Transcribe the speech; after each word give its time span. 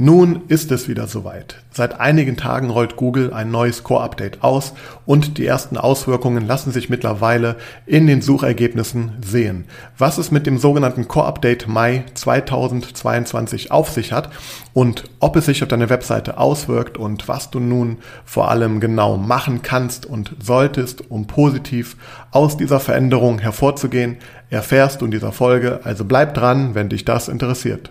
Nun 0.00 0.42
ist 0.46 0.70
es 0.70 0.86
wieder 0.86 1.08
soweit. 1.08 1.56
Seit 1.72 1.98
einigen 1.98 2.36
Tagen 2.36 2.70
rollt 2.70 2.94
Google 2.94 3.32
ein 3.32 3.50
neues 3.50 3.82
Core-Update 3.82 4.44
aus 4.44 4.74
und 5.06 5.38
die 5.38 5.44
ersten 5.44 5.76
Auswirkungen 5.76 6.46
lassen 6.46 6.70
sich 6.70 6.88
mittlerweile 6.88 7.56
in 7.84 8.06
den 8.06 8.22
Suchergebnissen 8.22 9.14
sehen. 9.26 9.64
Was 9.96 10.18
es 10.18 10.30
mit 10.30 10.46
dem 10.46 10.58
sogenannten 10.58 11.08
Core-Update 11.08 11.66
Mai 11.66 12.04
2022 12.14 13.72
auf 13.72 13.88
sich 13.88 14.12
hat 14.12 14.30
und 14.72 15.02
ob 15.18 15.34
es 15.34 15.46
sich 15.46 15.64
auf 15.64 15.68
deine 15.68 15.90
Webseite 15.90 16.38
auswirkt 16.38 16.96
und 16.96 17.26
was 17.26 17.50
du 17.50 17.58
nun 17.58 17.96
vor 18.24 18.52
allem 18.52 18.78
genau 18.78 19.16
machen 19.16 19.62
kannst 19.62 20.06
und 20.06 20.36
solltest, 20.40 21.10
um 21.10 21.26
positiv 21.26 21.96
aus 22.30 22.56
dieser 22.56 22.78
Veränderung 22.78 23.40
hervorzugehen, 23.40 24.18
erfährst 24.48 25.00
du 25.00 25.06
in 25.06 25.10
dieser 25.10 25.32
Folge. 25.32 25.80
Also 25.82 26.04
bleib 26.04 26.34
dran, 26.34 26.76
wenn 26.76 26.88
dich 26.88 27.04
das 27.04 27.26
interessiert. 27.26 27.90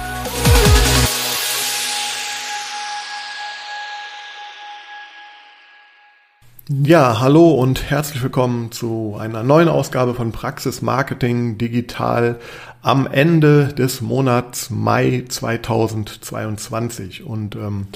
Ja, 6.69 7.19
hallo 7.19 7.49
und 7.55 7.89
herzlich 7.89 8.21
willkommen 8.21 8.71
zu 8.71 9.17
einer 9.19 9.41
neuen 9.41 9.67
Ausgabe 9.67 10.13
von 10.13 10.31
Praxis 10.31 10.83
Marketing 10.83 11.57
Digital 11.57 12.39
am 12.83 13.07
Ende 13.07 13.69
des 13.69 14.01
Monats 14.01 14.69
Mai 14.69 15.25
2022. 15.27 17.23
Und 17.23 17.55
ähm, 17.55 17.87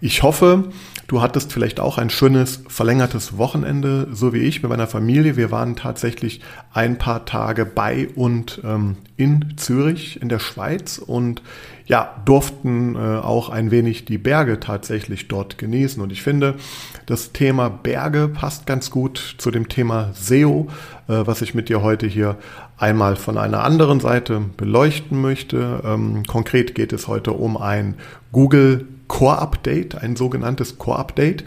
ich 0.00 0.22
hoffe, 0.22 0.70
du 1.06 1.20
hattest 1.20 1.52
vielleicht 1.52 1.80
auch 1.80 1.98
ein 1.98 2.08
schönes 2.08 2.62
verlängertes 2.66 3.36
Wochenende, 3.36 4.08
so 4.12 4.32
wie 4.32 4.38
ich 4.38 4.62
mit 4.62 4.70
meiner 4.70 4.86
Familie. 4.86 5.36
Wir 5.36 5.50
waren 5.50 5.76
tatsächlich 5.76 6.40
ein 6.72 6.96
paar 6.96 7.26
Tage 7.26 7.66
bei 7.66 8.08
und 8.14 8.62
ähm, 8.64 8.96
in 9.18 9.58
Zürich 9.58 10.20
in 10.22 10.30
der 10.30 10.38
Schweiz 10.38 10.96
und 10.96 11.42
ja, 11.86 12.14
durften 12.24 12.96
äh, 12.96 12.98
auch 12.98 13.50
ein 13.50 13.70
wenig 13.70 14.06
die 14.06 14.18
Berge 14.18 14.58
tatsächlich 14.58 15.28
dort 15.28 15.58
genießen. 15.58 16.02
Und 16.02 16.12
ich 16.12 16.22
finde, 16.22 16.54
das 17.06 17.32
Thema 17.32 17.68
Berge 17.68 18.28
passt 18.28 18.66
ganz 18.66 18.90
gut 18.90 19.36
zu 19.38 19.50
dem 19.50 19.68
Thema 19.68 20.10
SEO, 20.14 20.68
äh, 21.08 21.26
was 21.26 21.42
ich 21.42 21.54
mit 21.54 21.68
dir 21.68 21.82
heute 21.82 22.06
hier 22.06 22.36
einmal 22.78 23.16
von 23.16 23.36
einer 23.36 23.64
anderen 23.64 24.00
Seite 24.00 24.40
beleuchten 24.56 25.20
möchte. 25.20 25.82
Ähm, 25.84 26.22
konkret 26.24 26.74
geht 26.74 26.92
es 26.92 27.06
heute 27.06 27.32
um 27.32 27.56
ein 27.56 27.96
Google 28.32 28.88
Core 29.06 29.38
Update, 29.38 29.96
ein 29.96 30.16
sogenanntes 30.16 30.78
Core 30.78 30.98
Update. 30.98 31.44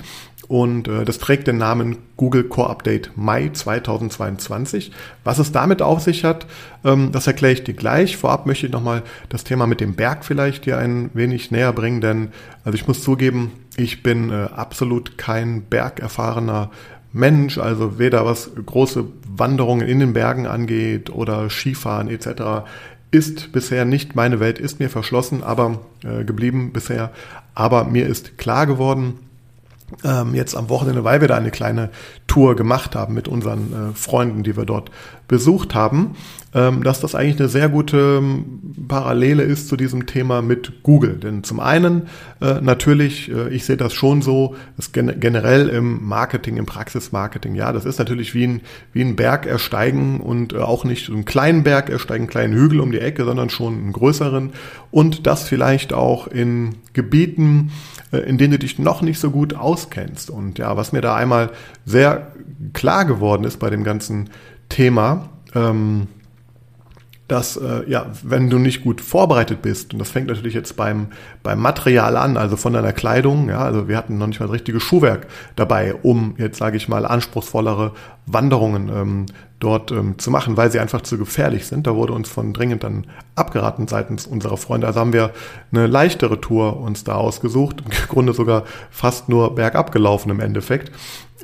Und 0.48 0.88
äh, 0.88 1.04
das 1.04 1.18
trägt 1.18 1.48
den 1.48 1.58
Namen 1.58 1.98
Google 2.16 2.46
Core 2.46 2.70
Update 2.70 3.12
Mai 3.16 3.50
2022. 3.50 4.92
Was 5.24 5.40
es 5.40 5.52
damit 5.52 5.82
auf 5.82 6.02
sich 6.02 6.24
hat, 6.24 6.48
ähm, 6.86 7.12
das 7.12 7.28
erkläre 7.28 7.54
ich 7.54 7.64
dir 7.66 7.74
gleich. 7.74 8.16
Vorab 8.16 8.46
möchte 8.46 8.66
ich 8.66 8.72
nochmal 8.72 9.04
das 9.30 9.44
Thema 9.44 9.68
mit 9.68 9.82
dem 9.82 9.96
Berg 9.96 10.24
vielleicht 10.24 10.66
dir 10.66 10.78
ein 10.78 11.10
wenig 11.14 11.52
näher 11.52 11.74
bringen, 11.74 12.00
denn 12.00 12.30
also 12.64 12.78
ich 12.78 12.88
muss 12.88 13.04
zugeben, 13.04 13.52
ich 13.76 14.04
bin 14.04 14.30
äh, 14.30 14.48
absolut 14.56 15.18
kein 15.18 15.64
bergerfahrener 15.64 16.72
Mensch, 17.12 17.58
also 17.58 18.00
weder 18.00 18.26
was 18.26 18.52
große 18.66 19.06
Wanderungen 19.28 19.88
in 19.88 20.00
den 20.00 20.14
Bergen 20.14 20.48
angeht 20.48 21.10
oder 21.10 21.50
Skifahren 21.50 22.10
etc. 22.10 22.66
ist 23.12 23.52
bisher 23.52 23.86
nicht 23.86 24.16
meine 24.16 24.40
Welt, 24.40 24.60
ist 24.60 24.80
mir 24.80 24.90
verschlossen, 24.90 25.44
aber 25.44 25.82
äh, 26.04 26.24
geblieben 26.24 26.72
bisher. 26.72 27.12
Aber 27.54 27.86
mir 27.86 28.08
ist 28.08 28.38
klar 28.38 28.66
geworden, 28.66 29.16
ähm, 30.04 30.36
jetzt 30.36 30.56
am 30.56 30.70
Wochenende, 30.70 31.04
weil 31.04 31.22
wir 31.22 31.28
da 31.28 31.38
eine 31.38 31.52
kleine 31.52 31.90
Tour 32.28 32.56
gemacht 32.56 32.96
haben 32.96 33.14
mit 33.14 33.28
unseren 33.28 33.92
äh, 33.92 33.96
Freunden, 33.96 34.44
die 34.44 34.58
wir 34.58 34.66
dort 34.66 34.92
besucht 35.28 35.76
haben, 35.76 36.16
ähm, 36.54 36.84
dass 36.84 37.02
das 37.02 37.14
eigentlich 37.14 37.40
eine 37.40 37.50
sehr 37.50 37.68
gute 37.68 38.20
ähm, 38.20 38.62
Parallele 38.88 39.44
ist 39.44 39.68
zu 39.68 39.76
diesem 39.76 40.06
Thema 40.06 40.42
mit 40.42 40.84
Google. 40.84 41.18
Denn 41.18 41.44
zum 41.44 41.60
einen 41.60 42.04
äh, 42.42 42.62
natürlich, 42.62 43.30
äh, 43.30 43.50
ich 43.50 43.66
sehe 43.66 43.76
das 43.76 43.94
schon 43.94 44.22
so, 44.22 44.56
gen 44.94 45.20
generell 45.20 45.68
im 45.68 46.08
Marketing, 46.08 46.56
im 46.56 46.66
Praxismarketing, 46.66 47.56
ja, 47.56 47.74
das 47.74 47.84
ist 47.84 48.00
natürlich 48.00 48.34
wie 48.34 48.48
ein, 48.48 48.62
wie 48.94 49.02
ein 49.02 49.18
Berg 49.18 49.46
ersteigen 49.46 50.22
und 50.22 50.54
äh, 50.54 50.58
auch 50.58 50.86
nicht 50.86 51.10
einen 51.10 51.26
kleinen 51.26 51.64
Berg 51.64 51.90
ersteigen, 51.90 52.24
einen 52.24 52.30
kleinen 52.30 52.54
Hügel 52.54 52.80
um 52.80 52.92
die 52.92 53.02
Ecke, 53.02 53.26
sondern 53.26 53.50
schon 53.50 53.74
einen 53.74 53.94
größeren 53.94 54.52
und 54.90 55.28
das 55.28 55.44
vielleicht 55.44 55.92
auch 55.92 56.28
in 56.28 56.76
Gebieten, 56.94 57.72
in 58.12 58.38
denen 58.38 58.52
du 58.52 58.60
dich 58.60 58.80
noch 58.80 59.02
nicht 59.02 59.20
so 59.20 59.32
gut 59.32 59.54
auskennst. 59.54 60.30
Und 60.30 60.58
ja, 60.58 60.78
was 60.78 60.94
mir 60.94 61.02
da 61.02 61.14
einmal 61.14 61.52
sehr 61.86 62.32
klar 62.74 63.06
geworden 63.06 63.44
ist 63.44 63.60
bei 63.60 63.70
dem 63.70 63.84
ganzen 63.84 64.30
Thema, 64.70 65.30
ähm, 65.56 66.08
dass 67.28 67.58
äh, 67.58 67.84
ja, 67.90 68.06
wenn 68.24 68.50
du 68.50 68.58
nicht 68.58 68.84
gut 68.84 69.02
vorbereitet 69.02 69.62
bist, 69.62 69.92
und 69.92 70.00
das 70.00 70.10
fängt 70.10 70.28
natürlich 70.28 70.54
jetzt 70.54 70.78
beim, 70.78 71.08
beim 71.44 71.60
Material 71.60 72.16
an, 72.16 72.38
also 72.38 72.56
von 72.56 72.72
deiner 72.72 72.94
Kleidung, 72.94 73.50
ja, 73.50 73.60
also 73.60 73.90
wir 73.90 73.98
hatten 73.98 74.18
noch 74.18 74.28
nicht 74.28 74.40
mal 74.40 74.46
das 74.46 74.54
richtige 74.54 74.80
Schuhwerk 74.80 75.28
dabei, 75.58 75.94
um 75.94 76.36
jetzt 76.38 76.58
sage 76.58 76.78
ich 76.78 76.88
mal 76.88 77.06
anspruchsvollere 77.06 77.92
Wanderungen 78.26 78.90
ähm, 78.90 79.26
dort 79.60 79.92
ähm, 79.92 80.20
zu 80.20 80.32
machen, 80.32 80.56
weil 80.56 80.72
sie 80.72 80.80
einfach 80.80 81.02
zu 81.02 81.18
gefährlich 81.18 81.66
sind. 81.66 81.88
Da 81.88 81.96
wurde 81.96 82.14
uns 82.14 82.30
von 82.30 82.54
dringend 82.54 82.84
dann 82.84 83.08
abgeraten 83.36 83.88
seitens 83.88 84.28
unserer 84.28 84.58
Freunde. 84.58 84.88
Also 84.88 85.00
haben 85.00 85.14
wir 85.14 85.32
eine 85.72 85.88
leichtere 85.88 86.40
Tour 86.40 86.80
uns 86.80 87.04
da 87.04 87.16
ausgesucht, 87.16 87.84
im 87.84 88.08
Grunde 88.08 88.34
sogar 88.34 88.64
fast 88.92 89.30
nur 89.30 89.56
bergab 89.56 89.92
gelaufen 89.92 90.30
im 90.30 90.40
Endeffekt. 90.40 90.92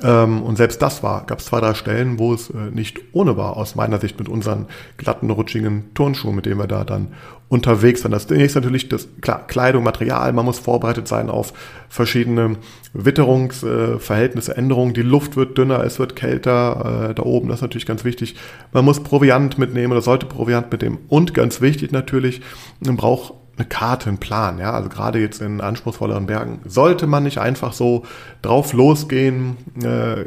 Ähm, 0.02 0.42
und 0.42 0.56
selbst 0.56 0.82
das 0.82 1.02
war, 1.02 1.24
gab 1.26 1.38
es 1.38 1.46
zwei, 1.46 1.60
drei 1.60 1.74
Stellen, 1.74 2.18
wo 2.18 2.34
es 2.34 2.50
äh, 2.50 2.70
nicht 2.72 3.00
ohne 3.12 3.36
war, 3.36 3.56
aus 3.56 3.76
meiner 3.76 4.00
Sicht 4.00 4.18
mit 4.18 4.28
unseren 4.28 4.66
glatten, 4.96 5.30
rutschigen 5.30 5.94
Turnschuhen, 5.94 6.34
mit 6.34 6.46
denen 6.46 6.58
wir 6.58 6.66
da 6.66 6.84
dann 6.84 7.08
unterwegs 7.48 8.02
waren. 8.02 8.10
Das 8.10 8.28
nächste 8.28 8.60
natürlich 8.60 8.88
das, 8.88 9.08
klar, 9.20 9.46
Kleidung, 9.46 9.84
Material, 9.84 10.32
man 10.32 10.44
muss 10.44 10.58
vorbereitet 10.58 11.06
sein 11.06 11.30
auf 11.30 11.52
verschiedene 11.88 12.56
Witterungsverhältnisse, 12.92 14.52
äh, 14.52 14.58
Änderungen. 14.58 14.94
Die 14.94 15.02
Luft 15.02 15.36
wird 15.36 15.56
dünner, 15.56 15.84
es 15.84 16.00
wird 16.00 16.16
kälter 16.16 17.10
äh, 17.10 17.14
da 17.14 17.22
oben, 17.22 17.48
das 17.48 17.58
ist 17.58 17.62
natürlich 17.62 17.86
ganz 17.86 18.04
wichtig. 18.04 18.34
Man 18.72 18.84
muss 18.84 19.00
Proviant 19.00 19.58
mitnehmen 19.58 19.92
oder 19.92 20.02
sollte 20.02 20.26
Proviant 20.26 20.72
mitnehmen. 20.72 20.98
Und 21.08 21.34
ganz 21.34 21.60
wichtig 21.60 21.92
natürlich, 21.92 22.40
man 22.80 22.96
braucht 22.96 23.34
eine 23.56 23.66
Karte, 23.66 24.08
einen 24.08 24.18
Plan, 24.18 24.58
ja, 24.58 24.72
also 24.72 24.88
gerade 24.88 25.18
jetzt 25.18 25.40
in 25.40 25.60
anspruchsvolleren 25.60 26.26
Bergen 26.26 26.60
sollte 26.64 27.06
man 27.06 27.22
nicht 27.24 27.38
einfach 27.38 27.72
so 27.72 28.04
drauf 28.42 28.72
losgehen. 28.72 29.56
Äh, 29.82 30.26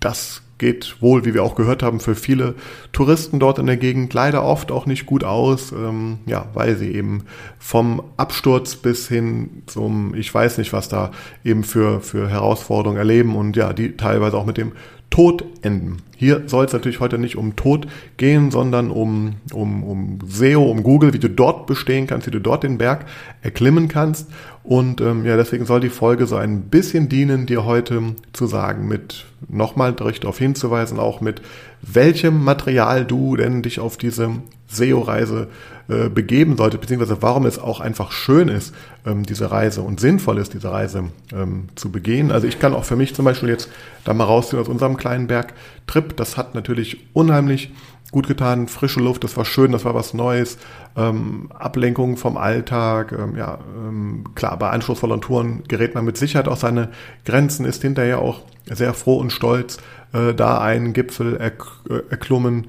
das 0.00 0.42
geht 0.58 1.02
wohl, 1.02 1.24
wie 1.24 1.34
wir 1.34 1.42
auch 1.42 1.54
gehört 1.54 1.82
haben, 1.82 2.00
für 2.00 2.14
viele 2.14 2.54
Touristen 2.92 3.38
dort 3.38 3.58
in 3.58 3.66
der 3.66 3.76
Gegend 3.76 4.12
leider 4.14 4.42
oft 4.42 4.72
auch 4.72 4.86
nicht 4.86 5.06
gut 5.06 5.22
aus, 5.22 5.72
ähm, 5.72 6.18
ja, 6.26 6.46
weil 6.54 6.76
sie 6.76 6.92
eben 6.92 7.24
vom 7.58 8.02
Absturz 8.16 8.76
bis 8.76 9.08
hin 9.08 9.62
zum, 9.66 10.14
ich 10.14 10.32
weiß 10.32 10.58
nicht, 10.58 10.72
was 10.72 10.88
da 10.88 11.10
eben 11.44 11.62
für, 11.62 12.00
für 12.00 12.28
Herausforderungen 12.28 12.98
erleben 12.98 13.36
und 13.36 13.56
ja, 13.56 13.72
die 13.72 13.96
teilweise 13.96 14.36
auch 14.36 14.46
mit 14.46 14.56
dem 14.56 14.72
Tod 15.10 15.44
enden. 15.62 15.98
Hier 16.16 16.42
soll 16.46 16.66
es 16.66 16.72
natürlich 16.72 17.00
heute 17.00 17.18
nicht 17.18 17.36
um 17.36 17.56
Tod 17.56 17.86
gehen, 18.16 18.50
sondern 18.50 18.90
um, 18.90 19.36
um, 19.52 19.82
um 19.82 20.18
SEO, 20.26 20.64
um 20.64 20.82
Google, 20.82 21.12
wie 21.12 21.18
du 21.18 21.28
dort 21.28 21.66
bestehen 21.66 22.06
kannst, 22.06 22.26
wie 22.26 22.30
du 22.30 22.40
dort 22.40 22.64
den 22.64 22.78
Berg 22.78 23.06
erklimmen 23.42 23.88
kannst. 23.88 24.28
Und 24.62 25.00
ähm, 25.00 25.24
ja, 25.24 25.36
deswegen 25.36 25.64
soll 25.64 25.80
die 25.80 25.90
Folge 25.90 26.26
so 26.26 26.36
ein 26.36 26.62
bisschen 26.62 27.08
dienen, 27.08 27.46
dir 27.46 27.64
heute 27.64 28.14
zu 28.32 28.46
sagen, 28.46 28.88
mit 28.88 29.26
nochmal 29.48 29.92
darauf 29.92 30.38
hinzuweisen, 30.38 30.98
auch 30.98 31.20
mit 31.20 31.40
welchem 31.82 32.42
Material 32.42 33.04
du 33.04 33.36
denn 33.36 33.62
dich 33.62 33.78
auf 33.78 33.96
diese 33.96 34.30
SEO-Reise 34.68 35.48
äh, 35.48 35.75
begeben 35.88 36.56
sollte, 36.56 36.78
beziehungsweise 36.78 37.22
warum 37.22 37.46
es 37.46 37.60
auch 37.60 37.78
einfach 37.78 38.10
schön 38.10 38.48
ist, 38.48 38.74
ähm, 39.06 39.24
diese 39.24 39.52
Reise 39.52 39.82
und 39.82 40.00
sinnvoll 40.00 40.38
ist, 40.38 40.52
diese 40.52 40.72
Reise 40.72 41.04
ähm, 41.32 41.68
zu 41.76 41.92
begehen. 41.92 42.32
Also 42.32 42.48
ich 42.48 42.58
kann 42.58 42.74
auch 42.74 42.84
für 42.84 42.96
mich 42.96 43.14
zum 43.14 43.24
Beispiel 43.24 43.48
jetzt 43.48 43.70
da 44.04 44.12
mal 44.12 44.24
rausziehen 44.24 44.60
aus 44.60 44.68
unserem 44.68 44.96
kleinen 44.96 45.28
Bergtrip. 45.28 46.16
Das 46.16 46.36
hat 46.36 46.56
natürlich 46.56 47.06
unheimlich 47.12 47.70
gut 48.10 48.28
getan, 48.28 48.68
frische 48.68 49.00
Luft, 49.00 49.24
das 49.24 49.36
war 49.36 49.44
schön, 49.44 49.72
das 49.72 49.84
war 49.84 49.94
was 49.94 50.14
Neues, 50.14 50.58
ähm, 50.96 51.50
Ablenkung 51.52 52.16
vom 52.16 52.36
Alltag, 52.36 53.12
ähm, 53.12 53.36
ja, 53.36 53.58
ähm, 53.76 54.24
klar, 54.34 54.56
bei 54.58 54.70
anspruchsvollen 54.70 55.20
Touren 55.20 55.64
gerät 55.68 55.94
man 55.94 56.04
mit 56.04 56.16
Sicherheit 56.16 56.48
auch 56.48 56.56
seine 56.56 56.90
Grenzen, 57.24 57.66
ist 57.66 57.82
hinterher 57.82 58.20
auch 58.20 58.42
sehr 58.70 58.94
froh 58.94 59.18
und 59.18 59.32
stolz, 59.32 59.78
äh, 60.12 60.34
da 60.34 60.58
einen 60.60 60.92
Gipfel 60.92 61.36
erk 61.36 61.66
äh, 61.90 62.00
erklommen 62.10 62.68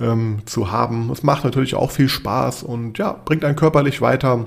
ähm, 0.00 0.38
zu 0.44 0.70
haben. 0.70 1.10
Es 1.10 1.22
macht 1.22 1.44
natürlich 1.44 1.74
auch 1.74 1.90
viel 1.90 2.08
Spaß 2.08 2.62
und 2.62 2.98
ja, 2.98 3.16
bringt 3.24 3.44
einen 3.44 3.56
körperlich 3.56 4.00
weiter. 4.00 4.46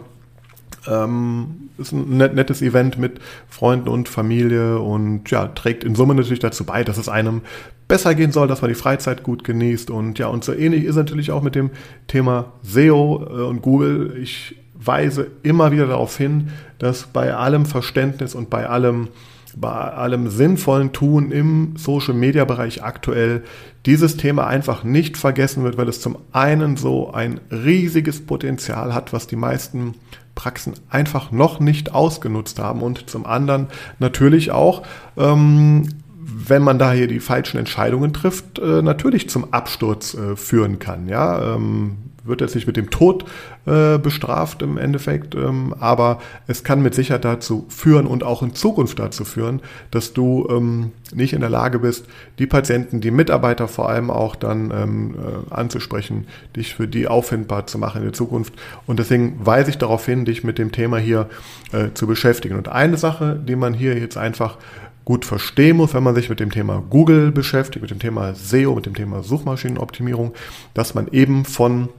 Ähm, 0.87 1.69
ist 1.77 1.91
ein 1.91 2.17
net, 2.17 2.33
nettes 2.33 2.61
Event 2.61 2.97
mit 2.97 3.19
Freunden 3.47 3.87
und 3.87 4.09
Familie 4.09 4.79
und 4.79 5.29
ja, 5.29 5.47
trägt 5.47 5.83
in 5.83 5.95
Summe 5.95 6.15
natürlich 6.15 6.39
dazu 6.39 6.63
bei, 6.63 6.83
dass 6.83 6.97
es 6.97 7.09
einem 7.09 7.41
besser 7.87 8.15
gehen 8.15 8.31
soll, 8.31 8.47
dass 8.47 8.61
man 8.61 8.69
die 8.69 8.75
Freizeit 8.75 9.21
gut 9.21 9.43
genießt 9.43 9.91
und 9.91 10.17
ja, 10.17 10.27
und 10.27 10.43
so 10.43 10.53
ähnlich 10.53 10.85
ist 10.85 10.95
natürlich 10.95 11.31
auch 11.31 11.41
mit 11.41 11.55
dem 11.55 11.71
Thema 12.07 12.53
SEO 12.63 13.27
äh, 13.29 13.41
und 13.43 13.61
Google. 13.61 14.17
Ich 14.21 14.55
weise 14.73 15.27
immer 15.43 15.71
wieder 15.71 15.87
darauf 15.87 16.17
hin, 16.17 16.49
dass 16.79 17.07
bei 17.07 17.33
allem 17.33 17.65
Verständnis 17.65 18.33
und 18.33 18.49
bei 18.49 18.67
allem 18.67 19.09
bei 19.55 19.69
allem 19.69 20.29
sinnvollen 20.29 20.91
Tun 20.91 21.31
im 21.31 21.73
Social 21.77 22.13
Media 22.13 22.45
Bereich 22.45 22.83
aktuell 22.83 23.43
dieses 23.85 24.17
Thema 24.17 24.47
einfach 24.47 24.83
nicht 24.83 25.17
vergessen 25.17 25.63
wird, 25.63 25.77
weil 25.77 25.89
es 25.89 26.01
zum 26.01 26.17
einen 26.31 26.77
so 26.77 27.11
ein 27.11 27.39
riesiges 27.51 28.25
Potenzial 28.25 28.93
hat, 28.93 29.13
was 29.13 29.27
die 29.27 29.35
meisten 29.35 29.95
Praxen 30.35 30.73
einfach 30.89 31.31
noch 31.31 31.59
nicht 31.59 31.93
ausgenutzt 31.93 32.59
haben 32.59 32.81
und 32.81 33.09
zum 33.09 33.25
anderen 33.25 33.67
natürlich 33.99 34.51
auch, 34.51 34.83
ähm, 35.17 35.89
wenn 36.23 36.61
man 36.61 36.79
da 36.79 36.93
hier 36.93 37.07
die 37.07 37.19
falschen 37.19 37.57
Entscheidungen 37.57 38.13
trifft, 38.13 38.59
äh, 38.59 38.81
natürlich 38.81 39.29
zum 39.29 39.53
Absturz 39.53 40.13
äh, 40.13 40.35
führen 40.35 40.79
kann. 40.79 41.09
Ja, 41.09 41.55
ähm, 41.55 41.97
wird 42.23 42.41
jetzt 42.41 42.55
nicht 42.55 42.67
mit 42.67 42.77
dem 42.77 42.89
Tod 42.89 43.25
äh, 43.65 43.97
bestraft 43.97 44.61
im 44.61 44.77
Endeffekt, 44.77 45.35
ähm, 45.35 45.73
aber 45.79 46.19
es 46.47 46.63
kann 46.63 46.81
mit 46.81 46.93
Sicherheit 46.93 47.25
dazu 47.25 47.65
führen 47.69 48.05
und 48.05 48.23
auch 48.23 48.43
in 48.43 48.53
Zukunft 48.53 48.99
dazu 48.99 49.25
führen, 49.25 49.61
dass 49.89 50.13
du 50.13 50.47
ähm, 50.49 50.91
nicht 51.13 51.33
in 51.33 51.41
der 51.41 51.49
Lage 51.49 51.79
bist, 51.79 52.05
die 52.39 52.47
Patienten, 52.47 53.01
die 53.01 53.11
Mitarbeiter 53.11 53.67
vor 53.67 53.89
allem 53.89 54.09
auch 54.09 54.35
dann 54.35 54.71
ähm, 54.71 55.15
äh, 55.15 55.53
anzusprechen, 55.53 56.27
dich 56.55 56.75
für 56.75 56.87
die 56.87 57.07
auffindbar 57.07 57.67
zu 57.67 57.77
machen 57.77 57.99
in 57.99 58.05
der 58.05 58.13
Zukunft. 58.13 58.53
Und 58.85 58.99
deswegen 58.99 59.45
weise 59.45 59.71
ich 59.71 59.77
darauf 59.77 60.05
hin, 60.05 60.25
dich 60.25 60.43
mit 60.43 60.57
dem 60.57 60.71
Thema 60.71 60.97
hier 60.97 61.29
äh, 61.71 61.89
zu 61.93 62.07
beschäftigen. 62.07 62.55
Und 62.55 62.69
eine 62.69 62.97
Sache, 62.97 63.39
die 63.43 63.55
man 63.55 63.73
hier 63.73 63.97
jetzt 63.97 64.17
einfach 64.17 64.57
gut 65.05 65.25
verstehen 65.25 65.77
muss, 65.77 65.93
wenn 65.93 66.03
man 66.03 66.15
sich 66.15 66.29
mit 66.29 66.39
dem 66.39 66.51
Thema 66.51 66.83
Google 66.89 67.31
beschäftigt, 67.31 67.81
mit 67.81 67.91
dem 67.91 67.99
Thema 67.99 68.35
SEO, 68.35 68.75
mit 68.75 68.85
dem 68.85 68.93
Thema 68.93 69.23
Suchmaschinenoptimierung, 69.23 70.33
dass 70.73 70.93
man 70.93 71.07
eben 71.11 71.45
von 71.45 71.89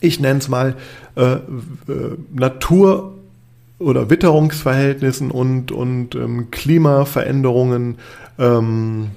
ich 0.00 0.20
nenne 0.20 0.38
es 0.38 0.48
mal, 0.48 0.76
äh, 1.16 1.34
äh, 1.34 1.40
Natur- 2.32 3.14
oder 3.78 4.10
Witterungsverhältnissen 4.10 5.30
und, 5.30 5.72
und 5.72 6.14
ähm, 6.14 6.50
Klimaveränderungen 6.50 7.98
ähm, 8.38 9.10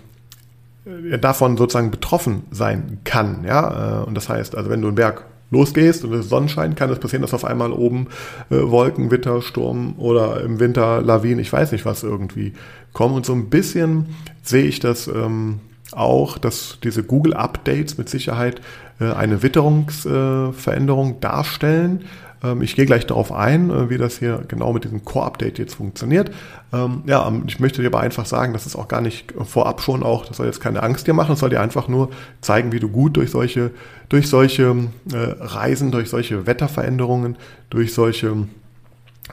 davon 1.20 1.58
sozusagen 1.58 1.92
betroffen 1.92 2.44
sein 2.52 3.00
kann. 3.04 3.44
Ja? 3.46 4.02
Äh, 4.02 4.06
und 4.06 4.16
das 4.16 4.30
heißt, 4.30 4.56
also 4.56 4.70
wenn 4.70 4.82
du 4.82 4.88
einen 4.88 4.96
Berg 4.96 5.26
losgehst 5.52 6.06
und 6.06 6.14
es 6.14 6.30
Sonnenschein, 6.30 6.76
kann 6.76 6.90
es 6.90 7.00
passieren, 7.00 7.22
dass 7.22 7.34
auf 7.34 7.46
einmal 7.46 7.72
oben 7.72 8.08
äh, 8.50 8.56
Wolken, 8.56 9.12
Witter, 9.12 9.42
Sturm 9.42 9.96
oder 9.98 10.42
im 10.42 10.60
Winter 10.60 11.02
Lawinen, 11.02 11.40
ich 11.40 11.52
weiß 11.52 11.72
nicht 11.74 11.86
was 11.86 12.04
irgendwie 12.04 12.54
kommen. 12.94 13.16
Und 13.16 13.26
so 13.26 13.34
ein 13.34 13.50
bisschen 13.50 14.08
sehe 14.44 14.64
ich 14.64 14.80
das 14.80 15.08
ähm, 15.08 15.60
auch, 15.94 16.38
dass 16.38 16.78
diese 16.84 17.04
Google-Updates 17.04 17.98
mit 17.98 18.10
Sicherheit 18.10 18.62
äh, 19.00 19.12
eine 19.12 19.44
Witterungsveränderung 19.44 21.20
darstellen. 21.20 22.06
Ähm, 22.44 22.62
ich 22.62 22.76
gehe 22.76 22.86
gleich 22.86 23.06
darauf 23.06 23.32
ein, 23.32 23.70
äh, 23.70 23.90
wie 23.90 23.98
das 23.98 24.20
hier 24.20 24.44
genau 24.48 24.74
mit 24.74 24.84
diesem 24.84 25.06
Core-Update 25.06 25.60
jetzt 25.60 25.76
funktioniert. 25.76 26.32
Ähm, 26.74 27.04
ja, 27.06 27.28
ähm, 27.28 27.44
ich 27.48 27.60
möchte 27.60 27.82
dir 27.82 27.88
aber 27.88 28.00
einfach 28.00 28.26
sagen, 28.26 28.54
dass 28.54 28.66
es 28.66 28.76
auch 28.76 28.88
gar 28.88 29.02
nicht 29.02 29.34
vorab 29.44 29.82
schon 29.82 30.04
auch, 30.04 30.26
das 30.26 30.38
soll 30.38 30.46
jetzt 30.46 30.62
keine 30.62 30.84
Angst 30.84 31.08
dir 31.08 31.14
machen, 31.14 31.34
es 31.34 31.40
soll 31.40 31.50
dir 31.50 31.62
einfach 31.62 31.88
nur 31.88 32.10
zeigen, 32.42 32.72
wie 32.72 32.80
du 32.80 32.90
gut 32.90 33.18
durch 33.18 33.32
solche, 33.32 33.72
durch 34.10 34.28
solche 34.28 34.76
äh, 35.12 35.18
Reisen, 35.40 35.92
durch 35.92 36.10
solche 36.10 36.48
Wetterveränderungen, 36.48 37.38
durch 37.70 37.94
solche 37.94 38.48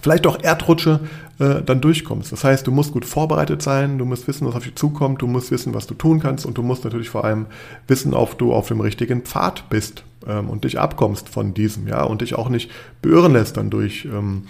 vielleicht 0.00 0.26
auch 0.26 0.42
Erdrutsche 0.42 1.00
äh, 1.38 1.62
dann 1.62 1.80
durchkommst. 1.80 2.32
Das 2.32 2.44
heißt, 2.44 2.66
du 2.66 2.72
musst 2.72 2.92
gut 2.92 3.04
vorbereitet 3.04 3.62
sein, 3.62 3.98
du 3.98 4.04
musst 4.04 4.26
wissen, 4.28 4.46
was 4.46 4.54
auf 4.54 4.64
dich 4.64 4.74
zukommt, 4.74 5.22
du 5.22 5.26
musst 5.26 5.50
wissen, 5.50 5.74
was 5.74 5.86
du 5.86 5.94
tun 5.94 6.20
kannst 6.20 6.44
und 6.46 6.58
du 6.58 6.62
musst 6.62 6.84
natürlich 6.84 7.10
vor 7.10 7.24
allem 7.24 7.46
wissen, 7.86 8.14
ob 8.14 8.38
du 8.38 8.52
auf 8.52 8.68
dem 8.68 8.80
richtigen 8.80 9.22
Pfad 9.22 9.68
bist 9.70 10.04
ähm, 10.26 10.50
und 10.50 10.64
dich 10.64 10.78
abkommst 10.78 11.28
von 11.28 11.54
diesem, 11.54 11.86
ja, 11.86 12.02
und 12.02 12.22
dich 12.22 12.34
auch 12.34 12.48
nicht 12.48 12.70
beirren 13.02 13.32
lässt 13.32 13.56
dann 13.56 13.70
durch 13.70 14.06
ähm, 14.06 14.44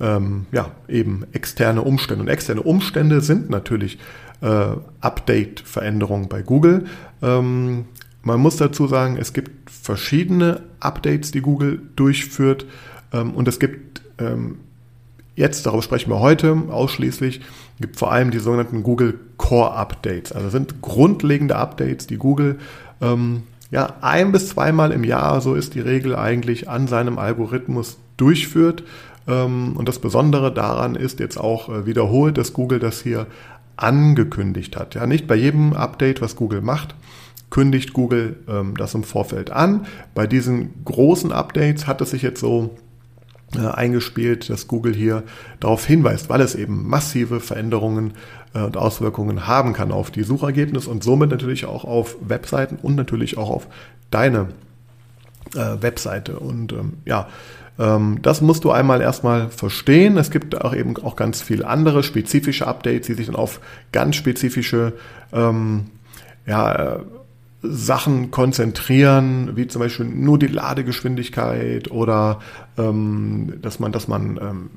ähm, 0.00 0.46
ja, 0.52 0.70
eben 0.88 1.24
externe 1.32 1.82
Umstände. 1.82 2.22
Und 2.22 2.28
externe 2.28 2.62
Umstände 2.62 3.20
sind 3.20 3.50
natürlich 3.50 3.98
äh, 4.40 4.66
Update-Veränderungen 5.00 6.28
bei 6.28 6.42
Google. 6.42 6.84
Ähm, 7.22 7.86
man 8.22 8.40
muss 8.40 8.56
dazu 8.56 8.86
sagen, 8.86 9.16
es 9.18 9.32
gibt 9.32 9.70
verschiedene 9.70 10.62
Updates, 10.80 11.30
die 11.30 11.40
Google 11.40 11.80
durchführt 11.96 12.66
ähm, 13.12 13.32
und 13.32 13.48
es 13.48 13.58
gibt 13.58 14.02
ähm, 14.18 14.58
Jetzt, 15.36 15.66
darauf 15.66 15.82
sprechen 15.82 16.10
wir 16.10 16.20
heute 16.20 16.56
ausschließlich, 16.70 17.40
gibt 17.80 17.96
vor 17.96 18.12
allem 18.12 18.30
die 18.30 18.38
sogenannten 18.38 18.82
Google 18.82 19.18
Core 19.36 19.72
Updates. 19.72 20.32
Also 20.32 20.48
sind 20.48 20.80
grundlegende 20.80 21.56
Updates, 21.56 22.06
die 22.06 22.18
Google 22.18 22.58
ähm, 23.00 23.42
ja 23.70 23.94
ein 24.00 24.30
bis 24.30 24.48
zweimal 24.50 24.92
im 24.92 25.02
Jahr, 25.02 25.40
so 25.40 25.54
ist 25.54 25.74
die 25.74 25.80
Regel 25.80 26.14
eigentlich, 26.14 26.68
an 26.68 26.86
seinem 26.86 27.18
Algorithmus 27.18 27.98
durchführt. 28.16 28.84
Ähm, 29.26 29.76
und 29.76 29.88
das 29.88 29.98
Besondere 29.98 30.52
daran 30.52 30.94
ist 30.94 31.18
jetzt 31.18 31.38
auch 31.38 31.68
äh, 31.68 31.86
wiederholt, 31.86 32.38
dass 32.38 32.52
Google 32.52 32.78
das 32.78 33.02
hier 33.02 33.26
angekündigt 33.76 34.76
hat. 34.76 34.94
Ja, 34.94 35.06
nicht 35.06 35.26
bei 35.26 35.34
jedem 35.34 35.72
Update, 35.72 36.20
was 36.20 36.36
Google 36.36 36.60
macht, 36.60 36.94
kündigt 37.50 37.92
Google 37.92 38.36
ähm, 38.48 38.76
das 38.76 38.94
im 38.94 39.02
Vorfeld 39.02 39.50
an. 39.50 39.86
Bei 40.14 40.28
diesen 40.28 40.84
großen 40.84 41.32
Updates 41.32 41.88
hat 41.88 42.00
es 42.00 42.10
sich 42.10 42.22
jetzt 42.22 42.40
so 42.40 42.70
eingespielt, 43.60 44.50
dass 44.50 44.68
Google 44.68 44.94
hier 44.94 45.22
darauf 45.60 45.86
hinweist, 45.86 46.28
weil 46.28 46.40
es 46.40 46.54
eben 46.54 46.88
massive 46.88 47.40
Veränderungen 47.40 48.14
äh, 48.54 48.60
und 48.60 48.76
Auswirkungen 48.76 49.46
haben 49.46 49.72
kann 49.72 49.92
auf 49.92 50.10
die 50.10 50.22
Suchergebnisse 50.22 50.90
und 50.90 51.04
somit 51.04 51.30
natürlich 51.30 51.66
auch 51.66 51.84
auf 51.84 52.16
Webseiten 52.20 52.78
und 52.80 52.94
natürlich 52.94 53.36
auch 53.36 53.50
auf 53.50 53.66
deine 54.10 54.48
äh, 55.54 55.82
Webseite. 55.82 56.38
Und 56.38 56.72
ähm, 56.72 56.94
ja, 57.04 57.28
ähm, 57.78 58.20
das 58.22 58.40
musst 58.40 58.64
du 58.64 58.70
einmal 58.70 59.00
erstmal 59.00 59.50
verstehen. 59.50 60.16
Es 60.16 60.30
gibt 60.30 60.60
auch 60.60 60.74
eben 60.74 60.96
auch 60.98 61.16
ganz 61.16 61.42
viele 61.42 61.66
andere 61.66 62.02
spezifische 62.02 62.66
Updates, 62.66 63.06
die 63.06 63.14
sich 63.14 63.26
dann 63.26 63.36
auf 63.36 63.60
ganz 63.92 64.16
spezifische 64.16 64.94
ähm, 65.32 65.86
ja, 66.46 67.00
Sachen 67.64 68.30
konzentrieren, 68.30 69.52
wie 69.54 69.66
zum 69.66 69.80
Beispiel 69.80 70.06
nur 70.06 70.38
die 70.38 70.46
Ladegeschwindigkeit 70.46 71.90
oder 71.90 72.40
ähm, 72.78 73.54
dass 73.62 73.80
man, 73.80 73.92
dass 73.92 74.08
man 74.08 74.38
ähm, 74.40 74.70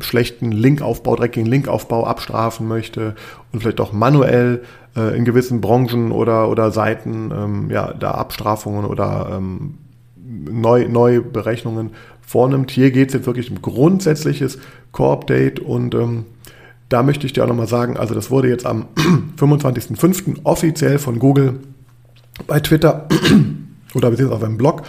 schlechten 0.00 0.52
Linkaufbau, 0.52 1.16
dreckigen 1.16 1.50
Linkaufbau 1.50 2.06
abstrafen 2.06 2.66
möchte 2.66 3.14
und 3.52 3.60
vielleicht 3.60 3.80
auch 3.80 3.92
manuell 3.92 4.62
äh, 4.96 5.16
in 5.16 5.24
gewissen 5.24 5.60
Branchen 5.60 6.12
oder, 6.12 6.48
oder 6.48 6.70
Seiten 6.70 7.30
ähm, 7.34 7.70
ja, 7.70 7.92
da 7.92 8.12
Abstrafungen 8.12 8.84
oder 8.84 9.30
ähm, 9.32 9.74
Neu, 10.16 10.88
Neuberechnungen 10.88 11.90
vornimmt. 12.22 12.70
Hier 12.70 12.92
geht 12.92 13.08
es 13.08 13.14
jetzt 13.14 13.26
wirklich 13.26 13.50
um 13.50 13.60
grundsätzliches 13.60 14.58
Core-Update 14.92 15.58
und 15.58 15.94
ähm, 15.94 16.24
da 16.88 17.02
möchte 17.02 17.26
ich 17.26 17.32
dir 17.32 17.44
auch 17.44 17.48
nochmal 17.48 17.66
sagen, 17.66 17.96
also 17.96 18.14
das 18.14 18.30
wurde 18.30 18.48
jetzt 18.48 18.64
am 18.64 18.86
25.05. 19.36 20.40
offiziell 20.44 20.98
von 20.98 21.18
Google 21.18 21.60
bei 22.46 22.60
Twitter 22.60 23.06
oder 23.94 24.10
beziehungsweise 24.10 24.36
auf 24.36 24.44
einem 24.44 24.58
Blog, 24.58 24.82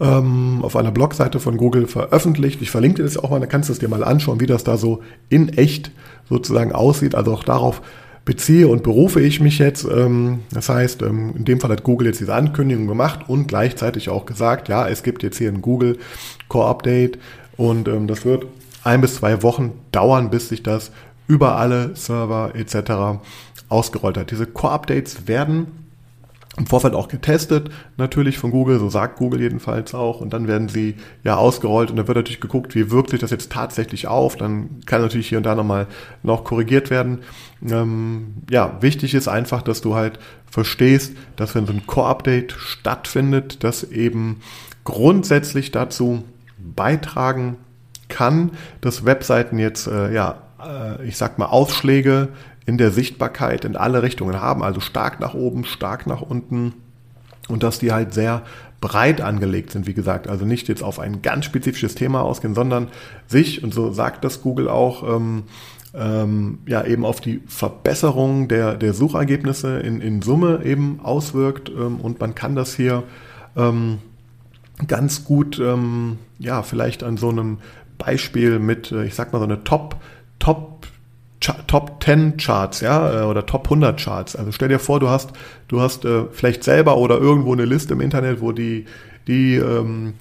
ähm, 0.00 0.60
auf 0.62 0.76
einer 0.76 0.92
Blogseite 0.92 1.40
von 1.40 1.56
Google 1.56 1.86
veröffentlicht. 1.86 2.62
Ich 2.62 2.70
verlinke 2.70 2.98
dir 2.98 3.04
das 3.04 3.16
auch 3.16 3.30
mal, 3.30 3.40
da 3.40 3.46
kannst 3.46 3.68
du 3.68 3.72
es 3.72 3.78
dir 3.78 3.88
mal 3.88 4.04
anschauen, 4.04 4.40
wie 4.40 4.46
das 4.46 4.64
da 4.64 4.76
so 4.76 5.02
in 5.28 5.48
echt 5.50 5.90
sozusagen 6.28 6.72
aussieht. 6.72 7.14
Also 7.14 7.32
auch 7.32 7.44
darauf 7.44 7.82
beziehe 8.24 8.68
und 8.68 8.82
berufe 8.82 9.22
ich 9.22 9.40
mich 9.40 9.58
jetzt. 9.58 9.84
Ähm, 9.90 10.40
das 10.50 10.68
heißt, 10.68 11.02
ähm, 11.02 11.34
in 11.36 11.44
dem 11.46 11.60
Fall 11.60 11.70
hat 11.70 11.82
Google 11.82 12.08
jetzt 12.08 12.20
diese 12.20 12.34
Ankündigung 12.34 12.86
gemacht 12.86 13.20
und 13.26 13.48
gleichzeitig 13.48 14.10
auch 14.10 14.26
gesagt, 14.26 14.68
ja, 14.68 14.86
es 14.86 15.02
gibt 15.02 15.22
jetzt 15.22 15.38
hier 15.38 15.48
ein 15.48 15.62
Google 15.62 15.98
Core 16.48 16.68
Update 16.68 17.18
und 17.56 17.88
ähm, 17.88 18.06
das 18.06 18.26
wird 18.26 18.46
ein 18.84 19.00
bis 19.00 19.16
zwei 19.16 19.42
Wochen 19.42 19.72
dauern, 19.92 20.28
bis 20.28 20.50
sich 20.50 20.62
das 20.62 20.92
über 21.26 21.56
alle 21.56 21.96
Server 21.96 22.52
etc. 22.54 23.20
ausgerollt 23.70 24.18
hat. 24.18 24.30
Diese 24.30 24.46
Core 24.46 24.74
Updates 24.74 25.26
werden 25.26 25.87
im 26.58 26.66
Vorfeld 26.66 26.94
auch 26.94 27.08
getestet, 27.08 27.70
natürlich 27.96 28.38
von 28.38 28.50
Google, 28.50 28.78
so 28.78 28.90
sagt 28.90 29.18
Google 29.18 29.40
jedenfalls 29.40 29.94
auch, 29.94 30.20
und 30.20 30.32
dann 30.32 30.48
werden 30.48 30.68
sie 30.68 30.96
ja 31.24 31.36
ausgerollt 31.36 31.90
und 31.90 31.96
dann 31.96 32.08
wird 32.08 32.16
natürlich 32.16 32.40
geguckt, 32.40 32.74
wie 32.74 32.90
wirkt 32.90 33.10
sich 33.10 33.20
das 33.20 33.30
jetzt 33.30 33.52
tatsächlich 33.52 34.08
auf, 34.08 34.36
dann 34.36 34.80
kann 34.86 35.00
natürlich 35.00 35.28
hier 35.28 35.38
und 35.38 35.44
da 35.44 35.54
nochmal 35.54 35.86
noch 36.22 36.44
korrigiert 36.44 36.90
werden. 36.90 37.20
Ähm, 37.68 38.34
ja, 38.50 38.76
wichtig 38.80 39.14
ist 39.14 39.28
einfach, 39.28 39.62
dass 39.62 39.80
du 39.80 39.94
halt 39.94 40.18
verstehst, 40.50 41.14
dass 41.36 41.54
wenn 41.54 41.66
so 41.66 41.72
ein 41.72 41.86
Core-Update 41.86 42.52
stattfindet, 42.52 43.62
das 43.62 43.84
eben 43.84 44.40
grundsätzlich 44.84 45.70
dazu 45.70 46.24
beitragen 46.58 47.56
kann, 48.08 48.52
dass 48.80 49.04
Webseiten 49.04 49.58
jetzt, 49.58 49.86
äh, 49.86 50.12
ja, 50.12 50.42
äh, 50.64 51.06
ich 51.06 51.16
sag 51.16 51.38
mal, 51.38 51.46
Ausschläge 51.46 52.28
in 52.68 52.76
der 52.76 52.90
Sichtbarkeit 52.90 53.64
in 53.64 53.76
alle 53.76 54.02
Richtungen 54.02 54.42
haben, 54.42 54.62
also 54.62 54.80
stark 54.80 55.20
nach 55.20 55.32
oben, 55.32 55.64
stark 55.64 56.06
nach 56.06 56.20
unten 56.20 56.74
und 57.48 57.62
dass 57.62 57.78
die 57.78 57.92
halt 57.92 58.12
sehr 58.12 58.42
breit 58.82 59.22
angelegt 59.22 59.70
sind, 59.70 59.86
wie 59.86 59.94
gesagt. 59.94 60.28
Also 60.28 60.44
nicht 60.44 60.68
jetzt 60.68 60.82
auf 60.82 60.98
ein 60.98 61.22
ganz 61.22 61.46
spezifisches 61.46 61.94
Thema 61.94 62.20
ausgehen, 62.20 62.54
sondern 62.54 62.88
sich, 63.26 63.64
und 63.64 63.72
so 63.72 63.90
sagt 63.90 64.22
das 64.22 64.42
Google 64.42 64.68
auch, 64.68 65.02
ähm, 65.02 65.44
ähm, 65.94 66.58
ja 66.66 66.84
eben 66.84 67.06
auf 67.06 67.22
die 67.22 67.40
Verbesserung 67.46 68.48
der, 68.48 68.74
der 68.74 68.92
Suchergebnisse 68.92 69.78
in, 69.78 70.02
in 70.02 70.20
Summe 70.20 70.60
eben 70.62 71.00
auswirkt. 71.02 71.70
Ähm, 71.70 71.96
und 72.02 72.20
man 72.20 72.34
kann 72.34 72.54
das 72.54 72.74
hier 72.74 73.02
ähm, 73.56 73.96
ganz 74.86 75.24
gut, 75.24 75.58
ähm, 75.58 76.18
ja, 76.38 76.62
vielleicht 76.62 77.02
an 77.02 77.16
so 77.16 77.30
einem 77.30 77.60
Beispiel 77.96 78.58
mit, 78.58 78.92
äh, 78.92 79.06
ich 79.06 79.14
sag 79.14 79.32
mal, 79.32 79.38
so 79.38 79.46
eine 79.46 79.64
Top, 79.64 79.96
Top 80.38 80.77
Top 81.40 82.02
10 82.02 82.36
Charts, 82.36 82.80
ja, 82.80 83.22
äh, 83.22 83.24
oder 83.24 83.46
Top 83.46 83.64
100 83.64 83.98
Charts. 84.00 84.36
Also 84.36 84.52
stell 84.52 84.68
dir 84.68 84.78
vor, 84.78 84.98
du 85.00 85.08
hast, 85.08 85.32
du 85.68 85.80
hast 85.80 86.04
äh, 86.04 86.24
vielleicht 86.32 86.64
selber 86.64 86.96
oder 86.96 87.18
irgendwo 87.18 87.52
eine 87.52 87.64
Liste 87.64 87.94
im 87.94 88.00
Internet, 88.00 88.40
wo 88.40 88.52
die, 88.52 88.86
die 89.26 89.54
ähm, 89.54 90.14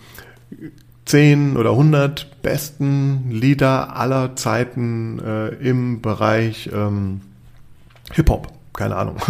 10 1.05 1.57
oder 1.57 1.71
100 1.71 2.41
besten 2.41 3.31
Lieder 3.31 3.95
aller 3.95 4.36
Zeiten 4.36 5.19
äh, 5.19 5.47
im 5.55 6.01
Bereich 6.01 6.69
ähm, 6.74 7.21
Hip-Hop. 8.13 8.53
Keine 8.74 8.95
Ahnung. 8.95 9.17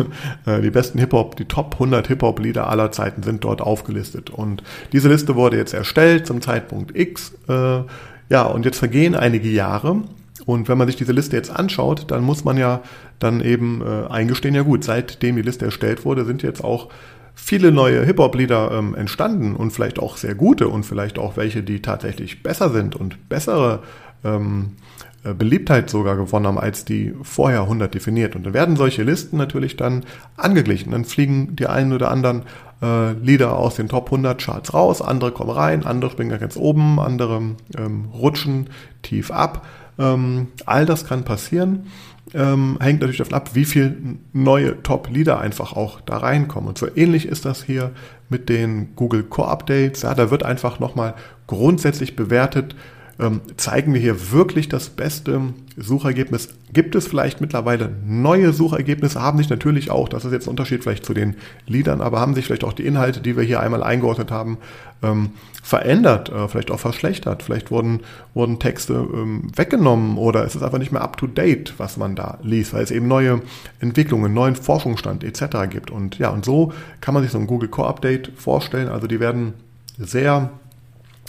Äh, 0.46 0.62
die 0.62 0.72
besten 0.72 1.00
Hip-Hop, 1.00 1.36
die 1.36 1.46
Top 1.46 1.74
100 1.74 2.08
Hip-Hop-Lieder 2.08 2.68
aller 2.70 2.92
Zeiten 2.92 3.24
sind 3.24 3.44
dort 3.44 3.62
aufgelistet. 3.62 4.30
Und 4.30 4.64
diese 4.94 5.10
Liste 5.10 5.36
wurde 5.36 5.58
jetzt 5.58 5.74
erstellt 5.74 6.26
zum 6.26 6.42
Zeitpunkt 6.42 6.98
X. 6.98 7.34
Äh, 7.48 7.82
ja, 8.30 8.44
und 8.44 8.66
jetzt 8.66 8.80
vergehen 8.80 9.16
einige 9.16 9.50
Jahre. 9.50 10.02
Und 10.48 10.70
wenn 10.70 10.78
man 10.78 10.88
sich 10.88 10.96
diese 10.96 11.12
Liste 11.12 11.36
jetzt 11.36 11.52
anschaut, 11.52 12.10
dann 12.10 12.24
muss 12.24 12.46
man 12.46 12.56
ja 12.56 12.82
dann 13.20 13.42
eben 13.42 13.82
äh, 13.82 14.08
eingestehen, 14.08 14.56
ja 14.56 14.64
gut, 14.64 14.86
seitdem 14.86 15.36
die 15.36 15.42
Liste 15.42 15.66
erstellt 15.66 16.06
wurde, 16.06 16.24
sind 16.24 16.42
jetzt 16.42 16.64
auch 16.64 16.88
viele 17.36 17.74
neue 17.74 18.06
Hip-Hop-Lieder 18.06 18.72
ähm, 18.72 18.96
entstanden 18.96 19.58
und 19.58 19.72
vielleicht 19.72 20.00
auch 20.00 20.16
sehr 20.16 20.36
gute 20.36 20.70
und 20.70 20.84
vielleicht 20.84 21.20
auch 21.20 21.36
welche, 21.36 21.64
die 21.64 21.82
tatsächlich 21.82 22.44
besser 22.44 22.70
sind 22.70 22.96
und 22.96 23.28
bessere 23.28 23.84
ähm, 24.24 24.78
äh, 25.26 25.34
Beliebtheit 25.34 25.90
sogar 25.90 26.16
gewonnen 26.16 26.48
haben, 26.48 26.58
als 26.58 26.86
die 26.86 27.14
vorher 27.24 27.64
100 27.64 27.94
definiert. 27.94 28.38
Und 28.38 28.46
dann 28.46 28.54
werden 28.54 28.78
solche 28.78 29.04
Listen 29.04 29.36
natürlich 29.36 29.76
dann 29.76 30.06
angeglichen. 30.38 30.94
Dann 30.94 31.04
fliegen 31.04 31.58
die 31.58 31.68
einen 31.68 31.92
oder 31.92 32.10
anderen 32.10 32.44
äh, 32.82 33.12
Lieder 33.12 33.58
aus 33.58 33.76
den 33.76 33.90
Top 33.90 34.06
100 34.06 34.42
Charts 34.42 34.74
raus, 34.74 35.02
andere 35.02 35.34
kommen 35.34 35.52
rein, 35.52 35.86
andere 35.86 36.10
springen 36.10 36.40
ganz 36.40 36.56
oben, 36.56 37.02
andere 37.02 37.42
ähm, 37.78 38.06
rutschen 38.14 38.70
tief 39.02 39.30
ab. 39.30 39.66
Ähm, 40.00 40.48
all 40.66 40.86
das 40.86 41.06
kann 41.06 41.24
passieren 41.24 41.88
ähm, 42.34 42.78
hängt 42.80 43.00
natürlich 43.00 43.20
davon 43.20 43.36
ab, 43.36 43.52
wie 43.54 43.66
viel 43.66 44.18
neue 44.34 44.82
Top-Leader 44.84 45.40
einfach 45.40 45.74
auch 45.74 46.02
da 46.02 46.18
reinkommen. 46.18 46.70
Und 46.70 46.78
so 46.78 46.88
ähnlich 46.94 47.28
ist 47.28 47.46
das 47.46 47.64
hier 47.64 47.92
mit 48.30 48.50
den 48.50 48.96
Google 48.96 49.24
Core 49.24 49.50
Updates. 49.50 50.02
Ja, 50.02 50.14
da 50.14 50.30
wird 50.30 50.44
einfach 50.44 50.80
nochmal 50.80 51.14
grundsätzlich 51.48 52.16
bewertet, 52.16 52.76
ähm, 53.20 53.42
zeigen 53.58 53.94
wir 53.94 54.02
hier 54.02 54.32
wirklich 54.32 54.70
das 54.70 54.90
beste 54.90 55.42
Suchergebnis? 55.76 56.50
Gibt 56.72 56.96
es 56.96 57.08
vielleicht 57.08 57.42
mittlerweile 57.42 57.90
neue 58.06 58.54
Suchergebnisse? 58.54 59.22
Haben 59.22 59.38
sich 59.38 59.50
natürlich 59.50 59.90
auch, 59.90 60.08
das 60.10 60.26
ist 60.26 60.32
jetzt 60.32 60.48
ein 60.48 60.52
Unterschied 60.52 60.84
vielleicht 60.84 61.06
zu 61.06 61.14
den 61.14 61.36
Liedern, 61.66 62.02
aber 62.02 62.20
haben 62.20 62.36
sich 62.36 62.46
vielleicht 62.46 62.64
auch 62.64 62.74
die 62.74 62.86
Inhalte, 62.86 63.20
die 63.22 63.36
wir 63.36 63.44
hier 63.44 63.60
einmal 63.60 63.82
eingeordnet 63.82 64.30
haben, 64.30 64.58
ähm, 65.02 65.32
verändert, 65.64 66.30
äh, 66.30 66.48
vielleicht 66.48 66.70
auch 66.72 66.80
verschlechtert? 66.80 67.42
Vielleicht 67.42 67.72
wurden, 67.72 68.02
wurden 68.34 68.60
Texte 68.60 68.94
ähm, 68.94 69.52
weggenommen 69.56 70.18
oder 70.18 70.46
es 70.46 70.56
ist 70.56 70.64
einfach 70.64 70.80
nicht 70.80 70.92
mehr 70.92 71.02
up 71.02 71.18
to 71.18 71.28
date, 71.28 71.74
was 71.78 71.98
man 71.98 72.16
da 72.16 72.38
liest, 72.44 72.74
weil 72.74 72.84
es 72.84 72.92
eben 72.92 73.08
neue 73.08 73.42
Entwicklungen, 73.80 74.34
neuen 74.34 74.56
Forschungsstand 74.56 75.24
etc. 75.24 75.70
gibt. 75.70 75.90
Und 75.90 76.20
ja, 76.20 76.30
und 76.30 76.46
so 76.46 76.72
kann 77.02 77.14
man 77.14 77.24
sich 77.24 77.32
so 77.32 77.40
ein 77.40 77.48
Google 77.48 77.70
Core 77.70 77.88
Update 77.88 78.32
vorstellen. 78.36 78.90
Also 78.90 79.08
die 79.08 79.20
werden 79.20 79.54
sehr 79.98 80.52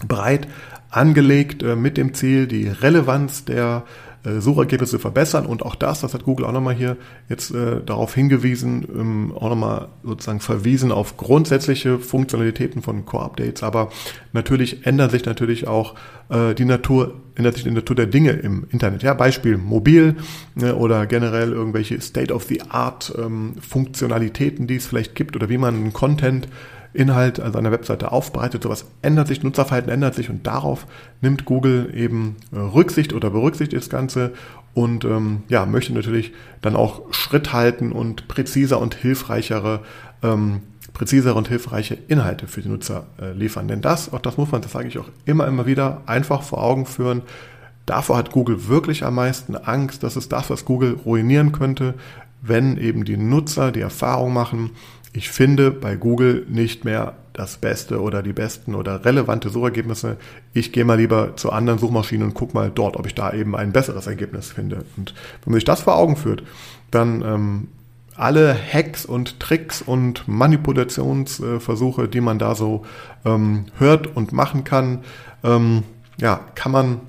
breit 0.06 0.46
angelegt 0.90 1.62
äh, 1.62 1.76
mit 1.76 1.96
dem 1.96 2.14
Ziel, 2.14 2.46
die 2.46 2.68
Relevanz 2.68 3.44
der 3.44 3.84
äh, 4.24 4.40
Suchergebnisse 4.40 4.92
zu 4.92 4.98
verbessern 4.98 5.46
und 5.46 5.62
auch 5.62 5.74
das, 5.74 6.00
das 6.00 6.12
hat 6.12 6.24
Google 6.24 6.46
auch 6.46 6.52
nochmal 6.52 6.74
hier 6.74 6.96
jetzt 7.28 7.54
äh, 7.54 7.80
darauf 7.84 8.14
hingewiesen, 8.14 8.86
ähm, 8.92 9.32
auch 9.34 9.48
nochmal 9.48 9.88
sozusagen 10.02 10.40
verwiesen 10.40 10.90
auf 10.90 11.16
grundsätzliche 11.16 11.98
Funktionalitäten 11.98 12.82
von 12.82 13.04
Core-Updates, 13.06 13.62
aber 13.62 13.90
natürlich 14.32 14.86
ändert 14.86 15.12
sich 15.12 15.24
natürlich 15.24 15.68
auch 15.68 15.94
die 16.54 16.64
Natur, 16.64 17.14
ändert 17.36 17.54
sich 17.54 17.64
die 17.64 17.70
Natur 17.70 17.96
der 17.96 18.06
Dinge 18.06 18.32
im 18.32 18.66
Internet. 18.70 19.02
Ja, 19.02 19.14
Beispiel 19.14 19.56
mobil 19.56 20.16
äh, 20.60 20.72
oder 20.72 21.06
generell 21.06 21.52
irgendwelche 21.52 22.00
State-of-the-Art 22.00 23.14
ähm, 23.16 23.54
die 24.66 24.76
es 24.76 24.86
vielleicht 24.86 25.14
gibt 25.14 25.36
oder 25.36 25.48
wie 25.48 25.58
man 25.58 25.92
Content 25.92 26.48
Inhalt, 26.92 27.40
also 27.40 27.58
eine 27.58 27.70
Webseite 27.70 28.12
aufbereitet. 28.12 28.62
Sowas 28.62 28.86
ändert 29.02 29.28
sich, 29.28 29.42
Nutzerverhalten 29.42 29.90
ändert 29.90 30.14
sich 30.14 30.30
und 30.30 30.46
darauf 30.46 30.86
nimmt 31.20 31.44
Google 31.44 31.90
eben 31.94 32.36
äh, 32.52 32.58
Rücksicht 32.58 33.12
oder 33.12 33.30
berücksichtigt 33.30 33.82
das 33.82 33.90
Ganze 33.90 34.32
und 34.74 35.04
ähm, 35.04 35.42
ja, 35.48 35.66
möchte 35.66 35.92
natürlich 35.92 36.32
dann 36.62 36.76
auch 36.76 37.12
Schritt 37.12 37.52
halten 37.52 37.92
und 37.92 38.28
präziser 38.28 38.80
und 38.80 38.94
hilfreichere 38.94 39.80
ähm, 40.22 40.62
präzisere 40.98 41.34
und 41.34 41.48
hilfreiche 41.48 41.96
Inhalte 42.08 42.48
für 42.48 42.60
die 42.60 42.68
Nutzer 42.68 43.06
äh, 43.20 43.32
liefern. 43.32 43.68
Denn 43.68 43.80
das, 43.80 44.12
auch 44.12 44.18
das 44.18 44.36
muss 44.36 44.50
man, 44.50 44.62
das 44.62 44.72
sage 44.72 44.88
ich 44.88 44.98
auch 44.98 45.08
immer, 45.24 45.46
immer 45.46 45.64
wieder, 45.64 46.02
einfach 46.06 46.42
vor 46.42 46.62
Augen 46.62 46.86
führen. 46.86 47.22
Davor 47.86 48.16
hat 48.16 48.32
Google 48.32 48.68
wirklich 48.68 49.04
am 49.04 49.14
meisten 49.14 49.54
Angst. 49.54 50.02
Das 50.02 50.16
ist 50.16 50.32
das, 50.32 50.50
was 50.50 50.64
Google 50.64 50.98
ruinieren 51.04 51.52
könnte, 51.52 51.94
wenn 52.42 52.76
eben 52.76 53.04
die 53.04 53.16
Nutzer 53.16 53.70
die 53.70 53.80
Erfahrung 53.80 54.32
machen, 54.32 54.70
ich 55.12 55.30
finde 55.30 55.70
bei 55.70 55.96
Google 55.96 56.44
nicht 56.48 56.84
mehr 56.84 57.14
das 57.32 57.56
Beste 57.56 58.00
oder 58.00 58.22
die 58.22 58.32
besten 58.32 58.74
oder 58.74 59.04
relevante 59.04 59.48
Suchergebnisse. 59.48 60.16
Ich 60.52 60.72
gehe 60.72 60.84
mal 60.84 60.98
lieber 60.98 61.36
zu 61.36 61.52
anderen 61.52 61.78
Suchmaschinen 61.78 62.28
und 62.28 62.34
gucke 62.34 62.54
mal 62.54 62.70
dort, 62.74 62.96
ob 62.96 63.06
ich 63.06 63.14
da 63.14 63.32
eben 63.32 63.54
ein 63.54 63.72
besseres 63.72 64.06
Ergebnis 64.06 64.50
finde. 64.50 64.84
Und 64.96 65.14
wenn 65.44 65.52
man 65.52 65.54
sich 65.54 65.64
das 65.64 65.82
vor 65.82 65.96
Augen 65.96 66.16
führt, 66.16 66.42
dann 66.90 67.22
ähm, 67.22 67.68
alle 68.16 68.54
Hacks 68.54 69.06
und 69.06 69.38
Tricks 69.38 69.80
und 69.80 70.26
Manipulationsversuche, 70.26 72.08
die 72.08 72.20
man 72.20 72.40
da 72.40 72.56
so 72.56 72.84
ähm, 73.24 73.66
hört 73.78 74.16
und 74.16 74.32
machen 74.32 74.64
kann, 74.64 75.04
ähm, 75.44 75.84
ja, 76.20 76.40
kann 76.56 76.72
man 76.72 77.00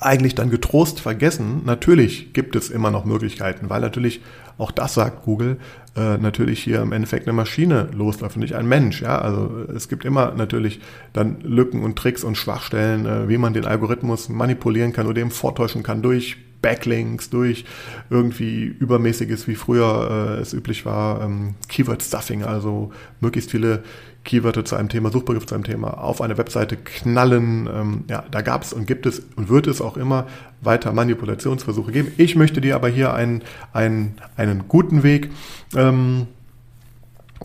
eigentlich 0.00 0.34
dann 0.34 0.50
getrost 0.50 0.98
vergessen. 0.98 1.62
Natürlich 1.64 2.32
gibt 2.32 2.56
es 2.56 2.70
immer 2.70 2.90
noch 2.90 3.04
Möglichkeiten, 3.04 3.70
weil 3.70 3.80
natürlich 3.80 4.20
auch 4.58 4.72
das 4.72 4.94
sagt 4.94 5.24
Google, 5.24 5.58
äh, 5.96 6.18
natürlich 6.18 6.62
hier 6.62 6.82
im 6.82 6.92
Endeffekt 6.92 7.26
eine 7.26 7.32
Maschine 7.32 7.88
losläuft 7.92 8.36
und 8.36 8.42
nicht 8.42 8.54
ein 8.54 8.68
Mensch. 8.68 9.02
Ja, 9.02 9.18
also 9.18 9.64
es 9.74 9.88
gibt 9.88 10.04
immer 10.04 10.32
natürlich 10.32 10.80
dann 11.12 11.40
Lücken 11.42 11.82
und 11.82 11.96
Tricks 11.96 12.22
und 12.22 12.36
Schwachstellen, 12.36 13.06
äh, 13.06 13.28
wie 13.28 13.38
man 13.38 13.54
den 13.54 13.64
Algorithmus 13.64 14.28
manipulieren 14.28 14.92
kann 14.92 15.06
oder 15.06 15.20
eben 15.20 15.30
vortäuschen 15.30 15.82
kann 15.82 16.02
durch 16.02 16.36
Backlinks, 16.62 17.30
durch 17.30 17.64
irgendwie 18.10 18.64
übermäßiges, 18.64 19.46
wie 19.48 19.54
früher 19.54 20.36
äh, 20.38 20.40
es 20.40 20.52
üblich 20.52 20.84
war, 20.86 21.22
ähm, 21.22 21.54
Keyword 21.68 22.02
Stuffing, 22.02 22.42
also 22.42 22.92
möglichst 23.20 23.50
viele 23.50 23.82
Keywörter 24.26 24.64
zu 24.64 24.76
einem 24.76 24.88
Thema, 24.88 25.10
Suchbegriff 25.10 25.46
zu 25.46 25.54
einem 25.54 25.64
Thema 25.64 25.98
auf 26.02 26.20
eine 26.20 26.36
Webseite 26.36 26.76
knallen. 26.76 27.68
Ähm, 27.72 28.04
ja, 28.10 28.24
da 28.30 28.42
gab 28.42 28.62
es 28.62 28.72
und 28.72 28.86
gibt 28.86 29.06
es 29.06 29.22
und 29.36 29.48
wird 29.48 29.68
es 29.68 29.80
auch 29.80 29.96
immer 29.96 30.26
weiter 30.60 30.92
Manipulationsversuche 30.92 31.92
geben. 31.92 32.12
Ich 32.16 32.34
möchte 32.36 32.60
dir 32.60 32.74
aber 32.74 32.88
hier 32.88 33.14
einen, 33.14 33.42
einen, 33.72 34.16
einen 34.36 34.66
guten 34.68 35.02
Weg 35.02 35.30
ähm, 35.74 36.26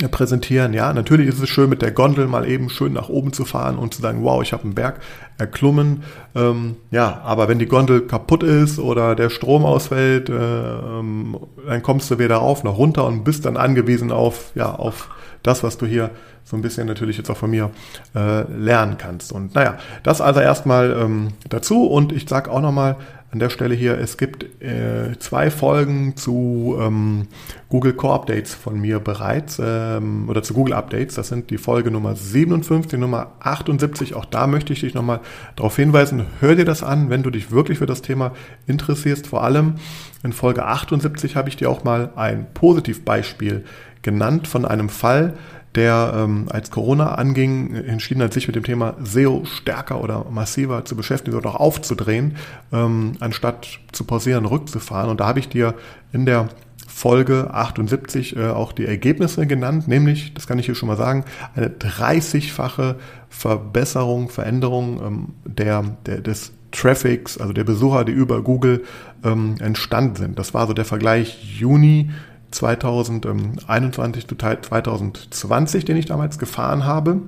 präsentieren. 0.09 0.73
Ja, 0.73 0.93
natürlich 0.93 1.27
ist 1.27 1.41
es 1.41 1.49
schön, 1.49 1.69
mit 1.69 1.81
der 1.81 1.91
Gondel 1.91 2.27
mal 2.27 2.47
eben 2.47 2.69
schön 2.69 2.93
nach 2.93 3.09
oben 3.09 3.33
zu 3.33 3.45
fahren 3.45 3.77
und 3.77 3.93
zu 3.93 4.01
sagen, 4.01 4.23
wow, 4.23 4.41
ich 4.41 4.53
habe 4.53 4.63
einen 4.63 4.73
Berg 4.73 4.99
erklommen. 5.37 6.03
Ähm, 6.35 6.77
ja, 6.91 7.21
aber 7.23 7.47
wenn 7.47 7.59
die 7.59 7.67
Gondel 7.67 8.01
kaputt 8.01 8.43
ist 8.43 8.79
oder 8.79 9.15
der 9.15 9.29
Strom 9.29 9.65
ausfällt, 9.65 10.29
äh, 10.29 10.33
ähm, 10.33 11.37
dann 11.67 11.83
kommst 11.83 12.09
du 12.09 12.19
weder 12.19 12.37
rauf 12.37 12.63
noch 12.63 12.77
runter 12.77 13.05
und 13.05 13.23
bist 13.23 13.45
dann 13.45 13.57
angewiesen 13.57 14.11
auf, 14.11 14.51
ja, 14.55 14.73
auf 14.73 15.09
das, 15.43 15.63
was 15.63 15.77
du 15.77 15.85
hier 15.85 16.11
so 16.43 16.55
ein 16.55 16.61
bisschen 16.61 16.87
natürlich 16.87 17.17
jetzt 17.17 17.29
auch 17.29 17.37
von 17.37 17.49
mir 17.49 17.71
äh, 18.15 18.41
lernen 18.51 18.97
kannst. 18.97 19.31
Und 19.31 19.55
naja, 19.55 19.77
das 20.03 20.21
also 20.21 20.39
erstmal 20.39 20.91
ähm, 20.91 21.29
dazu 21.49 21.85
und 21.85 22.11
ich 22.11 22.27
sage 22.27 22.51
auch 22.51 22.61
nochmal 22.61 22.97
an 23.31 23.39
der 23.39 23.49
Stelle 23.49 23.73
hier, 23.73 23.97
es 23.97 24.17
gibt 24.17 24.61
äh, 24.61 25.17
zwei 25.19 25.49
Folgen 25.49 26.17
zu 26.17 26.77
ähm, 26.77 27.27
Google 27.69 27.93
Core 27.93 28.15
Updates 28.15 28.53
von 28.53 28.79
mir 28.79 28.99
bereits 28.99 29.57
ähm, 29.63 30.27
oder 30.27 30.43
zu 30.43 30.53
Google 30.53 30.73
Updates. 30.73 31.15
Das 31.15 31.29
sind 31.29 31.49
die 31.49 31.57
Folge 31.57 31.91
Nummer 31.91 32.13
57, 32.13 32.99
Nummer 32.99 33.31
78. 33.39 34.15
Auch 34.15 34.25
da 34.25 34.47
möchte 34.47 34.73
ich 34.73 34.81
dich 34.81 34.93
nochmal 34.93 35.21
darauf 35.55 35.77
hinweisen. 35.77 36.25
Hör 36.41 36.55
dir 36.55 36.65
das 36.65 36.83
an, 36.83 37.09
wenn 37.09 37.23
du 37.23 37.29
dich 37.29 37.51
wirklich 37.51 37.77
für 37.77 37.85
das 37.85 38.01
Thema 38.01 38.33
interessierst. 38.67 39.27
Vor 39.27 39.45
allem 39.45 39.75
in 40.23 40.33
Folge 40.33 40.65
78 40.65 41.37
habe 41.37 41.47
ich 41.47 41.55
dir 41.55 41.69
auch 41.69 41.85
mal 41.85 42.11
ein 42.17 42.47
Positivbeispiel 42.53 43.63
genannt 44.01 44.49
von 44.49 44.65
einem 44.65 44.89
Fall, 44.89 45.35
der 45.75 46.13
ähm, 46.15 46.47
als 46.49 46.69
Corona 46.71 47.15
anging, 47.15 47.73
entschieden 47.73 48.21
hat, 48.21 48.33
sich 48.33 48.47
mit 48.47 48.55
dem 48.55 48.63
Thema 48.63 48.95
SEO 49.03 49.45
stärker 49.45 50.01
oder 50.01 50.25
massiver 50.29 50.83
zu 50.85 50.95
beschäftigen 50.95 51.37
oder 51.37 51.51
auch 51.51 51.55
aufzudrehen, 51.55 52.35
ähm, 52.73 53.13
anstatt 53.19 53.79
zu 53.91 54.03
pausieren, 54.03 54.45
rückzufahren. 54.45 55.09
Und 55.09 55.19
da 55.19 55.27
habe 55.27 55.39
ich 55.39 55.49
dir 55.49 55.75
in 56.11 56.25
der 56.25 56.49
Folge 56.87 57.53
78 57.53 58.35
äh, 58.35 58.49
auch 58.49 58.73
die 58.73 58.85
Ergebnisse 58.85 59.47
genannt, 59.47 59.87
nämlich, 59.87 60.33
das 60.33 60.45
kann 60.45 60.59
ich 60.59 60.65
hier 60.65 60.75
schon 60.75 60.87
mal 60.87 60.97
sagen, 60.97 61.23
eine 61.55 61.69
30-fache 61.69 62.95
Verbesserung, 63.29 64.29
Veränderung 64.29 65.01
ähm, 65.01 65.27
der, 65.45 65.83
der, 66.05 66.19
des 66.19 66.51
Traffics, 66.71 67.37
also 67.37 67.53
der 67.53 67.63
Besucher, 67.63 68.05
die 68.05 68.11
über 68.11 68.41
Google 68.41 68.83
ähm, 69.23 69.55
entstanden 69.59 70.15
sind. 70.15 70.39
Das 70.39 70.53
war 70.53 70.67
so 70.67 70.73
der 70.73 70.85
Vergleich 70.85 71.59
Juni 71.59 72.11
2021 72.51 74.27
zu 74.27 74.35
2020, 74.35 75.85
den 75.85 75.97
ich 75.97 76.05
damals 76.05 76.37
gefahren 76.37 76.85
habe. 76.85 77.21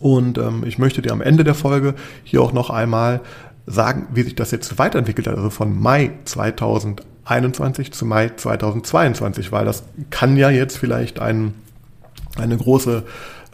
Und 0.00 0.38
ähm, 0.38 0.64
ich 0.66 0.78
möchte 0.78 1.02
dir 1.02 1.12
am 1.12 1.20
Ende 1.20 1.44
der 1.44 1.54
Folge 1.54 1.94
hier 2.24 2.42
auch 2.42 2.52
noch 2.52 2.70
einmal 2.70 3.20
sagen, 3.66 4.08
wie 4.12 4.22
sich 4.22 4.34
das 4.34 4.50
jetzt 4.50 4.78
weiterentwickelt 4.78 5.26
hat, 5.26 5.36
also 5.36 5.50
von 5.50 5.78
Mai 5.78 6.12
2021 6.24 7.92
zu 7.92 8.06
Mai 8.06 8.30
2022, 8.34 9.52
weil 9.52 9.64
das 9.64 9.84
kann 10.10 10.36
ja 10.36 10.50
jetzt 10.50 10.76
vielleicht 10.76 11.18
ein, 11.20 11.54
eine 12.36 12.56
große 12.56 13.04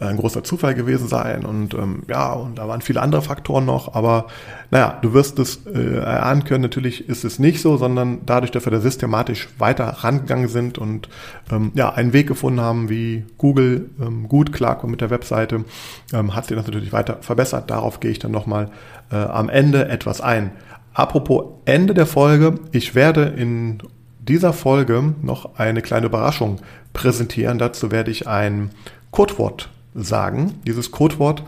ein 0.07 0.17
großer 0.17 0.43
Zufall 0.43 0.73
gewesen 0.73 1.07
sein 1.07 1.45
und 1.45 1.73
ähm, 1.73 2.03
ja, 2.09 2.33
und 2.33 2.57
da 2.57 2.67
waren 2.67 2.81
viele 2.81 3.01
andere 3.01 3.21
Faktoren 3.21 3.65
noch, 3.65 3.93
aber 3.93 4.27
naja, 4.71 4.97
du 5.01 5.13
wirst 5.13 5.37
es 5.39 5.65
äh, 5.65 5.97
erahnen 5.97 6.43
können, 6.43 6.61
natürlich 6.61 7.07
ist 7.07 7.23
es 7.23 7.39
nicht 7.39 7.61
so, 7.61 7.77
sondern 7.77 8.21
dadurch, 8.25 8.51
dass 8.51 8.65
wir 8.65 8.71
da 8.71 8.79
systematisch 8.79 9.49
weiter 9.57 9.85
rangegangen 9.85 10.47
sind 10.47 10.77
und 10.77 11.09
ähm, 11.51 11.71
ja, 11.75 11.91
einen 11.91 12.13
Weg 12.13 12.27
gefunden 12.27 12.61
haben, 12.61 12.89
wie 12.89 13.25
Google 13.37 13.89
ähm, 14.01 14.27
gut 14.27 14.51
klarkommt 14.51 14.91
mit 14.91 15.01
der 15.01 15.09
Webseite, 15.09 15.65
ähm, 16.13 16.35
hat 16.35 16.45
sich 16.45 16.57
das 16.57 16.65
natürlich 16.65 16.93
weiter 16.93 17.17
verbessert. 17.21 17.69
Darauf 17.69 17.99
gehe 17.99 18.11
ich 18.11 18.19
dann 18.19 18.31
nochmal 18.31 18.69
äh, 19.11 19.15
am 19.15 19.49
Ende 19.49 19.87
etwas 19.87 20.21
ein. 20.21 20.51
Apropos 20.93 21.45
Ende 21.65 21.93
der 21.93 22.05
Folge, 22.05 22.55
ich 22.71 22.95
werde 22.95 23.23
in 23.23 23.79
dieser 24.19 24.53
Folge 24.53 25.15
noch 25.21 25.55
eine 25.57 25.81
kleine 25.81 26.07
Überraschung 26.07 26.59
präsentieren. 26.93 27.57
Dazu 27.57 27.91
werde 27.91 28.11
ich 28.11 28.27
ein 28.27 28.71
Codewort 29.11 29.69
sagen. 29.93 30.59
Dieses 30.65 30.91
Codewort 30.91 31.43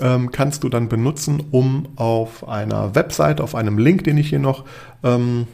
ähm, 0.00 0.30
kannst 0.30 0.64
du 0.64 0.68
dann 0.68 0.88
benutzen, 0.88 1.42
um 1.50 1.88
auf 1.96 2.48
einer 2.48 2.94
Website, 2.94 3.40
auf 3.40 3.54
einem 3.54 3.78
Link, 3.78 4.04
den 4.04 4.18
ich 4.18 4.28
hier 4.28 4.38
noch 4.38 4.64
ähm, 5.02 5.46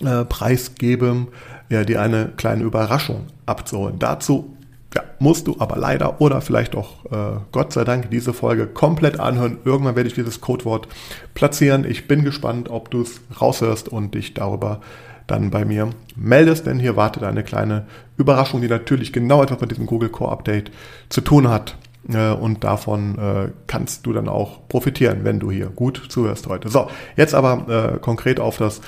äh, 0.00 0.24
preisgebe, 0.24 1.26
ja, 1.68 1.84
dir 1.84 2.00
eine 2.00 2.32
kleine 2.36 2.64
Überraschung 2.64 3.26
abzuholen. 3.46 3.98
Dazu 3.98 4.56
ja, 4.94 5.02
musst 5.18 5.46
du 5.46 5.56
aber 5.58 5.76
leider 5.76 6.20
oder 6.20 6.40
vielleicht 6.40 6.74
auch 6.74 7.04
äh, 7.06 7.40
Gott 7.52 7.72
sei 7.72 7.84
Dank 7.84 8.10
diese 8.10 8.32
Folge 8.32 8.66
komplett 8.66 9.20
anhören. 9.20 9.58
Irgendwann 9.64 9.96
werde 9.96 10.08
ich 10.08 10.14
dieses 10.14 10.40
Codewort 10.40 10.88
platzieren. 11.34 11.84
Ich 11.84 12.08
bin 12.08 12.24
gespannt, 12.24 12.68
ob 12.70 12.90
du 12.90 13.02
es 13.02 13.20
raushörst 13.40 13.88
und 13.88 14.14
dich 14.14 14.34
darüber 14.34 14.80
dann 15.26 15.50
bei 15.50 15.64
mir 15.64 15.90
meldest, 16.16 16.66
denn 16.66 16.80
hier 16.80 16.96
wartet 16.96 17.22
eine 17.22 17.44
kleine 17.44 17.86
Überraschung, 18.16 18.60
die 18.60 18.68
natürlich 18.68 19.12
genau 19.12 19.42
etwas 19.42 19.60
mit 19.60 19.70
diesem 19.70 19.86
Google 19.86 20.08
Core 20.08 20.32
Update 20.32 20.72
zu 21.08 21.20
tun 21.20 21.48
hat. 21.48 21.76
Äh, 22.08 22.32
und 22.32 22.64
davon 22.64 23.18
äh, 23.18 23.50
kannst 23.66 24.06
du 24.06 24.12
dann 24.12 24.28
auch 24.28 24.66
profitieren, 24.68 25.20
wenn 25.22 25.38
du 25.38 25.50
hier 25.50 25.66
gut 25.66 26.02
zuhörst 26.08 26.48
heute. 26.48 26.68
So, 26.68 26.90
jetzt 27.16 27.34
aber 27.34 27.94
äh, 27.94 27.98
konkret 27.98 28.40
auf 28.40 28.56
das 28.56 28.80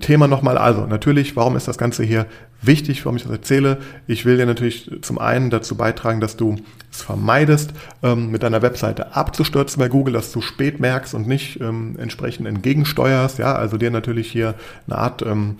Thema 0.00 0.26
nochmal. 0.26 0.58
Also 0.58 0.86
natürlich, 0.86 1.36
warum 1.36 1.56
ist 1.56 1.68
das 1.68 1.78
Ganze 1.78 2.02
hier 2.02 2.26
wichtig, 2.60 3.04
warum 3.04 3.16
ich 3.16 3.22
das 3.22 3.30
erzähle? 3.30 3.78
Ich 4.08 4.24
will 4.24 4.36
dir 4.36 4.46
natürlich 4.46 4.90
zum 5.02 5.18
einen 5.18 5.50
dazu 5.50 5.76
beitragen, 5.76 6.20
dass 6.20 6.36
du 6.36 6.56
es 6.90 7.02
vermeidest, 7.02 7.72
ähm, 8.02 8.30
mit 8.30 8.42
deiner 8.42 8.60
Webseite 8.62 9.14
abzustürzen 9.14 9.78
bei 9.78 9.88
Google, 9.88 10.14
dass 10.14 10.32
du 10.32 10.40
spät 10.40 10.80
merkst 10.80 11.14
und 11.14 11.28
nicht 11.28 11.60
ähm, 11.60 11.96
entsprechend 11.96 12.48
entgegensteuerst. 12.48 13.38
Ja, 13.38 13.54
also 13.54 13.76
dir 13.76 13.92
natürlich 13.92 14.32
hier 14.32 14.54
eine 14.88 14.98
Art 14.98 15.22
ähm, 15.22 15.58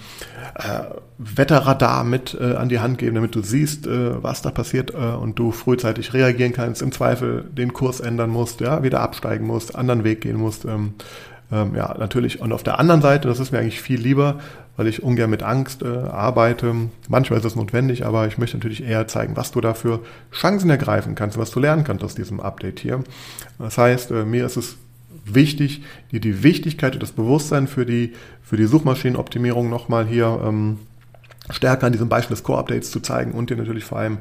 äh, 0.57 0.63
Wetterradar 1.19 2.03
mit 2.03 2.37
äh, 2.41 2.55
an 2.55 2.69
die 2.69 2.81
Hand 2.81 2.99
geben, 2.99 3.15
damit 3.15 3.37
du 3.37 3.43
siehst, 3.43 3.87
äh, 3.87 4.21
was 4.23 4.43
da 4.43 4.51
passiert 4.51 4.93
äh, 4.95 4.97
und 4.97 5.39
du 5.39 5.53
frühzeitig 5.53 6.13
reagieren 6.13 6.53
kannst, 6.53 6.83
im 6.83 6.91
Zweifel 6.91 7.45
den 7.53 7.73
Kurs 7.73 8.01
ändern 8.01 8.31
musst, 8.31 8.61
ja, 8.61 8.83
wieder 8.83 9.01
absteigen 9.01 9.47
musst, 9.47 9.77
anderen 9.77 10.03
Weg 10.03 10.23
gehen 10.23 10.37
musst. 10.37 10.67
Ähm, 11.51 11.75
ja, 11.75 11.95
natürlich. 11.99 12.41
Und 12.41 12.53
auf 12.53 12.63
der 12.63 12.79
anderen 12.79 13.01
Seite, 13.03 13.29
das 13.29 13.41
ist 13.41 13.53
mir 13.53 13.59
eigentlich 13.59 13.81
viel 13.81 14.01
lieber, 14.01 14.41
weil 14.77 14.87
ich 14.87 15.03
ungern 15.03 15.31
mit 15.31 15.43
Angst 15.43 15.83
äh, 15.83 15.87
arbeite. 15.87 16.75
Manchmal 17.09 17.39
ist 17.39 17.45
es 17.45 17.57
notwendig, 17.57 18.05
aber 18.05 18.27
ich 18.27 18.39
möchte 18.39 18.57
natürlich 18.57 18.85
eher 18.85 19.09
zeigen, 19.09 19.37
was 19.37 19.51
du 19.51 19.61
dafür 19.61 20.01
Chancen 20.33 20.71
ergreifen 20.71 21.15
kannst, 21.15 21.39
was 21.39 21.51
du 21.51 21.61
lernen 21.61 21.85
kannst 21.85 22.05
aus 22.05 22.15
diesem 22.15 22.41
Update 22.41 22.81
hier. 22.81 23.03
Das 23.59 23.79
heißt, 23.79 24.11
äh, 24.11 24.25
mir 24.25 24.45
ist 24.45 24.57
es 24.57 24.77
wichtig, 25.25 25.83
dir 26.13 26.21
die 26.21 26.43
Wichtigkeit 26.43 26.95
und 26.95 27.03
das 27.03 27.13
Bewusstsein 27.13 27.67
für 27.67 27.87
die, 27.87 28.13
für 28.43 28.57
die 28.57 28.67
Suchmaschinenoptimierung 28.67 29.69
nochmal 29.69 30.07
hier 30.07 30.41
ähm, 30.45 30.79
stärker 31.51 31.87
an 31.87 31.93
diesem 31.93 32.09
Beispiel 32.09 32.35
des 32.35 32.45
Core-Updates 32.45 32.91
zu 32.91 33.01
zeigen 33.01 33.33
und 33.33 33.51
dir 33.51 33.57
natürlich 33.57 33.85
vor 33.85 33.99
allem 33.99 34.19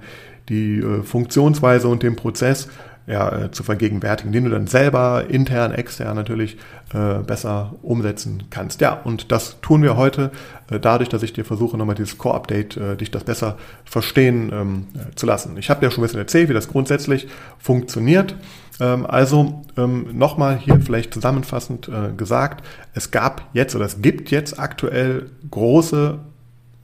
die 0.49 0.79
äh, 0.79 1.03
Funktionsweise 1.03 1.87
und 1.87 2.03
den 2.03 2.15
Prozess 2.15 2.69
ja, 3.07 3.45
äh, 3.45 3.51
zu 3.51 3.63
vergegenwärtigen, 3.63 4.33
den 4.33 4.43
du 4.43 4.49
dann 4.49 4.67
selber 4.67 5.25
intern, 5.29 5.71
extern 5.71 6.15
natürlich 6.15 6.57
äh, 6.93 7.19
besser 7.19 7.75
umsetzen 7.81 8.43
kannst. 8.49 8.81
Ja, 8.81 8.93
und 8.93 9.31
das 9.31 9.61
tun 9.61 9.81
wir 9.81 9.95
heute 9.95 10.31
äh, 10.69 10.79
dadurch, 10.79 11.07
dass 11.09 11.23
ich 11.23 11.31
dir 11.31 11.45
versuche, 11.45 11.77
nochmal 11.77 11.95
dieses 11.95 12.17
Core-Update, 12.17 12.75
äh, 12.75 12.95
dich 12.97 13.09
das 13.09 13.23
besser 13.23 13.57
verstehen 13.85 14.51
ähm, 14.53 14.87
äh, 14.93 15.15
zu 15.15 15.25
lassen. 15.25 15.57
Ich 15.57 15.69
habe 15.69 15.79
dir 15.79 15.89
schon 15.89 16.01
ein 16.01 16.07
bisschen 16.07 16.19
erzählt, 16.19 16.49
wie 16.49 16.53
das 16.53 16.67
grundsätzlich 16.67 17.27
funktioniert. 17.57 18.35
Ähm, 18.81 19.05
also 19.05 19.63
ähm, 19.77 20.07
nochmal 20.11 20.57
hier 20.57 20.79
vielleicht 20.81 21.13
zusammenfassend 21.13 21.87
äh, 21.87 22.11
gesagt, 22.15 22.65
es 22.93 23.11
gab 23.11 23.49
jetzt 23.53 23.75
oder 23.75 23.85
es 23.85 24.01
gibt 24.01 24.31
jetzt 24.31 24.59
aktuell 24.59 25.31
große 25.49 26.19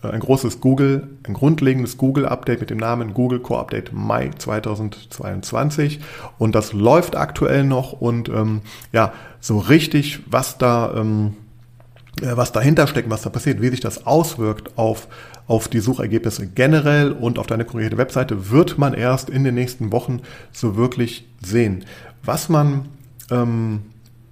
ein 0.09 0.19
großes 0.19 0.59
Google, 0.59 1.07
ein 1.27 1.33
grundlegendes 1.33 1.97
Google-Update 1.97 2.59
mit 2.59 2.69
dem 2.69 2.77
Namen 2.77 3.13
Google 3.13 3.39
Core 3.39 3.61
Update 3.61 3.93
Mai 3.93 4.31
2022 4.37 5.99
und 6.37 6.55
das 6.55 6.73
läuft 6.73 7.15
aktuell 7.15 7.63
noch 7.63 7.93
und 7.93 8.29
ähm, 8.29 8.61
ja, 8.91 9.13
so 9.39 9.59
richtig, 9.59 10.19
was 10.27 10.57
da, 10.57 10.93
ähm, 10.95 11.33
äh, 12.21 12.35
was 12.35 12.51
dahinter 12.51 12.87
steckt, 12.87 13.09
was 13.09 13.21
da 13.21 13.29
passiert, 13.29 13.61
wie 13.61 13.69
sich 13.69 13.79
das 13.79 14.05
auswirkt 14.05 14.77
auf, 14.77 15.07
auf 15.47 15.67
die 15.67 15.79
Suchergebnisse 15.79 16.47
generell 16.47 17.11
und 17.11 17.39
auf 17.39 17.47
deine 17.47 17.65
konkrete 17.65 17.97
Webseite, 17.97 18.51
wird 18.51 18.77
man 18.77 18.93
erst 18.93 19.29
in 19.29 19.43
den 19.43 19.55
nächsten 19.55 19.91
Wochen 19.91 20.21
so 20.51 20.75
wirklich 20.75 21.27
sehen. 21.41 21.85
Was 22.23 22.49
man 22.49 22.85
ähm, 23.31 23.81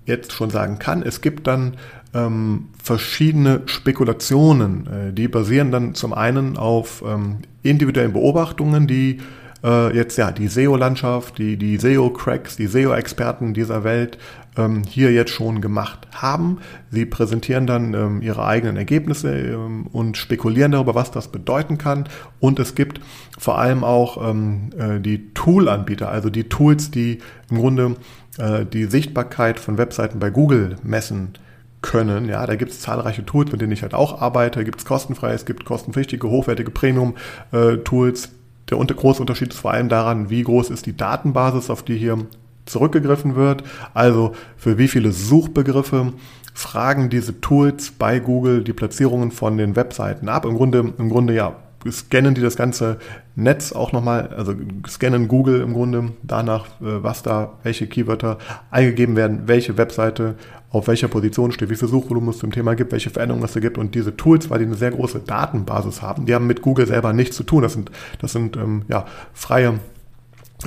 jetzt 0.05 0.31
schon 0.31 0.49
sagen 0.49 0.79
kann, 0.79 1.03
es 1.03 1.21
gibt 1.21 1.47
dann 1.47 1.77
ähm, 2.13 2.69
verschiedene 2.81 3.61
Spekulationen. 3.65 4.87
Äh, 4.87 5.13
die 5.13 5.27
basieren 5.27 5.71
dann 5.71 5.93
zum 5.93 6.13
einen 6.13 6.57
auf 6.57 7.03
ähm, 7.05 7.37
individuellen 7.63 8.13
Beobachtungen, 8.13 8.87
die 8.87 9.19
äh, 9.63 9.95
jetzt 9.95 10.17
ja 10.17 10.31
die 10.31 10.47
SEO-Landschaft, 10.47 11.37
die, 11.37 11.57
die 11.57 11.77
SEO-Cracks, 11.77 12.57
die 12.57 12.67
SEO-Experten 12.67 13.53
dieser 13.53 13.83
Welt 13.83 14.17
ähm, 14.57 14.83
hier 14.87 15.11
jetzt 15.11 15.31
schon 15.31 15.61
gemacht 15.61 16.07
haben. 16.11 16.59
Sie 16.89 17.05
präsentieren 17.05 17.67
dann 17.67 17.93
ähm, 17.93 18.21
ihre 18.21 18.45
eigenen 18.45 18.77
Ergebnisse 18.77 19.33
ähm, 19.33 19.87
und 19.91 20.17
spekulieren 20.17 20.71
darüber, 20.71 20.95
was 20.95 21.11
das 21.11 21.29
bedeuten 21.29 21.77
kann. 21.77 22.09
Und 22.39 22.59
es 22.59 22.75
gibt 22.75 23.01
vor 23.37 23.57
allem 23.59 23.83
auch 23.83 24.29
ähm, 24.29 24.71
äh, 24.77 24.99
die 24.99 25.33
Tool-Anbieter, 25.33 26.09
also 26.09 26.29
die 26.29 26.49
Tools, 26.49 26.91
die 26.91 27.19
im 27.49 27.57
Grunde 27.57 27.95
äh, 28.37 28.65
die 28.65 28.85
Sichtbarkeit 28.85 29.59
von 29.59 29.77
Webseiten 29.77 30.19
bei 30.19 30.29
Google 30.29 30.75
messen 30.83 31.35
können. 31.81 32.29
Ja, 32.29 32.45
da 32.45 32.55
gibt 32.55 32.71
es 32.71 32.81
zahlreiche 32.81 33.25
Tools, 33.25 33.51
mit 33.51 33.61
denen 33.61 33.71
ich 33.71 33.81
halt 33.81 33.93
auch 33.93 34.21
arbeite. 34.21 34.63
Gibt 34.63 34.79
es 34.79 34.85
kostenfrei, 34.85 35.33
es 35.33 35.45
gibt 35.45 35.65
kostenpflichtige, 35.65 36.29
hochwertige 36.29 36.71
Premium-Tools. 36.71 38.29
Der 38.69 38.77
unter 38.77 38.93
große 38.93 39.21
Unterschied 39.21 39.53
ist 39.53 39.59
vor 39.59 39.71
allem 39.71 39.89
daran, 39.89 40.29
wie 40.29 40.43
groß 40.43 40.69
ist 40.69 40.85
die 40.85 40.95
Datenbasis, 40.95 41.69
auf 41.69 41.83
die 41.83 41.97
hier 41.97 42.17
zurückgegriffen 42.65 43.35
wird. 43.35 43.63
Also 43.93 44.33
für 44.57 44.77
wie 44.77 44.87
viele 44.87 45.11
Suchbegriffe 45.11 46.13
fragen 46.53 47.09
diese 47.09 47.41
Tools 47.41 47.91
bei 47.91 48.19
Google 48.19 48.63
die 48.63 48.73
Platzierungen 48.73 49.31
von 49.31 49.57
den 49.57 49.75
Webseiten 49.75 50.29
ab. 50.29 50.45
Im 50.45 50.55
Grunde, 50.55 50.93
im 50.97 51.09
Grunde 51.09 51.33
ja, 51.33 51.55
scannen 51.89 52.35
die 52.35 52.41
das 52.41 52.55
ganze 52.55 52.97
Netz 53.35 53.71
auch 53.71 53.91
nochmal, 53.91 54.29
also 54.35 54.53
scannen 54.87 55.27
Google 55.27 55.61
im 55.61 55.73
Grunde 55.73 56.11
danach, 56.21 56.65
äh, 56.81 57.03
was 57.03 57.23
da, 57.23 57.53
welche 57.63 57.87
Keywörter 57.87 58.37
eingegeben 58.69 59.15
werden, 59.15 59.43
welche 59.47 59.77
Webseite 59.77 60.35
auf 60.71 60.87
welcher 60.87 61.07
Position 61.07 61.51
steht, 61.51 61.69
wie 61.69 61.75
viel 61.75 61.87
Suchvolumen 61.87 62.29
es 62.29 62.37
zum 62.37 62.51
Thema 62.51 62.75
gibt, 62.75 62.91
welche 62.91 63.09
Veränderungen 63.09 63.43
es 63.43 63.53
da 63.53 63.59
gibt. 63.59 63.77
Und 63.77 63.93
diese 63.93 64.15
Tools, 64.15 64.49
weil 64.49 64.59
die 64.59 64.65
eine 64.65 64.75
sehr 64.75 64.91
große 64.91 65.19
Datenbasis 65.19 66.01
haben, 66.01 66.25
die 66.25 66.33
haben 66.33 66.47
mit 66.47 66.61
Google 66.61 66.87
selber 66.87 67.13
nichts 67.13 67.35
zu 67.35 67.43
tun. 67.43 67.61
Das 67.61 67.73
sind, 67.73 67.91
das 68.19 68.31
sind 68.31 68.55
ähm, 68.55 68.83
ja, 68.87 69.05
freie 69.33 69.79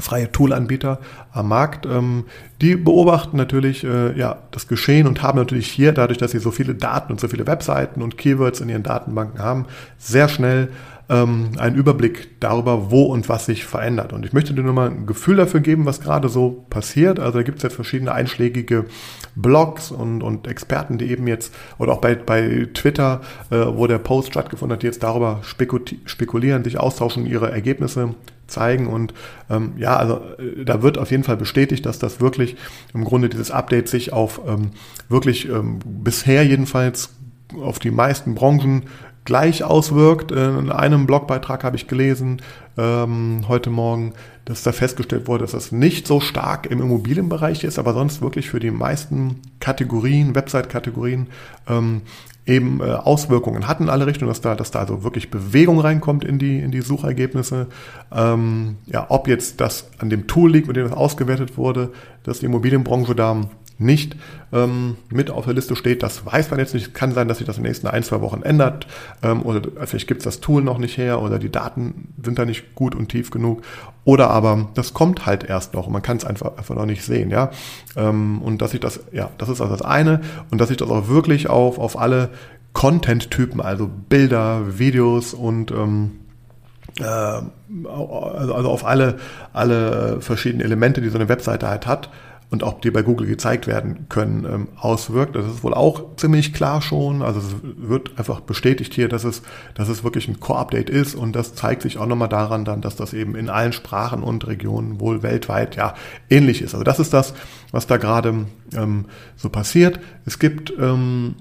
freie 0.00 0.30
Toolanbieter 0.30 0.98
am 1.32 1.48
Markt, 1.48 1.86
ähm, 1.86 2.24
die 2.60 2.76
beobachten 2.76 3.36
natürlich 3.36 3.84
äh, 3.84 4.18
ja 4.18 4.38
das 4.50 4.66
Geschehen 4.68 5.06
und 5.06 5.22
haben 5.22 5.38
natürlich 5.38 5.68
hier, 5.68 5.92
dadurch, 5.92 6.18
dass 6.18 6.32
sie 6.32 6.38
so 6.38 6.50
viele 6.50 6.74
Daten 6.74 7.12
und 7.12 7.20
so 7.20 7.28
viele 7.28 7.46
Webseiten 7.46 8.02
und 8.02 8.18
Keywords 8.18 8.60
in 8.60 8.68
ihren 8.68 8.82
Datenbanken 8.82 9.40
haben, 9.40 9.66
sehr 9.98 10.28
schnell 10.28 10.68
ähm, 11.08 11.52
einen 11.58 11.76
Überblick 11.76 12.40
darüber, 12.40 12.90
wo 12.90 13.02
und 13.04 13.28
was 13.28 13.46
sich 13.46 13.64
verändert. 13.64 14.12
Und 14.12 14.24
ich 14.24 14.32
möchte 14.32 14.54
dir 14.54 14.62
nur 14.62 14.72
mal 14.72 14.90
ein 14.90 15.06
Gefühl 15.06 15.36
dafür 15.36 15.60
geben, 15.60 15.84
was 15.86 16.00
gerade 16.00 16.28
so 16.28 16.64
passiert. 16.70 17.20
Also 17.20 17.38
da 17.38 17.42
gibt 17.42 17.58
es 17.58 17.62
jetzt 17.62 17.74
verschiedene 17.74 18.12
einschlägige 18.12 18.86
Blogs 19.36 19.90
und, 19.90 20.22
und 20.22 20.46
Experten, 20.46 20.98
die 20.98 21.10
eben 21.10 21.26
jetzt, 21.26 21.54
oder 21.78 21.92
auch 21.92 22.00
bei, 22.00 22.14
bei 22.14 22.68
Twitter, 22.72 23.20
äh, 23.50 23.56
wo 23.56 23.86
der 23.86 23.98
Post 23.98 24.28
stattgefunden 24.28 24.74
hat, 24.74 24.82
die 24.82 24.86
jetzt 24.86 25.02
darüber 25.02 25.40
spekulieren, 25.42 26.64
sich 26.64 26.78
austauschen, 26.78 27.26
ihre 27.26 27.50
Ergebnisse 27.50 28.14
zeigen. 28.46 28.86
Und 28.86 29.12
ähm, 29.50 29.72
ja, 29.76 29.96
also 29.96 30.20
äh, 30.38 30.64
da 30.64 30.82
wird 30.82 30.98
auf 30.98 31.10
jeden 31.10 31.24
Fall 31.24 31.36
bestätigt, 31.36 31.84
dass 31.86 31.98
das 31.98 32.20
wirklich 32.20 32.56
im 32.94 33.04
Grunde 33.04 33.28
dieses 33.28 33.50
Update 33.50 33.88
sich 33.88 34.12
auf 34.12 34.40
ähm, 34.46 34.70
wirklich 35.08 35.48
ähm, 35.48 35.80
bisher 35.84 36.44
jedenfalls 36.46 37.14
auf 37.60 37.78
die 37.78 37.90
meisten 37.90 38.34
Branchen 38.34 38.84
gleich 39.24 39.64
auswirkt. 39.64 40.32
In 40.32 40.70
einem 40.70 41.06
Blogbeitrag 41.06 41.64
habe 41.64 41.76
ich 41.76 41.88
gelesen 41.88 42.42
ähm, 42.76 43.44
heute 43.48 43.70
Morgen, 43.70 44.12
dass 44.44 44.62
da 44.62 44.72
festgestellt 44.72 45.26
wurde, 45.26 45.44
dass 45.44 45.52
das 45.52 45.72
nicht 45.72 46.06
so 46.06 46.20
stark 46.20 46.66
im 46.66 46.80
Immobilienbereich 46.80 47.64
ist, 47.64 47.78
aber 47.78 47.94
sonst 47.94 48.20
wirklich 48.20 48.50
für 48.50 48.60
die 48.60 48.70
meisten 48.70 49.40
Kategorien, 49.60 50.34
Website-Kategorien 50.34 51.28
ähm, 51.68 52.02
eben 52.46 52.80
äh, 52.80 52.84
Auswirkungen 52.84 53.66
hatten 53.66 53.84
in 53.84 53.88
alle 53.88 54.06
Richtungen, 54.06 54.28
dass 54.28 54.42
da, 54.42 54.54
dass 54.54 54.70
da 54.70 54.80
also 54.80 55.02
wirklich 55.02 55.30
Bewegung 55.30 55.80
reinkommt 55.80 56.24
in 56.24 56.38
die, 56.38 56.58
in 56.58 56.70
die 56.70 56.82
Suchergebnisse. 56.82 57.68
Ähm, 58.12 58.76
ja, 58.86 59.06
ob 59.08 59.28
jetzt 59.28 59.60
das 59.60 59.88
an 59.98 60.10
dem 60.10 60.26
Tool 60.26 60.52
liegt, 60.52 60.68
mit 60.68 60.76
dem 60.76 60.84
das 60.84 60.92
ausgewertet 60.92 61.56
wurde, 61.56 61.90
dass 62.22 62.40
die 62.40 62.46
Immobilienbranche 62.46 63.14
da 63.14 63.48
nicht 63.78 64.16
ähm, 64.52 64.96
mit 65.10 65.30
auf 65.30 65.44
der 65.44 65.54
Liste 65.54 65.76
steht. 65.76 66.02
Das 66.02 66.24
weiß 66.24 66.50
man 66.50 66.60
jetzt 66.60 66.74
nicht. 66.74 66.94
Kann 66.94 67.12
sein, 67.12 67.28
dass 67.28 67.38
sich 67.38 67.46
das 67.46 67.56
in 67.56 67.62
den 67.62 67.70
nächsten 67.70 67.86
ein, 67.86 68.02
zwei 68.02 68.20
Wochen 68.20 68.42
ändert. 68.42 68.86
Ähm, 69.22 69.42
oder 69.42 69.62
vielleicht 69.86 70.06
gibt 70.06 70.20
es 70.20 70.24
das 70.24 70.40
Tool 70.40 70.62
noch 70.62 70.78
nicht 70.78 70.96
her 70.96 71.20
oder 71.20 71.38
die 71.38 71.50
Daten 71.50 72.14
sind 72.22 72.38
da 72.38 72.44
nicht 72.44 72.74
gut 72.74 72.94
und 72.94 73.08
tief 73.08 73.30
genug. 73.30 73.62
Oder 74.04 74.30
aber 74.30 74.68
das 74.74 74.94
kommt 74.94 75.26
halt 75.26 75.44
erst 75.44 75.74
noch 75.74 75.86
und 75.86 75.92
man 75.92 76.02
kann 76.02 76.18
es 76.18 76.24
einfach, 76.24 76.56
einfach 76.56 76.74
noch 76.74 76.86
nicht 76.86 77.02
sehen. 77.02 77.30
ja. 77.30 77.50
Ähm, 77.96 78.40
und 78.42 78.62
dass 78.62 78.70
sich 78.72 78.80
das, 78.80 79.00
ja, 79.12 79.30
das 79.38 79.48
ist 79.48 79.60
also 79.60 79.72
das 79.72 79.82
eine. 79.82 80.20
Und 80.50 80.60
dass 80.60 80.68
sich 80.68 80.76
das 80.76 80.90
auch 80.90 81.08
wirklich 81.08 81.48
auf, 81.50 81.78
auf 81.78 81.98
alle 81.98 82.30
Content-Typen, 82.74 83.60
also 83.60 83.88
Bilder, 84.08 84.78
Videos 84.78 85.32
und 85.32 85.70
ähm, 85.70 86.12
äh, 87.00 87.04
also, 87.04 88.54
also 88.54 88.68
auf 88.68 88.84
alle, 88.84 89.16
alle 89.52 90.20
verschiedenen 90.20 90.64
Elemente, 90.64 91.00
die 91.00 91.08
so 91.08 91.18
eine 91.18 91.28
Webseite 91.28 91.68
halt 91.68 91.86
hat, 91.86 92.10
und 92.50 92.62
auch 92.62 92.80
die 92.80 92.90
bei 92.90 93.02
Google 93.02 93.26
gezeigt 93.26 93.66
werden 93.66 94.06
können, 94.08 94.44
ähm, 94.44 94.68
auswirkt. 94.76 95.34
Das 95.34 95.46
ist 95.46 95.64
wohl 95.64 95.74
auch 95.74 96.16
ziemlich 96.16 96.52
klar 96.52 96.82
schon. 96.82 97.22
Also 97.22 97.40
es 97.40 97.54
wird 97.62 98.18
einfach 98.18 98.40
bestätigt 98.40 98.94
hier, 98.94 99.08
dass 99.08 99.24
es, 99.24 99.42
dass 99.74 99.88
es 99.88 100.04
wirklich 100.04 100.28
ein 100.28 100.40
Core-Update 100.40 100.90
ist 100.90 101.14
und 101.14 101.34
das 101.34 101.54
zeigt 101.54 101.82
sich 101.82 101.98
auch 101.98 102.06
nochmal 102.06 102.28
daran 102.28 102.64
dann, 102.64 102.80
dass 102.80 102.96
das 102.96 103.12
eben 103.12 103.34
in 103.34 103.48
allen 103.48 103.72
Sprachen 103.72 104.22
und 104.22 104.46
Regionen 104.46 105.00
wohl 105.00 105.22
weltweit 105.22 105.76
ja 105.76 105.94
ähnlich 106.30 106.62
ist. 106.62 106.74
Also 106.74 106.84
das 106.84 107.00
ist 107.00 107.12
das, 107.12 107.34
was 107.72 107.86
da 107.86 107.96
gerade 107.96 108.46
ähm, 108.74 109.06
so 109.36 109.48
passiert. 109.48 109.98
Es 110.24 110.38
gibt 110.38 110.72
ähm, 110.78 111.34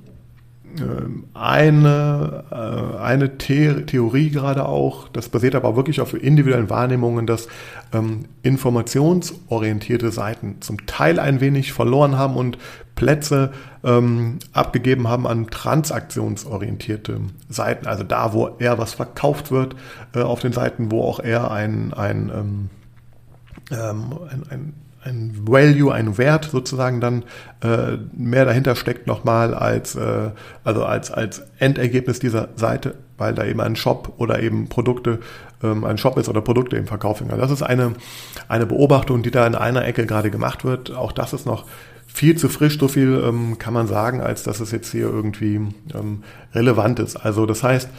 eine, 1.34 2.44
äh, 2.52 2.98
eine 2.98 3.32
The 3.40 3.84
Theorie 3.86 4.30
gerade 4.30 4.66
auch, 4.66 5.08
das 5.10 5.30
basiert 5.30 5.56
aber 5.56 5.76
wirklich 5.76 6.02
auf 6.02 6.14
individuellen 6.14 6.70
Wahrnehmungen, 6.70 7.28
dass 7.28 7.48
ähm, 7.94 8.26
informationsorientierte 8.42 10.12
Seiten 10.12 10.62
zum 10.62 10.86
Teil 10.86 11.20
ein 11.20 11.42
wenig 11.42 11.74
verloren 11.74 12.18
haben 12.18 12.36
und 12.36 12.58
Plätze 12.96 13.52
ähm, 13.84 14.40
abgegeben 14.52 15.08
haben 15.08 15.28
an 15.28 15.48
transaktionsorientierte 15.48 17.20
Seiten, 17.50 17.88
also 17.88 18.04
da, 18.04 18.34
wo 18.34 18.50
eher 18.60 18.78
was 18.78 18.94
verkauft 18.94 19.52
wird, 19.52 19.76
äh, 20.16 20.22
auf 20.22 20.40
den 20.40 20.54
Seiten, 20.54 20.92
wo 20.92 21.04
auch 21.04 21.20
eher 21.20 21.52
ein, 21.52 21.94
ein, 21.94 22.32
ähm, 22.34 22.70
ähm 23.72 24.20
ein, 24.30 24.44
ein 24.50 24.83
ein 25.06 25.34
Value, 25.48 25.94
ein 25.94 26.18
Wert 26.18 26.46
sozusagen 26.52 27.02
dann 27.02 27.24
äh, 27.62 27.98
mehr 28.14 28.46
dahinter 28.46 28.76
steckt 28.76 29.08
nochmal 29.08 29.54
als, 29.54 29.96
äh, 29.96 30.30
also 30.64 30.86
als, 30.86 31.12
als 31.12 31.44
Endergebnis 31.60 32.20
dieser 32.20 32.50
Seite, 32.56 32.96
weil 33.18 33.34
da 33.34 33.46
eben 33.46 33.62
ein 33.62 33.76
Shop 33.76 34.14
oder 34.18 34.42
eben 34.42 34.70
Produkte, 34.70 35.20
ähm, 35.62 35.84
ein 35.84 35.98
Shop 35.98 36.18
ist 36.18 36.30
oder 36.30 36.42
Produkte 36.42 36.78
eben 36.78 36.88
verkauft 36.88 37.26
werden. 37.26 37.40
Das 37.40 37.52
ist 37.52 37.64
eine, 37.64 37.94
eine 38.48 38.66
Beobachtung, 38.66 39.24
die 39.24 39.32
da 39.32 39.46
in 39.46 39.56
einer 39.56 39.86
Ecke 39.86 40.06
gerade 40.06 40.32
gemacht 40.32 40.64
wird. 40.64 40.92
Auch 40.92 41.12
das 41.12 41.34
ist 41.34 41.46
noch 41.46 41.66
viel 42.08 42.38
zu 42.38 42.48
frisch, 42.48 42.78
so 42.80 42.88
viel 42.88 43.24
ähm, 43.26 43.58
kann 43.58 43.74
man 43.74 43.88
sagen, 43.88 44.22
als 44.22 44.44
dass 44.44 44.60
es 44.60 44.72
jetzt 44.72 44.92
hier 44.92 45.08
irgendwie 45.08 45.56
ähm, 45.94 46.24
relevant 46.54 47.00
ist. 47.00 47.16
Also 47.16 47.46
das 47.46 47.64
heißt, 47.64 47.90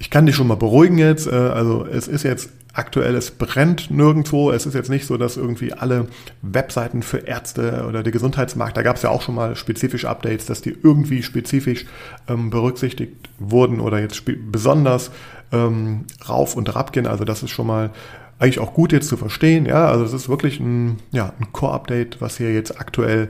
ich 0.00 0.08
kann 0.08 0.26
dich 0.26 0.34
schon 0.34 0.48
mal 0.48 0.56
beruhigen 0.56 0.98
jetzt. 0.98 1.28
Äh, 1.28 1.34
also 1.34 1.86
es 1.86 2.08
ist 2.08 2.24
jetzt 2.24 2.50
aktuell, 2.72 3.14
es 3.14 3.30
brennt 3.30 3.90
nirgendwo. 3.90 4.50
Es 4.50 4.64
ist 4.64 4.74
jetzt 4.74 4.88
nicht 4.88 5.06
so, 5.06 5.18
dass 5.18 5.36
irgendwie 5.36 5.74
alle 5.74 6.08
Webseiten 6.40 7.02
für 7.02 7.18
Ärzte 7.18 7.84
oder 7.86 8.02
der 8.02 8.10
Gesundheitsmarkt, 8.10 8.76
da 8.76 8.82
gab 8.82 8.96
es 8.96 9.02
ja 9.02 9.10
auch 9.10 9.20
schon 9.20 9.34
mal 9.34 9.54
spezifische 9.56 10.08
Updates, 10.08 10.46
dass 10.46 10.62
die 10.62 10.74
irgendwie 10.82 11.22
spezifisch 11.22 11.84
ähm, 12.28 12.48
berücksichtigt 12.48 13.28
wurden 13.38 13.78
oder 13.78 14.00
jetzt 14.00 14.22
besonders 14.50 15.10
ähm, 15.52 16.06
rauf 16.26 16.56
und 16.56 16.74
rab 16.74 16.92
gehen. 16.92 17.06
Also 17.06 17.24
das 17.24 17.42
ist 17.42 17.50
schon 17.50 17.66
mal 17.66 17.90
eigentlich 18.38 18.58
auch 18.58 18.72
gut 18.72 18.92
jetzt 18.92 19.08
zu 19.08 19.18
verstehen. 19.18 19.66
Ja, 19.66 19.86
also 19.86 20.02
es 20.04 20.14
ist 20.14 20.30
wirklich 20.30 20.60
ein, 20.60 20.96
ja, 21.10 21.34
ein 21.38 21.52
Core-Update, 21.52 22.22
was 22.22 22.38
hier 22.38 22.54
jetzt 22.54 22.80
aktuell 22.80 23.28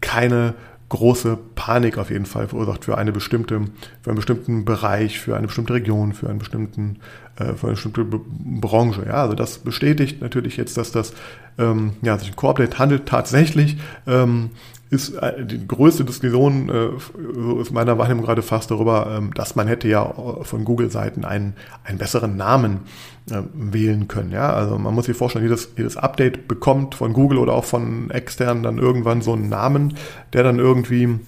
keine 0.00 0.54
große 0.88 1.38
Panik 1.54 1.98
auf 1.98 2.10
jeden 2.10 2.26
Fall 2.26 2.48
verursacht 2.48 2.84
für 2.84 2.98
eine 2.98 3.12
bestimmte, 3.12 3.62
für 4.02 4.10
einen 4.10 4.16
bestimmten 4.16 4.64
Bereich, 4.64 5.18
für 5.18 5.36
eine 5.36 5.46
bestimmte 5.46 5.74
Region, 5.74 6.12
für 6.12 6.28
einen 6.28 6.38
bestimmten, 6.38 6.98
äh, 7.36 7.54
für 7.54 7.66
eine 7.66 7.74
bestimmte 7.74 8.04
Branche. 8.04 9.04
Ja, 9.06 9.22
also 9.22 9.34
das 9.34 9.58
bestätigt 9.58 10.20
natürlich 10.20 10.56
jetzt, 10.56 10.76
dass 10.76 10.92
das 10.92 11.14
ähm, 11.58 11.94
ja, 12.02 12.18
sich 12.18 12.28
ein 12.28 12.36
Core-Update 12.36 12.78
handelt. 12.78 13.06
Tatsächlich 13.06 13.76
ähm, 14.06 14.50
ist 14.94 15.14
äh, 15.14 15.44
die 15.44 15.66
größte 15.66 16.04
Diskussion, 16.04 16.68
äh, 16.68 16.88
so 17.34 17.60
ist 17.60 17.72
meiner 17.72 17.98
Wahrnehmung 17.98 18.24
gerade 18.24 18.42
fast 18.42 18.70
darüber, 18.70 19.08
ähm, 19.10 19.34
dass 19.34 19.56
man 19.56 19.66
hätte 19.66 19.88
ja 19.88 20.14
von 20.42 20.64
Google-Seiten 20.64 21.24
einen, 21.24 21.54
einen 21.84 21.98
besseren 21.98 22.36
Namen 22.36 22.80
äh, 23.30 23.42
wählen 23.52 24.08
können. 24.08 24.32
Ja, 24.32 24.52
also 24.52 24.78
man 24.78 24.94
muss 24.94 25.06
sich 25.06 25.16
vorstellen, 25.16 25.44
jedes, 25.44 25.70
jedes 25.76 25.96
Update 25.96 26.48
bekommt 26.48 26.94
von 26.94 27.12
Google 27.12 27.38
oder 27.38 27.52
auch 27.52 27.64
von 27.64 28.10
externen 28.10 28.62
dann 28.62 28.78
irgendwann 28.78 29.22
so 29.22 29.32
einen 29.32 29.48
Namen, 29.48 29.94
der 30.32 30.42
dann 30.42 30.58
irgendwie 30.58 31.18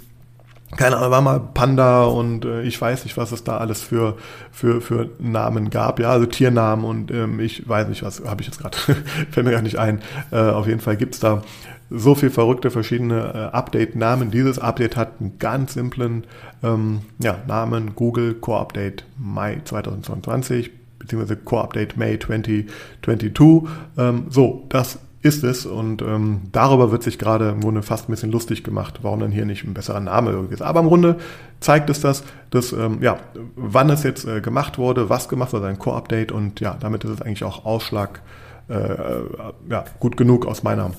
keine 0.77 0.97
Ahnung, 0.97 1.11
war 1.11 1.21
mal 1.21 1.41
Panda 1.55 2.05
und 2.05 2.45
äh, 2.45 2.63
ich 2.63 2.81
weiß 2.81 3.05
nicht, 3.05 3.17
was 3.17 3.31
es 3.31 3.45
da 3.45 3.59
alles 3.59 3.83
für, 3.83 4.17
für, 4.51 4.81
für 4.81 5.11
Namen 5.21 5.71
gab. 5.71 6.01
Ja, 6.01 6.11
also 6.11 6.27
Tiernamen 6.27 6.85
und 6.85 7.11
ähm, 7.13 7.39
ich 7.39 7.69
weiß 7.69 7.89
nicht, 7.89 8.03
was 8.03 8.25
habe 8.25 8.43
ich 8.43 8.49
jetzt 8.49 8.59
gerade, 8.59 8.77
fällt 9.31 9.47
mir 9.47 9.53
gar 9.53 9.63
nicht 9.63 9.79
ein. 9.79 10.03
Äh, 10.33 10.39
auf 10.39 10.67
jeden 10.67 10.81
Fall 10.81 10.97
gibt's 10.97 11.21
da 11.21 11.43
so 11.91 12.15
viel 12.15 12.31
verrückte 12.31 12.71
verschiedene 12.71 13.51
äh, 13.53 13.57
Update-Namen. 13.57 14.31
Dieses 14.31 14.59
Update 14.59 14.97
hat 14.97 15.21
einen 15.21 15.39
ganz 15.39 15.75
simplen 15.75 16.25
ähm, 16.63 17.01
ja, 17.19 17.39
Namen, 17.47 17.95
Google 17.95 18.35
Core 18.35 18.61
Update 18.61 19.05
Mai 19.19 19.61
2022 19.65 20.71
beziehungsweise 20.99 21.37
Core 21.37 21.65
Update 21.65 21.97
May 21.97 22.19
2022. 22.19 23.69
Ähm, 23.97 24.27
so, 24.29 24.65
das 24.69 24.99
ist 25.23 25.45
es 25.45 25.67
und 25.67 26.03
ähm, 26.03 26.43
darüber 26.53 26.93
wird 26.93 27.03
sich 27.03 27.19
gerade 27.19 27.51
im 27.51 27.61
Grunde 27.61 27.83
fast 27.83 28.09
ein 28.09 28.13
bisschen 28.13 28.31
lustig 28.31 28.63
gemacht, 28.63 29.01
warum 29.03 29.21
dann 29.21 29.33
hier 29.33 29.45
nicht 29.45 29.65
ein 29.65 29.75
besserer 29.75 30.01
Name 30.01 30.31
irgendwie 30.31 30.55
ist. 30.55 30.63
Aber 30.63 30.81
im 30.81 30.87
Grunde 30.87 31.17
zeigt 31.61 31.91
es 31.91 32.01
das, 32.01 32.23
dass, 32.51 32.73
ähm, 32.73 32.99
ja, 33.03 33.19
wann 33.57 33.91
es 33.91 34.05
jetzt 34.05 34.27
äh, 34.27 34.41
gemacht 34.41 34.79
wurde, 34.79 35.09
was 35.09 35.29
gemacht 35.29 35.53
wurde, 35.53 35.67
ein 35.67 35.79
Core-Update 35.79 36.33
und 36.33 36.61
ja, 36.61 36.77
damit 36.79 37.05
ist 37.05 37.11
es 37.11 37.23
eigentlich 37.23 37.45
auch 37.45 37.65
Ausschlag 37.65 38.23
äh, 38.69 38.75
äh 38.75 39.23
ja, 39.69 39.85
gut 39.99 40.17
genug 40.17 40.47
aus 40.47 40.63
meiner 40.63 40.93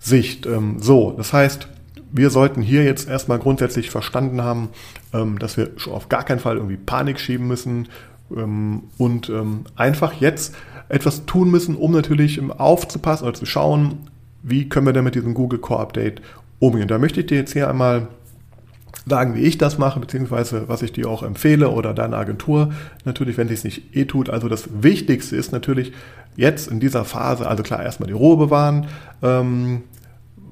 Sicht. 0.00 0.46
Ähm, 0.46 0.76
so, 0.80 1.12
das 1.16 1.32
heißt, 1.32 1.68
wir 2.12 2.30
sollten 2.30 2.62
hier 2.62 2.82
jetzt 2.82 3.08
erstmal 3.08 3.38
grundsätzlich 3.38 3.90
verstanden 3.90 4.42
haben, 4.42 4.70
ähm, 5.12 5.38
dass 5.38 5.56
wir 5.56 5.70
auf 5.90 6.08
gar 6.08 6.24
keinen 6.24 6.40
Fall 6.40 6.56
irgendwie 6.56 6.76
Panik 6.76 7.20
schieben 7.20 7.46
müssen 7.46 7.88
ähm, 8.36 8.84
und 8.98 9.28
ähm, 9.28 9.64
einfach 9.76 10.14
jetzt 10.14 10.54
etwas 10.88 11.26
tun 11.26 11.50
müssen, 11.50 11.76
um 11.76 11.92
natürlich 11.92 12.40
aufzupassen 12.50 13.24
oder 13.24 13.34
zu 13.34 13.46
schauen, 13.46 14.08
wie 14.42 14.68
können 14.68 14.86
wir 14.86 14.92
denn 14.92 15.04
mit 15.04 15.14
diesem 15.14 15.34
Google 15.34 15.60
Core 15.60 15.80
Update 15.80 16.20
umgehen. 16.58 16.88
Da 16.88 16.98
möchte 16.98 17.20
ich 17.20 17.26
dir 17.26 17.38
jetzt 17.38 17.52
hier 17.52 17.68
einmal 17.68 18.08
sagen, 19.06 19.34
wie 19.34 19.42
ich 19.42 19.58
das 19.58 19.78
mache, 19.78 20.00
beziehungsweise 20.00 20.68
was 20.68 20.82
ich 20.82 20.92
dir 20.92 21.08
auch 21.08 21.22
empfehle 21.22 21.70
oder 21.70 21.94
deine 21.94 22.16
Agentur 22.16 22.72
natürlich, 23.04 23.36
wenn 23.36 23.48
sie 23.48 23.54
es 23.54 23.64
nicht 23.64 23.96
eh 23.96 24.04
tut. 24.04 24.30
Also 24.30 24.48
das 24.48 24.68
Wichtigste 24.82 25.36
ist 25.36 25.52
natürlich 25.52 25.92
jetzt 26.36 26.68
in 26.68 26.80
dieser 26.80 27.04
Phase, 27.04 27.46
also 27.46 27.62
klar, 27.62 27.82
erstmal 27.82 28.08
die 28.08 28.14
Ruhe 28.14 28.36
bewahren, 28.36 28.86
ähm, 29.22 29.82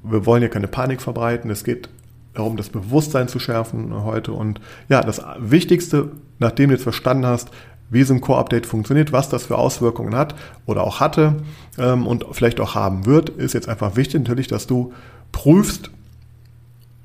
wir 0.02 0.26
wollen 0.26 0.42
ja 0.42 0.48
keine 0.48 0.68
Panik 0.68 1.00
verbreiten. 1.00 1.50
Es 1.50 1.64
geht 1.64 1.88
darum, 2.34 2.56
das 2.56 2.68
Bewusstsein 2.68 3.28
zu 3.28 3.38
schärfen 3.38 4.04
heute. 4.04 4.32
Und 4.32 4.61
ja, 4.88 5.02
das 5.02 5.22
Wichtigste, 5.38 6.12
nachdem 6.38 6.68
du 6.68 6.74
jetzt 6.74 6.84
verstanden 6.84 7.26
hast, 7.26 7.50
wie 7.90 8.02
so 8.02 8.14
ein 8.14 8.20
Core-Update 8.20 8.66
funktioniert, 8.66 9.12
was 9.12 9.28
das 9.28 9.46
für 9.46 9.56
Auswirkungen 9.56 10.14
hat 10.14 10.34
oder 10.66 10.82
auch 10.82 11.00
hatte 11.00 11.37
ähm, 11.78 12.06
und 12.06 12.26
vielleicht 12.32 12.61
auch 12.61 12.74
haben 12.74 13.06
wird, 13.06 13.30
ist 13.30 13.54
jetzt 13.54 13.68
einfach 13.68 13.96
wichtig 13.96 14.20
natürlich, 14.20 14.46
dass 14.46 14.66
du 14.66 14.92
prüfst 15.32 15.90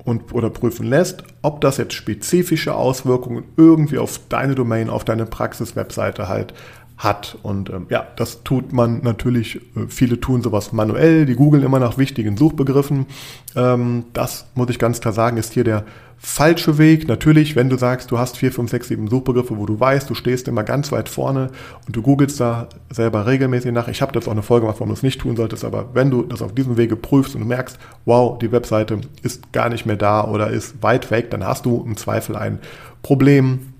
und 0.04 0.34
oder 0.34 0.50
prüfen 0.50 0.86
lässt, 0.86 1.24
ob 1.42 1.62
das 1.62 1.78
jetzt 1.78 1.94
spezifische 1.94 2.74
Auswirkungen 2.74 3.44
irgendwie 3.56 3.98
auf 3.98 4.20
deine 4.28 4.54
Domain, 4.54 4.90
auf 4.90 5.04
deine 5.04 5.24
Praxis-Webseite 5.24 6.28
halt 6.28 6.52
hat. 6.96 7.36
Und 7.42 7.70
ähm, 7.70 7.86
ja, 7.90 8.06
das 8.16 8.44
tut 8.44 8.72
man 8.72 9.00
natürlich, 9.02 9.56
äh, 9.56 9.86
viele 9.88 10.20
tun 10.20 10.42
sowas 10.42 10.72
manuell, 10.72 11.26
die 11.26 11.34
googeln 11.34 11.64
immer 11.64 11.80
nach 11.80 11.98
wichtigen 11.98 12.36
Suchbegriffen. 12.36 13.06
Ähm, 13.56 14.04
das 14.12 14.46
muss 14.54 14.70
ich 14.70 14.78
ganz 14.78 15.00
klar 15.00 15.12
sagen, 15.12 15.36
ist 15.36 15.52
hier 15.52 15.64
der 15.64 15.84
falsche 16.18 16.78
Weg. 16.78 17.08
Natürlich, 17.08 17.56
wenn 17.56 17.68
du 17.68 17.76
sagst, 17.76 18.10
du 18.10 18.18
hast 18.18 18.38
vier, 18.38 18.52
fünf, 18.52 18.70
sechs, 18.70 18.88
sieben 18.88 19.08
Suchbegriffe, 19.08 19.58
wo 19.58 19.66
du 19.66 19.78
weißt, 19.78 20.08
du 20.08 20.14
stehst 20.14 20.46
immer 20.48 20.62
ganz 20.62 20.92
weit 20.92 21.08
vorne 21.08 21.50
und 21.86 21.96
du 21.96 22.00
googelst 22.00 22.40
da 22.40 22.68
selber 22.90 23.26
regelmäßig 23.26 23.72
nach. 23.72 23.88
Ich 23.88 24.00
habe 24.00 24.12
das 24.12 24.26
auch 24.26 24.32
eine 24.32 24.42
Folge 24.42 24.64
gemacht, 24.64 24.78
warum 24.78 24.88
du 24.88 24.94
es 24.94 25.02
nicht 25.02 25.20
tun 25.20 25.36
solltest, 25.36 25.64
aber 25.64 25.90
wenn 25.94 26.10
du 26.10 26.22
das 26.22 26.42
auf 26.42 26.54
diesem 26.54 26.76
Wege 26.76 26.96
prüfst 26.96 27.34
und 27.34 27.42
du 27.42 27.46
merkst, 27.46 27.78
wow, 28.04 28.38
die 28.38 28.52
Webseite 28.52 29.00
ist 29.22 29.52
gar 29.52 29.68
nicht 29.68 29.84
mehr 29.84 29.96
da 29.96 30.24
oder 30.24 30.50
ist 30.50 30.82
weit 30.82 31.10
weg, 31.10 31.30
dann 31.30 31.44
hast 31.44 31.66
du 31.66 31.84
im 31.84 31.96
Zweifel 31.96 32.36
ein 32.36 32.60
Problem 33.02 33.73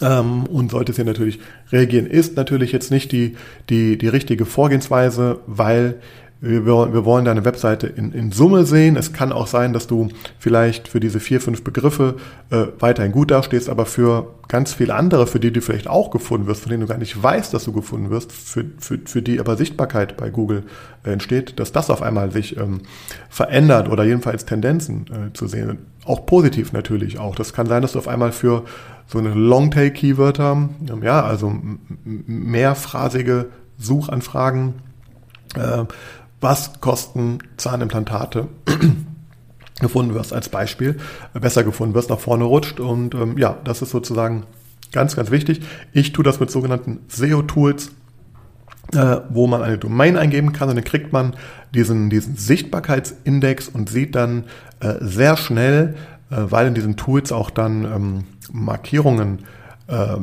ähm, 0.00 0.44
und 0.44 0.70
solltest 0.70 0.96
hier 0.96 1.04
natürlich 1.04 1.40
reagieren. 1.72 2.06
Ist 2.06 2.36
natürlich 2.36 2.72
jetzt 2.72 2.90
nicht 2.90 3.12
die, 3.12 3.36
die, 3.68 3.98
die 3.98 4.08
richtige 4.08 4.46
Vorgehensweise, 4.46 5.40
weil 5.46 6.00
wir, 6.40 6.64
wir 6.64 7.04
wollen 7.04 7.26
deine 7.26 7.44
Webseite 7.44 7.86
in, 7.86 8.12
in 8.12 8.32
Summe 8.32 8.64
sehen. 8.64 8.96
Es 8.96 9.12
kann 9.12 9.30
auch 9.30 9.46
sein, 9.46 9.74
dass 9.74 9.86
du 9.86 10.08
vielleicht 10.38 10.88
für 10.88 10.98
diese 10.98 11.20
vier, 11.20 11.40
fünf 11.40 11.62
Begriffe 11.62 12.16
äh, 12.50 12.66
weiterhin 12.78 13.12
gut 13.12 13.30
dastehst, 13.30 13.68
aber 13.68 13.84
für 13.84 14.34
ganz 14.48 14.72
viele 14.72 14.94
andere, 14.94 15.26
für 15.26 15.38
die 15.38 15.52
du 15.52 15.60
vielleicht 15.60 15.86
auch 15.86 16.10
gefunden 16.10 16.46
wirst, 16.46 16.62
von 16.62 16.70
denen 16.70 16.80
du 16.80 16.86
gar 16.86 16.98
nicht 16.98 17.22
weißt, 17.22 17.52
dass 17.52 17.64
du 17.64 17.72
gefunden 17.72 18.08
wirst, 18.10 18.32
für, 18.32 18.64
für, 18.78 18.98
für 19.04 19.20
die 19.20 19.38
aber 19.38 19.56
Sichtbarkeit 19.56 20.16
bei 20.16 20.30
Google 20.30 20.64
äh, 21.04 21.12
entsteht, 21.12 21.60
dass 21.60 21.72
das 21.72 21.90
auf 21.90 22.00
einmal 22.00 22.32
sich 22.32 22.56
ähm, 22.56 22.80
verändert 23.28 23.90
oder 23.90 24.04
jedenfalls 24.04 24.46
Tendenzen 24.46 25.04
äh, 25.08 25.32
zu 25.34 25.46
sehen. 25.46 25.78
Auch 26.06 26.24
positiv 26.24 26.72
natürlich 26.72 27.18
auch. 27.18 27.34
Das 27.34 27.52
kann 27.52 27.66
sein, 27.66 27.82
dass 27.82 27.92
du 27.92 27.98
auf 27.98 28.08
einmal 28.08 28.32
für 28.32 28.64
so 29.10 29.18
eine 29.18 29.34
Longtail-Keywörter, 29.34 30.52
ähm, 30.52 31.02
ja, 31.02 31.24
also 31.24 31.52
mehrphrasige 32.04 33.50
Suchanfragen, 33.76 34.74
äh, 35.56 35.84
was 36.40 36.80
kosten 36.80 37.38
Zahnimplantate 37.56 38.48
gefunden 39.80 40.14
wirst 40.14 40.32
als 40.32 40.48
Beispiel, 40.48 40.98
besser 41.34 41.64
gefunden 41.64 41.94
wirst, 41.94 42.08
nach 42.08 42.20
vorne 42.20 42.44
rutscht. 42.44 42.78
Und 42.78 43.16
ähm, 43.16 43.36
ja, 43.36 43.56
das 43.64 43.82
ist 43.82 43.90
sozusagen 43.90 44.44
ganz, 44.92 45.16
ganz 45.16 45.32
wichtig. 45.32 45.60
Ich 45.92 46.12
tue 46.12 46.24
das 46.24 46.38
mit 46.38 46.52
sogenannten 46.52 47.00
SEO-Tools, 47.08 47.90
äh, 48.92 49.16
wo 49.28 49.48
man 49.48 49.62
eine 49.62 49.78
Domain 49.78 50.16
eingeben 50.16 50.52
kann 50.52 50.68
und 50.68 50.76
dann 50.76 50.84
kriegt 50.84 51.12
man 51.12 51.34
diesen, 51.74 52.10
diesen 52.10 52.36
Sichtbarkeitsindex 52.36 53.68
und 53.68 53.90
sieht 53.90 54.14
dann 54.14 54.44
äh, 54.78 54.94
sehr 55.00 55.36
schnell, 55.36 55.96
äh, 55.96 56.19
weil 56.36 56.68
in 56.68 56.74
diesen 56.74 56.96
Tools 56.96 57.32
auch 57.32 57.50
dann 57.50 57.84
ähm, 57.84 58.24
Markierungen 58.52 59.40
äh, 59.88 60.16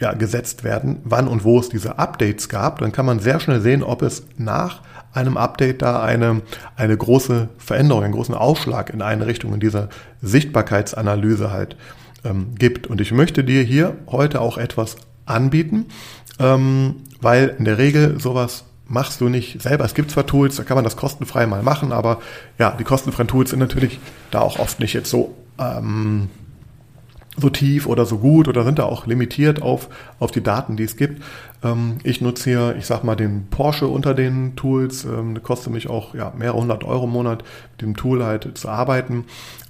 ja, 0.00 0.12
gesetzt 0.12 0.62
werden, 0.62 0.98
wann 1.04 1.26
und 1.26 1.44
wo 1.44 1.58
es 1.58 1.68
diese 1.68 1.98
Updates 1.98 2.48
gab. 2.48 2.80
Dann 2.80 2.92
kann 2.92 3.06
man 3.06 3.18
sehr 3.18 3.40
schnell 3.40 3.60
sehen, 3.60 3.82
ob 3.82 4.02
es 4.02 4.26
nach 4.36 4.82
einem 5.12 5.38
Update 5.38 5.80
da 5.80 6.02
eine, 6.02 6.42
eine 6.76 6.96
große 6.96 7.48
Veränderung, 7.56 8.04
einen 8.04 8.12
großen 8.12 8.34
Aufschlag 8.34 8.90
in 8.90 9.00
eine 9.00 9.26
Richtung 9.26 9.54
in 9.54 9.60
dieser 9.60 9.88
Sichtbarkeitsanalyse 10.20 11.50
halt 11.50 11.76
ähm, 12.24 12.54
gibt. 12.58 12.86
Und 12.86 13.00
ich 13.00 13.12
möchte 13.12 13.42
dir 13.42 13.62
hier 13.62 13.96
heute 14.06 14.42
auch 14.42 14.58
etwas 14.58 14.96
anbieten, 15.24 15.86
ähm, 16.38 16.96
weil 17.22 17.54
in 17.58 17.64
der 17.64 17.78
Regel 17.78 18.20
sowas 18.20 18.64
machst 18.86 19.20
du 19.22 19.30
nicht 19.30 19.62
selber. 19.62 19.84
Es 19.84 19.94
gibt 19.94 20.10
zwar 20.10 20.26
Tools, 20.26 20.56
da 20.56 20.62
kann 20.62 20.76
man 20.76 20.84
das 20.84 20.96
kostenfrei 20.96 21.46
mal 21.46 21.62
machen, 21.62 21.92
aber 21.92 22.20
ja, 22.58 22.76
die 22.78 22.84
kostenfreien 22.84 23.28
Tools 23.28 23.50
sind 23.50 23.58
natürlich 23.58 23.98
da 24.30 24.40
auch 24.40 24.58
oft 24.58 24.78
nicht 24.78 24.92
jetzt 24.92 25.10
so 25.10 25.34
ähm, 25.58 26.28
so 27.38 27.50
tief 27.50 27.86
oder 27.86 28.06
so 28.06 28.18
gut 28.18 28.48
oder 28.48 28.64
sind 28.64 28.78
da 28.78 28.84
auch 28.84 29.06
limitiert 29.06 29.60
auf, 29.60 29.88
auf 30.18 30.30
die 30.30 30.42
Daten, 30.42 30.76
die 30.76 30.84
es 30.84 30.96
gibt. 30.96 31.22
Ähm, 31.62 31.98
ich 32.02 32.20
nutze 32.20 32.50
hier, 32.50 32.76
ich 32.78 32.86
sag 32.86 33.04
mal, 33.04 33.16
den 33.16 33.48
Porsche 33.50 33.88
unter 33.88 34.14
den 34.14 34.56
Tools. 34.56 35.04
Ähm, 35.04 35.42
kostet 35.42 35.72
mich 35.72 35.88
auch 35.88 36.14
ja, 36.14 36.32
mehrere 36.36 36.58
hundert 36.58 36.84
Euro 36.84 37.04
im 37.04 37.10
Monat, 37.10 37.44
mit 37.72 37.82
dem 37.82 37.96
Tool 37.96 38.24
halt 38.24 38.56
zu 38.56 38.68
arbeiten. 38.68 39.24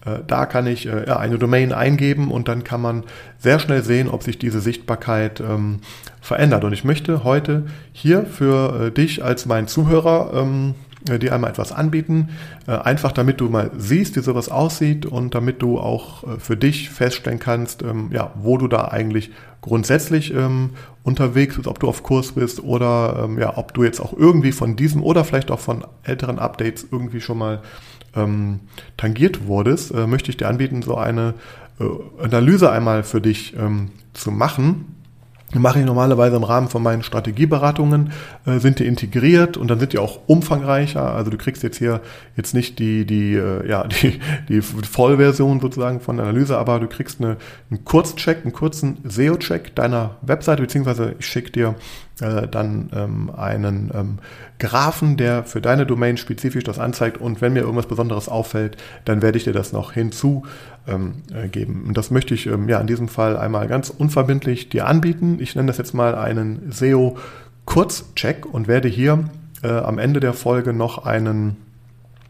Äh, 0.05 0.19
da 0.27 0.47
kann 0.47 0.67
ich 0.67 0.87
äh, 0.87 1.07
ja, 1.07 1.17
eine 1.17 1.39
Domain 1.39 1.73
eingeben 1.73 2.31
und 2.31 2.49
dann 2.49 2.63
kann 2.63 2.81
man 2.81 3.03
sehr 3.39 3.59
schnell 3.59 3.83
sehen, 3.83 4.09
ob 4.09 4.23
sich 4.23 4.39
diese 4.39 4.61
Sichtbarkeit 4.61 5.41
ähm, 5.41 5.81
verändert. 6.21 6.65
Und 6.65 6.73
ich 6.73 6.85
möchte 6.85 7.25
heute 7.25 7.67
hier 7.93 8.27
für 8.27 8.87
äh, 8.87 8.91
dich 8.93 9.25
als 9.25 9.47
mein 9.47 9.67
Zuhörer 9.67 10.31
ähm, 10.35 10.75
äh, 11.09 11.19
dir 11.19 11.35
einmal 11.35 11.51
etwas 11.51 11.73
anbieten, 11.73 12.31
äh, 12.67 12.73
einfach 12.73 13.13
damit 13.13 13.41
du 13.41 13.49
mal 13.49 13.71
siehst, 13.77 14.17
wie 14.17 14.21
sowas 14.21 14.49
aussieht 14.49 15.07
und 15.07 15.35
damit 15.35 15.63
du 15.63 15.79
auch 15.79 16.25
äh, 16.25 16.39
für 16.39 16.57
dich 16.57 16.91
feststellen 16.91 17.39
kannst, 17.39 17.83
ähm, 17.83 18.11
ja, 18.13 18.33
wo 18.35 18.57
du 18.57 18.67
da 18.67 18.87
eigentlich 18.87 19.31
grundsätzlich 19.61 20.33
ähm, 20.33 20.71
unterwegs 21.03 21.57
bist, 21.57 21.69
ob 21.69 21.81
du 21.81 21.89
auf 21.89 22.03
Kurs 22.03 22.33
bist 22.33 22.63
oder 22.63 23.25
ähm, 23.25 23.39
ja, 23.39 23.57
ob 23.57 23.75
du 23.75 23.85
jetzt 23.85 24.01
auch 24.01 24.15
irgendwie 24.17 24.53
von 24.53 24.75
diesem 24.75 25.03
oder 25.03 25.25
vielleicht 25.25 25.51
auch 25.51 25.61
von 25.61 25.85
älteren 26.03 26.39
Updates 26.39 26.87
irgendwie 26.91 27.21
schon 27.21 27.39
mal 27.39 27.63
tangiert 28.97 29.47
wurdest, 29.47 29.93
möchte 29.93 30.31
ich 30.31 30.39
dir 30.39 30.49
anbieten, 30.49 30.81
so 30.81 30.97
eine 30.97 31.35
Analyse 32.19 32.73
einmal 32.73 33.03
für 33.03 33.21
dich 33.21 33.55
zu 34.15 34.31
machen 34.31 34.96
mache 35.59 35.81
ich 35.81 35.87
normalerweise 35.87 36.37
im 36.37 36.45
Rahmen 36.45 36.69
von 36.69 36.83
meinen 36.83 37.03
Strategieberatungen, 37.03 38.13
äh, 38.47 38.59
sind 38.59 38.79
die 38.79 38.87
integriert 38.87 39.57
und 39.57 39.69
dann 39.69 39.79
sind 39.79 39.93
die 39.93 39.99
auch 39.99 40.21
umfangreicher. 40.27 41.15
Also 41.15 41.31
du 41.31 41.37
kriegst 41.37 41.63
jetzt 41.63 41.79
hier 41.79 42.01
jetzt 42.37 42.55
nicht 42.55 42.79
die, 42.79 43.05
die, 43.07 43.35
äh, 43.35 43.69
ja, 43.69 43.87
die, 44.03 44.21
die 44.49 44.63
Vollversion 44.63 45.61
sozusagen 45.61 46.01
von 46.01 46.21
Analyse, 46.21 46.59
aber 46.59 46.81
du 46.81 46.87
kriegst 46.87 47.21
eine, 47.21 47.37
einen 47.71 47.85
Kurzcheck, 47.85 48.39
einen 48.43 48.53
kurzen 48.53 48.99
SEO-Check 49.05 49.75
deiner 49.75 50.17
Webseite, 50.23 50.63
beziehungsweise 50.63 51.15
ich 51.19 51.27
schicke 51.27 51.51
dir 51.53 51.75
äh, 52.21 52.49
dann 52.49 52.91
ähm, 52.95 53.31
einen 53.37 53.91
ähm, 53.95 54.19
Graphen, 54.59 55.17
der 55.17 55.45
für 55.45 55.61
deine 55.61 55.85
Domain 55.85 56.17
spezifisch 56.17 56.65
das 56.65 56.79
anzeigt 56.79 57.21
und 57.21 57.41
wenn 57.41 57.53
mir 57.53 57.61
irgendwas 57.61 57.87
Besonderes 57.87 58.29
auffällt, 58.29 58.77
dann 59.05 59.21
werde 59.21 59.37
ich 59.39 59.45
dir 59.45 59.53
das 59.53 59.73
noch 59.73 59.93
hinzugeben. 59.93 60.49
Ähm, 60.87 61.23
äh, 61.33 61.65
und 61.65 61.97
das 61.97 62.11
möchte 62.11 62.35
ich 62.35 62.47
ähm, 62.47 62.69
ja 62.69 62.81
in 62.81 62.87
diesem 62.87 63.09
Fall 63.09 63.37
einmal 63.37 63.69
ganz 63.69 63.91
unverbindlich 63.91 64.69
dir 64.69 64.87
anbieten. 64.87 65.39
Ich 65.41 65.55
nenne 65.55 65.67
das 65.67 65.79
jetzt 65.79 65.93
mal 65.93 66.15
einen 66.15 66.73
SEO 66.73 67.19
Kurzcheck 67.67 68.47
und 68.47 68.69
werde 68.69 68.89
hier 68.89 69.29
äh, 69.63 69.69
am 69.69 69.99
Ende 69.99 70.21
der 70.21 70.33
Folge 70.33 70.73
noch 70.73 71.05
einen, 71.05 71.57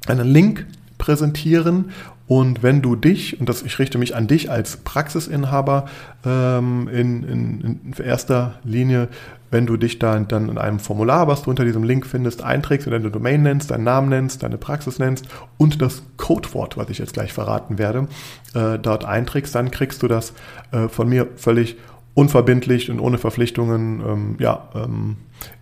einen 0.08 0.26
Link 0.26 0.66
präsentieren 0.98 1.90
und 2.28 2.62
wenn 2.62 2.82
du 2.82 2.96
dich, 2.96 3.38
und 3.38 3.48
das, 3.48 3.62
ich 3.62 3.78
richte 3.78 3.98
mich 3.98 4.16
an 4.16 4.26
dich 4.26 4.50
als 4.50 4.78
Praxisinhaber 4.78 5.86
ähm, 6.24 6.88
in, 6.88 7.22
in, 7.22 7.60
in 7.60 8.04
erster 8.04 8.58
Linie, 8.64 9.08
wenn 9.50 9.66
du 9.66 9.76
dich 9.76 10.00
da 10.00 10.18
dann 10.18 10.48
in 10.48 10.58
einem 10.58 10.80
Formular, 10.80 11.28
was 11.28 11.42
du 11.42 11.50
unter 11.50 11.64
diesem 11.64 11.84
Link 11.84 12.04
findest, 12.04 12.42
einträgst 12.42 12.88
und 12.88 12.92
deine 12.92 13.10
Domain 13.10 13.42
nennst, 13.42 13.70
deinen 13.70 13.84
Namen 13.84 14.08
nennst, 14.08 14.42
deine 14.42 14.58
Praxis 14.58 14.98
nennst 14.98 15.28
und 15.56 15.80
das 15.80 16.02
Codewort, 16.16 16.76
was 16.76 16.90
ich 16.90 16.98
jetzt 16.98 17.12
gleich 17.12 17.32
verraten 17.32 17.78
werde, 17.78 18.08
äh, 18.54 18.78
dort 18.78 19.04
einträgst, 19.04 19.54
dann 19.54 19.70
kriegst 19.70 20.02
du 20.02 20.08
das 20.08 20.32
äh, 20.72 20.88
von 20.88 21.08
mir 21.08 21.28
völlig 21.36 21.76
unverbindlich 22.14 22.90
und 22.90 22.98
ohne 22.98 23.18
Verpflichtungen 23.18 24.00
ähm, 24.00 24.36
ja, 24.40 24.68
ähm, 24.74 25.16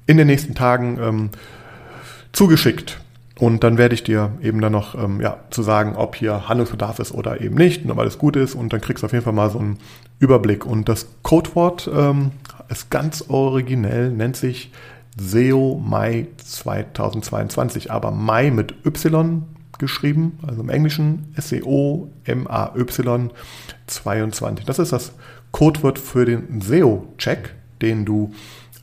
in 0.07 0.17
den 0.17 0.29
nächsten 0.29 0.55
Tagen 0.55 0.99
ähm, 1.01 1.31
zugeschickt. 2.33 3.04
Und 3.45 3.63
dann 3.63 3.77
werde 3.77 3.95
ich 3.95 4.03
dir 4.03 4.33
eben 4.41 4.63
dann 4.63 4.73
noch 4.73 4.95
ähm, 4.95 5.21
ja, 5.21 5.37
zu 5.51 5.63
sagen, 5.63 5.97
ob 5.97 6.17
hier 6.17 6.49
Handlungsbedarf 6.49 6.99
ist 6.99 7.13
oder 7.13 7.43
eben 7.43 7.57
nicht, 7.57 7.85
und 7.85 7.91
ob 7.91 7.99
alles 7.99 8.17
gut 8.17 8.37
ist. 8.37 8.55
Und 8.55 8.73
dann 8.73 8.81
kriegst 8.81 9.03
du 9.03 9.07
auf 9.07 9.13
jeden 9.13 9.23
Fall 9.23 9.35
mal 9.35 9.51
so 9.51 9.59
einen 9.59 9.81
Überblick. 10.19 10.65
Und 10.65 10.89
das 10.89 11.09
Codewort 11.23 11.91
ähm, 11.95 12.31
ist 12.71 12.89
ganz 12.89 13.27
originell, 13.29 14.09
nennt 14.09 14.37
sich 14.37 14.73
SEO 15.19 15.79
Mai 15.79 16.29
2022, 16.43 17.93
aber 17.93 18.13
Mai 18.13 18.51
mit 18.51 18.77
Y 18.87 19.43
geschrieben, 19.79 20.39
also 20.47 20.63
im 20.63 20.71
Englischen 20.71 21.35
SEO 21.37 22.09
M-A-Y 22.25 23.31
22. 23.87 24.65
Das 24.65 24.79
ist 24.79 24.93
das 24.95 25.13
Codewort 25.53 25.99
für 25.99 26.25
den 26.25 26.63
SEO-Check, 26.63 27.55
den 27.83 28.07
du 28.07 28.33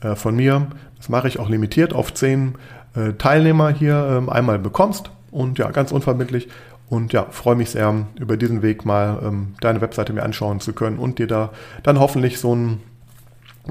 äh, 0.02 0.14
von 0.14 0.36
mir, 0.36 0.68
das 0.98 1.08
mache 1.08 1.26
ich 1.26 1.40
auch 1.40 1.48
limitiert 1.48 1.94
auf 1.94 2.14
10 2.14 2.54
äh, 2.94 3.12
Teilnehmer 3.14 3.70
hier 3.70 4.16
ähm, 4.18 4.28
einmal 4.28 4.58
bekommst. 4.58 5.10
Und 5.30 5.58
ja, 5.58 5.70
ganz 5.70 5.92
unverbindlich. 5.92 6.48
Und 6.88 7.14
ja, 7.14 7.26
freue 7.30 7.56
mich 7.56 7.70
sehr, 7.70 8.06
über 8.20 8.36
diesen 8.36 8.60
Weg 8.60 8.84
mal 8.84 9.18
ähm, 9.24 9.54
deine 9.60 9.80
Webseite 9.80 10.12
mir 10.12 10.22
anschauen 10.22 10.60
zu 10.60 10.74
können 10.74 10.98
und 10.98 11.18
dir 11.18 11.26
da 11.26 11.50
dann 11.82 11.98
hoffentlich 11.98 12.38
so 12.38 12.52
einen 12.52 12.82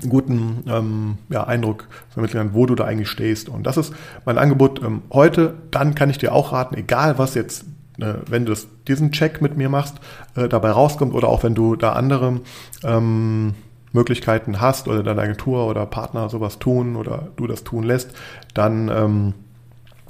guten 0.10 0.63
ähm, 0.67 1.17
ja, 1.29 1.43
Eindruck 1.43 1.88
vermitteln, 2.10 2.51
wo 2.53 2.65
du 2.65 2.75
da 2.75 2.86
eigentlich 2.86 3.10
stehst. 3.10 3.49
Und 3.49 3.67
das 3.67 3.77
ist 3.77 3.93
mein 4.25 4.38
Angebot 4.38 4.81
ähm, 4.81 5.03
heute. 5.12 5.53
Dann 5.69 5.93
kann 5.95 6.10
ich 6.10 6.17
dir 6.17 6.34
auch 6.34 6.51
raten, 6.51 6.75
egal 6.75 7.19
was 7.19 7.36
jetzt, 7.36 7.65
äh, 7.99 8.13
wenn 8.27 8.45
du 8.45 8.53
das, 8.53 8.67
diesen 8.88 9.12
Check 9.12 9.41
mit 9.41 9.57
mir 9.57 9.69
machst, 9.69 9.97
äh, 10.36 10.47
dabei 10.47 10.71
rauskommt 10.71 11.13
oder 11.13 11.27
auch 11.27 11.43
wenn 11.43 11.55
du 11.55 11.75
da 11.75 11.93
andere 11.93 12.39
ähm, 12.84 13.53
Möglichkeiten 13.93 14.62
hast 14.62 14.88
oder 14.88 15.04
deine 15.04 15.21
Agentur 15.21 15.67
oder 15.67 15.86
Partner 15.86 16.30
sowas 16.30 16.60
tun 16.60 16.95
oder 16.95 17.30
du 17.36 17.47
das 17.47 17.63
tun 17.63 17.84
lässt, 17.84 18.12
dann 18.54 18.89
ähm, 18.89 19.34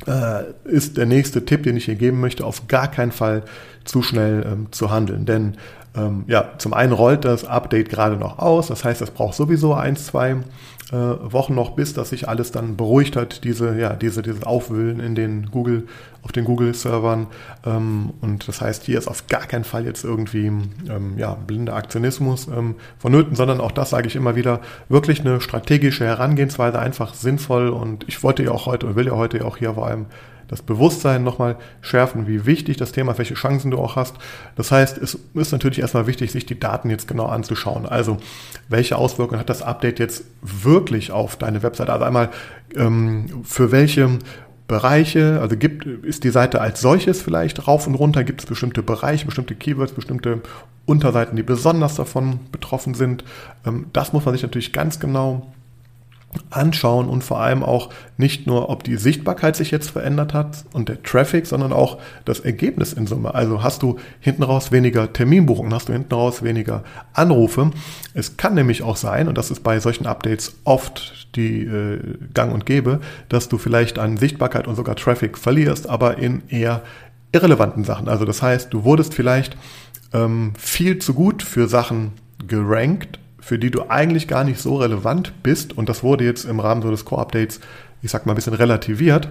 äh, 0.08 0.44
ist 0.66 0.98
der 0.98 1.06
nächste 1.06 1.46
Tipp, 1.46 1.64
den 1.64 1.78
ich 1.78 1.86
hier 1.86 1.96
geben 1.96 2.20
möchte, 2.20 2.46
auf 2.46 2.68
gar 2.68 2.90
keinen 2.90 3.12
Fall 3.12 3.44
zu 3.84 4.02
schnell 4.02 4.46
ähm, 4.46 4.68
zu 4.72 4.92
handeln. 4.92 5.26
Denn 5.26 5.58
ähm, 5.96 6.24
ja, 6.28 6.52
zum 6.58 6.74
einen 6.74 6.94
rollt 6.94 7.26
das 7.26 7.44
Update 7.46 7.90
gerade 7.90 8.16
noch 8.16 8.40
aus, 8.40 8.68
das 8.68 8.84
heißt, 8.84 9.02
es 9.02 9.12
braucht 9.12 9.36
sowieso 9.36 9.74
ein, 9.74 9.96
zwei 9.96 10.38
äh, 10.92 10.96
Wochen 10.96 11.56
noch, 11.56 11.72
bis 11.72 11.94
das 11.94 12.10
sich 12.10 12.28
alles 12.28 12.52
dann 12.52 12.76
beruhigt 12.76 13.16
hat, 13.16 13.44
diese, 13.44 13.78
ja, 13.78 13.94
diese, 13.94 14.22
dieses 14.22 14.44
Aufwühlen 14.44 15.00
in 15.00 15.16
den 15.16 15.50
Google, 15.50 15.88
auf 16.24 16.32
den 16.32 16.44
Google-Servern. 16.44 17.28
Ähm, 17.66 18.12
und 18.22 18.48
das 18.48 18.62
heißt, 18.62 18.84
hier 18.84 18.98
ist 18.98 19.08
auf 19.08 19.28
gar 19.28 19.48
keinen 19.48 19.64
Fall 19.64 19.86
jetzt 19.86 20.04
irgendwie 20.04 20.48
ähm, 20.48 21.14
ja, 21.18 21.36
blinder 21.36 21.76
Aktionismus 21.76 22.48
ähm, 22.48 22.76
vonnöten, 23.00 23.36
sondern 23.36 23.62
auch 23.62 23.72
das 23.72 23.92
sage 23.92 24.08
ich 24.08 24.16
immer 24.16 24.36
wieder, 24.36 24.60
wirklich 24.90 25.22
eine 25.22 25.40
strategische 25.40 26.06
Herangehensweise, 26.06 26.80
einfach 26.80 27.14
sinnvoll. 27.14 27.70
Und 27.70 28.06
ich 28.08 28.22
wollte 28.22 28.44
ja 28.44 28.52
auch 28.52 28.66
heute 28.66 28.88
und 28.88 28.96
will 28.96 29.08
ja 29.08 29.16
heute 29.16 29.46
auch 29.46 29.58
hier 29.58 29.76
vor 29.76 29.88
allem 29.88 30.08
das 30.52 30.62
Bewusstsein 30.62 31.24
nochmal 31.24 31.56
schärfen, 31.82 32.28
wie 32.28 32.46
wichtig 32.46 32.78
das 32.78 32.92
Thema, 32.92 33.18
welche 33.18 33.34
Chancen 33.36 33.72
du 33.72 33.78
auch 33.80 33.96
hast. 33.96 34.16
Das 34.58 34.70
heißt, 34.70 34.98
es 34.98 35.18
ist 35.34 35.52
natürlich 35.54 35.80
erstmal 35.80 36.08
wichtig, 36.08 36.32
sich 36.32 36.46
die 36.46 36.60
Daten 36.60 36.90
jetzt 36.90 37.08
genau 37.08 37.26
anzuschauen. 37.26 37.86
Also, 37.86 38.18
welche 38.68 38.98
Auswirkungen 38.98 39.40
hat 39.40 39.50
das 39.50 39.62
Update 39.62 39.98
jetzt 39.98 40.26
wirklich 40.42 41.12
auf 41.12 41.38
deine 41.38 41.64
Webseite? 41.64 41.94
Also 41.94 42.06
einmal, 42.06 42.30
ähm, 42.76 43.44
für 43.44 43.72
welche 43.72 44.20
Bereiche, 44.68 45.40
also 45.42 45.56
gibt, 45.56 45.86
ist 45.86 46.26
die 46.26 46.30
Seite 46.30 46.60
als 46.60 46.82
solches 46.82 47.22
vielleicht 47.22 47.68
rauf 47.68 47.88
und 47.88 47.96
runter, 47.96 48.26
gibt 48.26 48.42
es 48.42 48.46
bestimmte 48.46 48.84
Bereiche, 48.84 49.26
bestimmte 49.26 49.56
Keywords, 49.56 49.94
bestimmte 49.94 50.42
Unterseiten, 50.86 51.38
die 51.38 51.44
besonders 51.44 51.96
davon 51.96 52.42
betroffen 52.52 52.94
sind. 52.94 53.24
Ähm, 53.66 53.86
das 53.94 54.12
muss 54.12 54.26
man 54.26 54.34
sich 54.34 54.44
natürlich 54.44 54.74
ganz 54.74 55.00
genau 55.00 55.54
anschauen 56.50 57.08
und 57.08 57.24
vor 57.24 57.40
allem 57.40 57.64
auch 57.64 57.90
nicht 58.18 58.48
nur, 58.48 58.70
ob 58.70 58.84
die 58.84 58.96
Sichtbarkeit 58.96 59.56
sich 59.56 59.72
jetzt 59.72 59.90
verändert 59.90 60.34
hat 60.34 60.64
und 60.74 60.90
der 60.90 61.02
Traffic, 61.04 61.46
sondern 61.46 61.74
auch 61.74 61.98
das 62.26 62.40
Ergebnis 62.40 62.94
in 62.94 63.08
Summe. 63.08 63.34
Also 63.34 63.64
hast 63.64 63.82
du 63.84 63.98
hinten 64.20 64.44
raus 64.44 64.72
weniger 64.72 65.12
Terminbuchungen, 65.12 65.74
hast 65.74 65.90
du 65.90 65.94
hinten 65.94 66.14
raus 66.14 66.44
weniger 66.44 66.84
Anrufe. 67.14 67.72
Es 68.14 68.38
kann 68.38 68.54
nämlich 68.54 68.84
auch 68.84 68.98
sein, 68.98 69.28
und 69.28 69.38
das 69.38 69.52
ist 69.52 69.62
bei 69.62 69.80
solchen 69.80 70.06
Updates 70.06 70.56
oft 70.64 71.28
die 71.36 71.64
äh, 71.64 72.00
Gang 72.34 72.54
und 72.54 72.66
Gäbe, 72.66 73.00
dass 73.30 73.50
du 73.50 73.58
vielleicht 73.58 74.00
an 74.00 74.18
Sichtbarkeit 74.18 74.68
und 74.68 74.76
sogar 74.76 74.96
Traffic 74.96 75.38
verlierst, 75.38 75.90
aber 75.90 76.18
in 76.18 76.44
eher 76.50 76.82
irrelevanten 77.32 77.84
Sachen. 77.84 78.08
Also 78.08 78.26
das 78.26 78.42
heißt, 78.42 78.74
du 78.74 78.84
wurdest 78.84 79.14
vielleicht 79.14 79.56
ähm, 80.14 80.54
viel 80.58 81.00
zu 81.00 81.14
gut 81.14 81.44
für 81.44 81.68
Sachen 81.68 82.12
gerankt, 82.48 83.20
für 83.42 83.60
die 83.60 83.72
du 83.72 83.90
eigentlich 83.90 84.28
gar 84.28 84.44
nicht 84.44 84.62
so 84.62 84.78
relevant 84.78 85.34
bist, 85.44 85.78
und 85.78 85.90
das 85.90 86.04
wurde 86.04 86.24
jetzt 86.24 86.46
im 86.46 86.60
Rahmen 86.60 86.82
so 86.82 86.92
des 86.92 87.04
Core-Updates, 87.04 87.60
ich 88.02 88.12
sag 88.12 88.26
mal, 88.26 88.34
ein 88.34 88.36
bisschen 88.36 88.54
relativiert, 88.54 89.30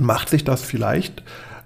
macht 0.00 0.28
sich 0.28 0.42
das 0.42 0.62
vielleicht 0.62 1.22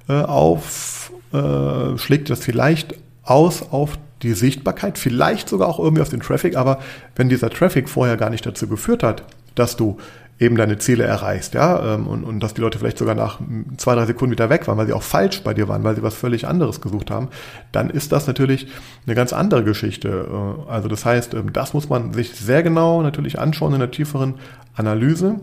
äh, 0.08 0.12
auf, 0.12 1.12
äh, 1.32 1.96
schlägt 1.96 2.28
das 2.28 2.40
vielleicht 2.40 2.94
aus 3.22 3.70
auf 3.70 3.98
die 4.22 4.34
Sichtbarkeit, 4.34 4.98
vielleicht 4.98 5.48
sogar 5.48 5.68
auch 5.68 5.78
irgendwie 5.78 6.02
auf 6.02 6.08
den 6.08 6.20
Traffic, 6.20 6.56
aber 6.56 6.80
wenn 7.16 7.28
dieser 7.28 7.50
Traffic 7.50 7.88
vorher 7.88 8.16
gar 8.16 8.30
nicht 8.30 8.44
dazu 8.44 8.66
geführt 8.66 9.02
hat, 9.02 9.22
dass 9.54 9.76
du 9.76 9.98
eben 10.38 10.56
deine 10.56 10.78
Ziele 10.78 11.04
erreichst, 11.04 11.54
ja, 11.54 11.94
ähm, 11.94 12.06
und, 12.06 12.24
und 12.24 12.40
dass 12.40 12.54
die 12.54 12.60
Leute 12.60 12.78
vielleicht 12.78 12.98
sogar 12.98 13.14
nach 13.14 13.38
zwei, 13.76 13.94
drei 13.94 14.06
Sekunden 14.06 14.32
wieder 14.32 14.50
weg 14.50 14.66
waren, 14.66 14.76
weil 14.76 14.86
sie 14.86 14.92
auch 14.92 15.02
falsch 15.02 15.42
bei 15.42 15.54
dir 15.54 15.68
waren, 15.68 15.84
weil 15.84 15.94
sie 15.94 16.02
was 16.02 16.14
völlig 16.14 16.46
anderes 16.46 16.80
gesucht 16.80 17.10
haben, 17.10 17.28
dann 17.70 17.88
ist 17.88 18.10
das 18.10 18.26
natürlich 18.26 18.66
eine 19.06 19.14
ganz 19.14 19.32
andere 19.32 19.62
Geschichte. 19.62 20.26
Äh, 20.28 20.70
also 20.70 20.88
das 20.88 21.04
heißt, 21.04 21.34
ähm, 21.34 21.52
das 21.52 21.72
muss 21.72 21.88
man 21.88 22.12
sich 22.12 22.34
sehr 22.34 22.62
genau 22.62 23.02
natürlich 23.02 23.38
anschauen 23.38 23.74
in 23.74 23.80
der 23.80 23.90
tieferen 23.90 24.34
Analyse 24.74 25.36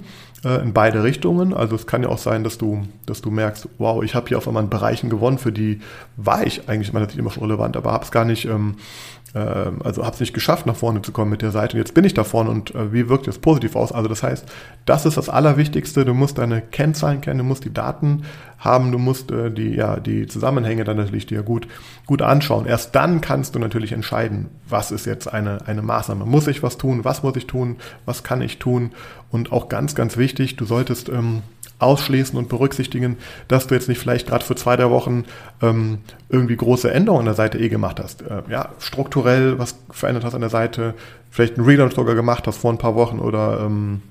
äh, 0.43 0.61
in 0.61 0.73
beide 0.73 1.03
Richtungen. 1.03 1.53
Also 1.53 1.75
es 1.75 1.87
kann 1.87 2.03
ja 2.03 2.09
auch 2.09 2.17
sein, 2.17 2.43
dass 2.43 2.57
du, 2.57 2.83
dass 3.05 3.21
du 3.21 3.31
merkst, 3.31 3.69
wow, 3.77 4.03
ich 4.03 4.15
habe 4.15 4.27
hier 4.27 4.37
auf 4.37 4.47
einmal 4.47 4.63
in 4.63 4.69
Bereichen 4.69 5.09
gewonnen, 5.09 5.37
für 5.37 5.51
die 5.51 5.81
war 6.17 6.45
ich 6.45 6.69
eigentlich 6.69 6.89
immer, 6.89 7.07
immer 7.17 7.31
schon 7.31 7.43
relevant, 7.43 7.77
aber 7.77 7.91
habe 7.91 8.03
es 8.03 8.11
gar 8.11 8.25
nicht 8.25 8.45
ähm, 8.45 8.75
ähm, 9.33 9.81
also 9.83 10.03
habe 10.03 10.13
es 10.13 10.19
nicht 10.19 10.33
geschafft, 10.33 10.65
nach 10.65 10.75
vorne 10.75 11.01
zu 11.01 11.11
kommen 11.11 11.31
mit 11.31 11.41
der 11.41 11.51
Seite. 11.51 11.73
Und 11.73 11.79
jetzt 11.79 11.93
bin 11.93 12.03
ich 12.03 12.13
da 12.13 12.23
vorne 12.23 12.49
und 12.49 12.75
äh, 12.75 12.91
wie 12.91 13.09
wirkt 13.09 13.27
das 13.27 13.37
positiv 13.37 13.75
aus? 13.75 13.91
Also 13.91 14.09
das 14.09 14.23
heißt, 14.23 14.45
das 14.85 15.05
ist 15.05 15.17
das 15.17 15.29
Allerwichtigste. 15.29 16.05
Du 16.05 16.13
musst 16.13 16.37
deine 16.37 16.61
Kennzahlen 16.61 17.21
kennen, 17.21 17.39
du 17.39 17.43
musst 17.43 17.63
die 17.63 17.73
Daten 17.73 18.23
haben, 18.57 18.91
du 18.91 18.97
musst 18.97 19.31
äh, 19.31 19.51
die, 19.51 19.73
ja, 19.75 19.99
die 19.99 20.27
Zusammenhänge 20.27 20.83
dann 20.83 20.97
natürlich 20.97 21.25
dir 21.25 21.43
gut, 21.43 21.67
gut 22.05 22.21
anschauen. 22.21 22.65
Erst 22.65 22.95
dann 22.95 23.21
kannst 23.21 23.55
du 23.55 23.59
natürlich 23.59 23.91
entscheiden, 23.93 24.49
was 24.67 24.91
ist 24.91 25.05
jetzt 25.05 25.31
eine, 25.31 25.65
eine 25.65 25.81
Maßnahme. 25.81 26.25
Muss 26.25 26.47
ich 26.47 26.61
was 26.61 26.77
tun? 26.77 27.03
Was 27.03 27.23
muss 27.23 27.35
ich 27.35 27.47
tun? 27.47 27.77
Was 28.05 28.23
kann 28.23 28.41
ich 28.41 28.59
tun? 28.59 28.91
Und 29.31 29.51
auch 29.51 29.69
ganz, 29.69 29.95
ganz 29.95 30.17
wichtig, 30.17 30.57
du 30.57 30.65
solltest 30.65 31.09
ähm, 31.09 31.41
ausschließen 31.79 32.37
und 32.37 32.49
berücksichtigen, 32.49 33.17
dass 33.47 33.67
du 33.67 33.75
jetzt 33.75 33.89
nicht 33.89 33.99
vielleicht 33.99 34.27
gerade 34.27 34.45
für 34.45 34.55
zwei, 34.55 34.75
drei 34.75 34.89
Wochen 34.89 35.23
ähm, 35.61 35.99
irgendwie 36.29 36.55
große 36.55 36.91
Änderungen 36.91 37.21
an 37.21 37.25
der 37.25 37.33
Seite 37.33 37.59
eh 37.59 37.69
gemacht 37.69 37.99
hast. 37.99 38.21
Äh, 38.21 38.43
ja, 38.49 38.69
strukturell 38.79 39.57
was 39.57 39.75
verändert 39.89 40.23
hast 40.23 40.35
an 40.35 40.41
der 40.41 40.49
Seite, 40.49 40.93
vielleicht 41.29 41.57
einen 41.57 41.65
Relaunch 41.65 41.95
sogar 41.95 42.13
gemacht 42.15 42.45
hast 42.45 42.57
vor 42.57 42.71
ein 42.71 42.77
paar 42.77 42.95
Wochen 42.95 43.19
oder 43.19 43.61
ähm, 43.61 44.01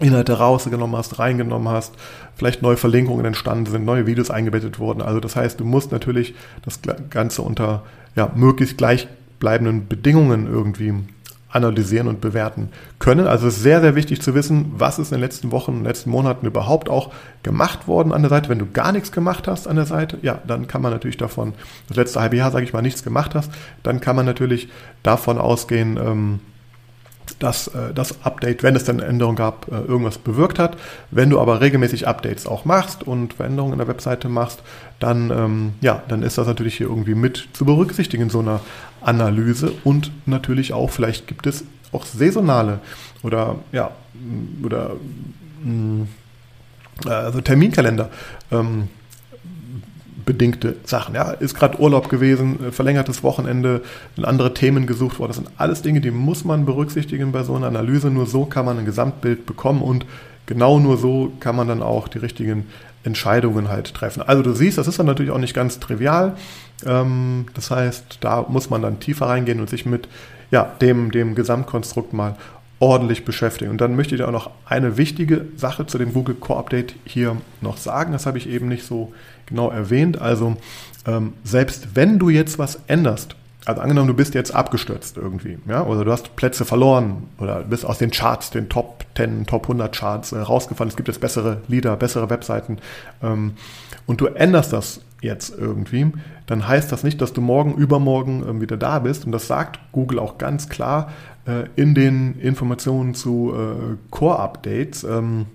Inhalte 0.00 0.34
rausgenommen 0.34 0.96
hast, 0.96 1.18
reingenommen 1.18 1.68
hast, 1.68 1.94
vielleicht 2.34 2.60
neue 2.60 2.76
Verlinkungen 2.76 3.24
entstanden 3.24 3.66
sind, 3.66 3.84
neue 3.84 4.06
Videos 4.06 4.30
eingebettet 4.30 4.78
wurden. 4.78 5.00
Also 5.00 5.20
das 5.20 5.36
heißt, 5.36 5.60
du 5.60 5.64
musst 5.64 5.92
natürlich 5.92 6.34
das 6.64 6.80
Ganze 7.08 7.42
unter 7.42 7.84
ja, 8.14 8.30
möglichst 8.34 8.76
gleichbleibenden 8.76 9.88
Bedingungen 9.88 10.46
irgendwie 10.46 10.94
analysieren 11.56 12.06
und 12.06 12.20
bewerten 12.20 12.68
können. 12.98 13.26
Also 13.26 13.48
es 13.48 13.56
ist 13.56 13.62
sehr, 13.62 13.80
sehr 13.80 13.96
wichtig 13.96 14.22
zu 14.22 14.34
wissen, 14.34 14.72
was 14.76 14.98
ist 14.98 15.10
in 15.10 15.16
den 15.16 15.22
letzten 15.22 15.50
Wochen, 15.50 15.72
in 15.72 15.78
den 15.78 15.86
letzten 15.86 16.10
Monaten 16.10 16.46
überhaupt 16.46 16.88
auch 16.88 17.12
gemacht 17.42 17.88
worden 17.88 18.12
an 18.12 18.22
der 18.22 18.30
Seite. 18.30 18.48
Wenn 18.48 18.58
du 18.58 18.70
gar 18.70 18.92
nichts 18.92 19.10
gemacht 19.10 19.48
hast 19.48 19.66
an 19.66 19.76
der 19.76 19.86
Seite, 19.86 20.18
ja, 20.22 20.38
dann 20.46 20.68
kann 20.68 20.82
man 20.82 20.92
natürlich 20.92 21.16
davon, 21.16 21.54
das 21.88 21.96
letzte 21.96 22.20
halbe 22.20 22.36
Jahr, 22.36 22.50
sage 22.50 22.64
ich 22.64 22.72
mal, 22.72 22.82
nichts 22.82 23.02
gemacht 23.02 23.34
hast, 23.34 23.50
dann 23.82 24.00
kann 24.00 24.16
man 24.16 24.26
natürlich 24.26 24.68
davon 25.02 25.38
ausgehen, 25.38 25.96
ähm, 25.96 26.40
dass 27.38 27.68
äh, 27.68 27.92
das 27.94 28.24
Update, 28.24 28.62
wenn 28.62 28.76
es 28.76 28.84
dann 28.84 29.00
Änderungen 29.00 29.36
gab, 29.36 29.70
äh, 29.70 29.80
irgendwas 29.80 30.18
bewirkt 30.18 30.58
hat. 30.58 30.76
Wenn 31.10 31.30
du 31.30 31.40
aber 31.40 31.60
regelmäßig 31.60 32.08
Updates 32.08 32.46
auch 32.46 32.64
machst 32.64 33.02
und 33.02 33.34
Veränderungen 33.34 33.72
in 33.72 33.78
der 33.78 33.88
Webseite 33.88 34.28
machst, 34.28 34.62
dann, 34.98 35.30
ähm, 35.30 35.74
ja, 35.80 36.02
dann 36.08 36.22
ist 36.22 36.38
das 36.38 36.46
natürlich 36.46 36.76
hier 36.76 36.88
irgendwie 36.88 37.14
mit 37.14 37.48
zu 37.52 37.64
berücksichtigen 37.64 38.24
in 38.24 38.30
so 38.30 38.40
einer 38.40 38.60
Analyse 39.00 39.72
und 39.84 40.10
natürlich 40.26 40.72
auch, 40.72 40.90
vielleicht 40.90 41.26
gibt 41.26 41.46
es 41.46 41.64
auch 41.92 42.04
saisonale 42.04 42.80
oder, 43.22 43.56
ja, 43.72 43.90
oder, 44.62 44.96
mh, 45.62 46.06
äh, 47.04 47.10
also 47.10 47.40
Terminkalender. 47.40 48.10
Ähm, 48.50 48.88
bedingte 50.26 50.76
Sachen. 50.84 51.14
Ja, 51.14 51.30
ist 51.30 51.54
gerade 51.54 51.80
Urlaub 51.80 52.10
gewesen, 52.10 52.66
äh, 52.66 52.72
verlängertes 52.72 53.22
Wochenende, 53.22 53.80
andere 54.20 54.52
Themen 54.52 54.86
gesucht 54.86 55.18
worden. 55.18 55.30
Das 55.30 55.36
sind 55.36 55.50
alles 55.56 55.80
Dinge, 55.80 56.02
die 56.02 56.10
muss 56.10 56.44
man 56.44 56.66
berücksichtigen 56.66 57.32
bei 57.32 57.44
so 57.44 57.54
einer 57.54 57.68
Analyse. 57.68 58.10
Nur 58.10 58.26
so 58.26 58.44
kann 58.44 58.66
man 58.66 58.78
ein 58.78 58.84
Gesamtbild 58.84 59.46
bekommen 59.46 59.80
und 59.80 60.04
genau 60.44 60.78
nur 60.78 60.98
so 60.98 61.32
kann 61.40 61.56
man 61.56 61.68
dann 61.68 61.82
auch 61.82 62.08
die 62.08 62.18
richtigen 62.18 62.66
Entscheidungen 63.04 63.68
halt 63.68 63.94
treffen. 63.94 64.20
Also 64.20 64.42
du 64.42 64.52
siehst, 64.52 64.76
das 64.76 64.88
ist 64.88 64.98
dann 64.98 65.06
natürlich 65.06 65.30
auch 65.30 65.38
nicht 65.38 65.54
ganz 65.54 65.78
trivial. 65.78 66.36
Ähm, 66.84 67.46
das 67.54 67.70
heißt, 67.70 68.18
da 68.20 68.44
muss 68.48 68.68
man 68.68 68.82
dann 68.82 69.00
tiefer 69.00 69.26
reingehen 69.26 69.60
und 69.60 69.70
sich 69.70 69.86
mit 69.86 70.08
ja, 70.50 70.64
dem, 70.80 71.12
dem 71.12 71.34
Gesamtkonstrukt 71.34 72.12
mal 72.12 72.36
ordentlich 72.78 73.24
beschäftigen. 73.24 73.70
Und 73.70 73.80
dann 73.80 73.96
möchte 73.96 74.14
ich 74.14 74.20
dir 74.20 74.26
auch 74.28 74.32
noch 74.32 74.50
eine 74.66 74.96
wichtige 74.96 75.46
Sache 75.56 75.86
zu 75.86 75.98
dem 75.98 76.12
Google 76.12 76.34
Core 76.34 76.58
Update 76.58 76.94
hier 77.04 77.36
noch 77.60 77.76
sagen. 77.78 78.12
Das 78.12 78.26
habe 78.26 78.38
ich 78.38 78.48
eben 78.48 78.68
nicht 78.68 78.84
so 78.84 79.12
genau 79.46 79.70
erwähnt. 79.70 80.20
Also 80.20 80.56
ähm, 81.06 81.32
selbst 81.44 81.94
wenn 81.94 82.18
du 82.18 82.28
jetzt 82.28 82.58
was 82.58 82.80
änderst, 82.86 83.36
also 83.64 83.80
angenommen, 83.80 84.08
du 84.08 84.14
bist 84.14 84.34
jetzt 84.34 84.54
abgestürzt 84.54 85.16
irgendwie, 85.16 85.58
ja, 85.68 85.84
oder 85.84 86.04
du 86.04 86.12
hast 86.12 86.36
Plätze 86.36 86.64
verloren 86.64 87.24
oder 87.38 87.62
bist 87.62 87.84
aus 87.84 87.98
den 87.98 88.12
Charts, 88.12 88.50
den 88.50 88.68
Top 88.68 89.04
10, 89.16 89.46
Top 89.46 89.64
100 89.64 89.94
Charts 89.94 90.32
äh, 90.32 90.38
rausgefallen, 90.38 90.88
es 90.88 90.96
gibt 90.96 91.08
jetzt 91.08 91.20
bessere 91.20 91.62
Lieder, 91.66 91.96
bessere 91.96 92.30
Webseiten 92.30 92.78
ähm, 93.22 93.54
und 94.06 94.20
du 94.20 94.26
änderst 94.26 94.72
das 94.72 95.00
jetzt 95.20 95.52
irgendwie, 95.58 96.12
dann 96.46 96.68
heißt 96.68 96.92
das 96.92 97.02
nicht, 97.02 97.20
dass 97.20 97.32
du 97.32 97.40
morgen, 97.40 97.74
übermorgen 97.74 98.48
äh, 98.48 98.60
wieder 98.60 98.76
da 98.76 99.00
bist 99.00 99.26
und 99.26 99.32
das 99.32 99.48
sagt 99.48 99.80
Google 99.90 100.20
auch 100.20 100.38
ganz 100.38 100.68
klar 100.68 101.10
äh, 101.46 101.64
in 101.74 101.94
den 101.94 102.38
Informationen 102.38 103.14
zu 103.14 103.52
äh, 103.52 103.96
Core-Updates, 104.10 105.02
ähm, 105.02 105.46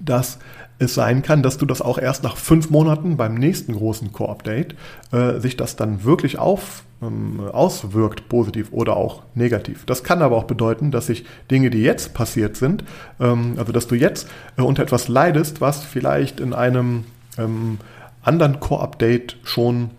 dass 0.00 0.38
es 0.78 0.94
sein 0.94 1.22
kann, 1.22 1.42
dass 1.42 1.58
du 1.58 1.66
das 1.66 1.82
auch 1.82 1.98
erst 1.98 2.22
nach 2.24 2.36
fünf 2.36 2.70
Monaten 2.70 3.16
beim 3.16 3.34
nächsten 3.34 3.74
großen 3.74 4.12
Core-Update 4.12 4.74
äh, 5.12 5.38
sich 5.38 5.56
das 5.56 5.76
dann 5.76 6.04
wirklich 6.04 6.38
auf, 6.38 6.82
ähm, 7.02 7.40
auswirkt, 7.52 8.28
positiv 8.28 8.72
oder 8.72 8.96
auch 8.96 9.22
negativ. 9.34 9.84
Das 9.86 10.02
kann 10.02 10.22
aber 10.22 10.36
auch 10.36 10.44
bedeuten, 10.44 10.90
dass 10.90 11.06
sich 11.06 11.24
Dinge, 11.50 11.70
die 11.70 11.82
jetzt 11.82 12.14
passiert 12.14 12.56
sind, 12.56 12.84
ähm, 13.20 13.54
also 13.56 13.72
dass 13.72 13.86
du 13.86 13.94
jetzt 13.94 14.28
äh, 14.56 14.62
unter 14.62 14.82
etwas 14.82 15.08
leidest, 15.08 15.60
was 15.60 15.84
vielleicht 15.84 16.40
in 16.40 16.52
einem 16.52 17.04
ähm, 17.38 17.78
anderen 18.22 18.58
Core-Update 18.58 19.36
schon, 19.44 19.90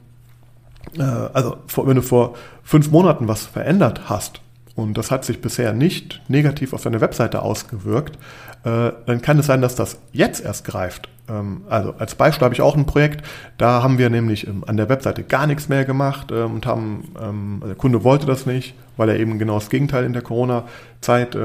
äh, 0.97 1.03
also 1.03 1.57
vor, 1.67 1.87
wenn 1.87 1.95
du 1.95 2.01
vor 2.01 2.35
fünf 2.63 2.91
Monaten 2.91 3.27
was 3.27 3.45
verändert 3.45 4.09
hast, 4.09 4.41
und 4.75 4.97
das 4.97 5.09
hat 5.11 5.25
sich 5.25 5.41
bisher 5.41 5.73
nicht 5.73 6.21
negativ 6.27 6.73
auf 6.73 6.83
deine 6.83 7.01
Webseite 7.01 7.41
ausgewirkt, 7.41 8.17
äh, 8.63 8.91
dann 9.05 9.21
kann 9.21 9.39
es 9.39 9.45
sein, 9.45 9.61
dass 9.61 9.75
das 9.75 9.99
jetzt 10.11 10.43
erst 10.43 10.65
greift. 10.65 11.07
Ähm, 11.29 11.61
also 11.69 11.93
als 11.97 12.15
Beispiel 12.15 12.43
habe 12.43 12.53
ich 12.53 12.61
auch 12.61 12.75
ein 12.75 12.85
Projekt, 12.85 13.25
da 13.57 13.81
haben 13.81 13.97
wir 13.97 14.09
nämlich 14.09 14.47
ähm, 14.47 14.63
an 14.67 14.75
der 14.75 14.89
Webseite 14.89 15.23
gar 15.23 15.47
nichts 15.47 15.69
mehr 15.69 15.85
gemacht 15.85 16.31
ähm, 16.31 16.55
und 16.55 16.65
haben, 16.65 17.03
also 17.15 17.67
der 17.67 17.75
Kunde 17.75 18.03
wollte 18.03 18.25
das 18.25 18.45
nicht, 18.45 18.75
weil 18.97 19.09
er 19.09 19.19
eben 19.19 19.39
genau 19.39 19.55
das 19.55 19.69
Gegenteil 19.69 20.03
in 20.05 20.13
der 20.13 20.21
Corona-Zeit 20.21 21.37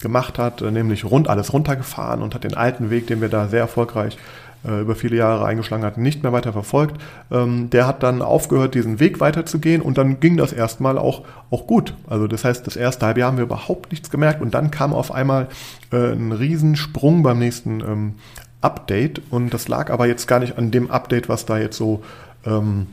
gemacht 0.00 0.38
hat, 0.38 0.62
äh, 0.62 0.70
nämlich 0.70 1.04
rund 1.04 1.28
alles 1.28 1.52
runtergefahren 1.52 2.22
und 2.22 2.34
hat 2.34 2.44
den 2.44 2.54
alten 2.54 2.90
Weg, 2.90 3.06
den 3.06 3.20
wir 3.20 3.28
da 3.28 3.48
sehr 3.48 3.60
erfolgreich 3.60 4.16
über 4.64 4.94
viele 4.96 5.16
Jahre 5.16 5.44
eingeschlagen 5.44 5.84
hat, 5.84 5.98
nicht 5.98 6.22
mehr 6.22 6.32
weiter 6.32 6.52
verfolgt. 6.52 7.00
Ähm, 7.30 7.70
der 7.70 7.86
hat 7.86 8.02
dann 8.02 8.22
aufgehört, 8.22 8.74
diesen 8.74 9.00
Weg 9.00 9.20
weiterzugehen 9.20 9.82
und 9.82 9.98
dann 9.98 10.20
ging 10.20 10.36
das 10.36 10.52
erstmal 10.52 10.98
auch, 10.98 11.24
auch 11.50 11.66
gut. 11.66 11.94
Also 12.08 12.26
das 12.26 12.44
heißt, 12.44 12.66
das 12.66 12.76
erste 12.76 13.06
halbe 13.06 13.20
Jahr 13.20 13.30
haben 13.30 13.38
wir 13.38 13.44
überhaupt 13.44 13.92
nichts 13.92 14.10
gemerkt 14.10 14.42
und 14.42 14.54
dann 14.54 14.70
kam 14.70 14.92
auf 14.92 15.12
einmal 15.12 15.48
äh, 15.92 16.12
ein 16.12 16.32
Riesensprung 16.32 17.22
beim 17.22 17.38
nächsten 17.38 17.80
ähm, 17.80 18.14
Update 18.60 19.22
und 19.30 19.54
das 19.54 19.68
lag 19.68 19.90
aber 19.90 20.06
jetzt 20.06 20.26
gar 20.26 20.40
nicht 20.40 20.58
an 20.58 20.70
dem 20.70 20.90
Update, 20.90 21.28
was 21.28 21.46
da 21.46 21.58
jetzt 21.58 21.76
so 21.76 22.02
ähm, 22.44 22.88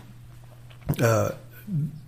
äh, 0.99 1.29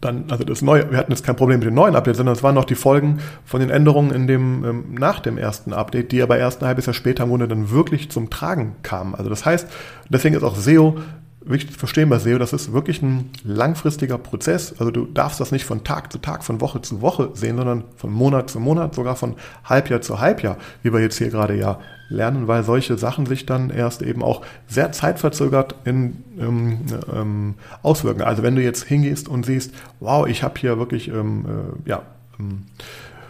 dann, 0.01 0.25
also 0.29 0.43
das 0.43 0.61
neue, 0.61 0.91
wir 0.91 0.97
hatten 0.97 1.11
jetzt 1.11 1.25
kein 1.25 1.35
Problem 1.35 1.59
mit 1.59 1.67
dem 1.67 1.73
neuen 1.73 1.95
Update, 1.95 2.17
sondern 2.17 2.35
es 2.35 2.43
waren 2.43 2.53
noch 2.53 2.65
die 2.65 2.75
Folgen 2.75 3.19
von 3.45 3.59
den 3.59 3.69
Änderungen 3.69 4.11
in 4.11 4.27
dem, 4.27 4.63
ähm, 4.63 4.83
nach 4.91 5.19
dem 5.19 5.37
ersten 5.37 5.73
Update, 5.73 6.11
die 6.11 6.21
aber 6.21 6.37
erst 6.37 6.61
ein 6.61 6.67
halbes 6.67 6.85
Jahr 6.85 6.93
später 6.93 7.23
im 7.23 7.29
Grunde 7.29 7.47
dann 7.47 7.71
wirklich 7.71 8.11
zum 8.11 8.29
Tragen 8.29 8.75
kamen. 8.83 9.15
Also 9.15 9.29
das 9.29 9.45
heißt, 9.45 9.67
deswegen 10.09 10.35
ist 10.35 10.43
auch 10.43 10.55
SEO 10.55 10.99
zu 11.47 11.77
verstehen 11.77 12.09
bei 12.09 12.19
SEO, 12.19 12.37
das 12.37 12.53
ist 12.53 12.73
wirklich 12.73 13.01
ein 13.01 13.29
langfristiger 13.43 14.17
Prozess. 14.17 14.75
Also 14.79 14.91
du 14.91 15.05
darfst 15.05 15.39
das 15.39 15.51
nicht 15.51 15.65
von 15.65 15.83
Tag 15.83 16.11
zu 16.11 16.19
Tag, 16.19 16.43
von 16.43 16.61
Woche 16.61 16.81
zu 16.81 17.01
Woche 17.01 17.31
sehen, 17.33 17.57
sondern 17.57 17.83
von 17.95 18.11
Monat 18.11 18.49
zu 18.49 18.59
Monat, 18.59 18.95
sogar 18.95 19.15
von 19.15 19.35
Halbjahr 19.63 20.01
zu 20.01 20.19
Halbjahr, 20.19 20.57
wie 20.83 20.93
wir 20.93 20.99
jetzt 20.99 21.17
hier 21.17 21.29
gerade 21.29 21.55
ja 21.55 21.79
lernen, 22.09 22.47
weil 22.47 22.63
solche 22.63 22.97
Sachen 22.97 23.25
sich 23.25 23.45
dann 23.45 23.69
erst 23.69 24.01
eben 24.01 24.23
auch 24.23 24.41
sehr 24.67 24.91
zeitverzögert 24.91 25.75
in 25.85 26.23
ähm, 26.39 26.79
ähm, 27.13 27.55
auswirken. 27.81 28.21
Also 28.21 28.43
wenn 28.43 28.55
du 28.55 28.61
jetzt 28.61 28.83
hingehst 28.83 29.27
und 29.27 29.45
siehst, 29.45 29.73
wow, 29.99 30.27
ich 30.27 30.43
habe 30.43 30.59
hier 30.59 30.77
wirklich 30.77 31.09
ähm, 31.09 31.45
äh, 31.85 31.89
ja, 31.89 32.03
ähm, 32.39 32.63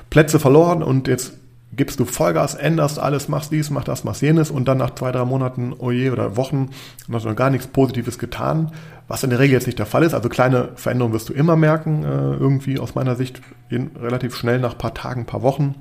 Plätze 0.09 0.39
verloren 0.39 0.83
und 0.83 1.07
jetzt 1.07 1.33
gibst 1.77 1.99
du 1.99 2.05
Vollgas, 2.05 2.55
änderst 2.55 2.99
alles, 2.99 3.29
machst 3.29 3.51
dies, 3.51 3.69
machst 3.69 3.87
das, 3.87 4.03
machst 4.03 4.21
jenes 4.21 4.51
und 4.51 4.67
dann 4.67 4.79
nach 4.79 4.95
zwei, 4.95 5.11
drei 5.11 5.23
Monaten, 5.23 5.73
oh 5.77 5.91
je, 5.91 6.09
oder 6.09 6.35
Wochen, 6.35 6.71
hast 7.11 7.23
du 7.23 7.29
noch 7.29 7.35
gar 7.35 7.49
nichts 7.49 7.67
Positives 7.67 8.19
getan, 8.19 8.71
was 9.07 9.23
in 9.23 9.29
der 9.29 9.39
Regel 9.39 9.53
jetzt 9.53 9.67
nicht 9.67 9.79
der 9.79 9.85
Fall 9.85 10.03
ist. 10.03 10.13
Also 10.13 10.27
kleine 10.27 10.69
Veränderungen 10.75 11.13
wirst 11.13 11.29
du 11.29 11.33
immer 11.33 11.55
merken, 11.55 12.03
äh, 12.03 12.33
irgendwie 12.33 12.79
aus 12.79 12.95
meiner 12.95 13.15
Sicht 13.15 13.41
relativ 13.71 14.35
schnell 14.35 14.59
nach 14.59 14.77
paar 14.77 14.93
Tagen, 14.93 15.25
paar 15.25 15.43
Wochen. 15.43 15.75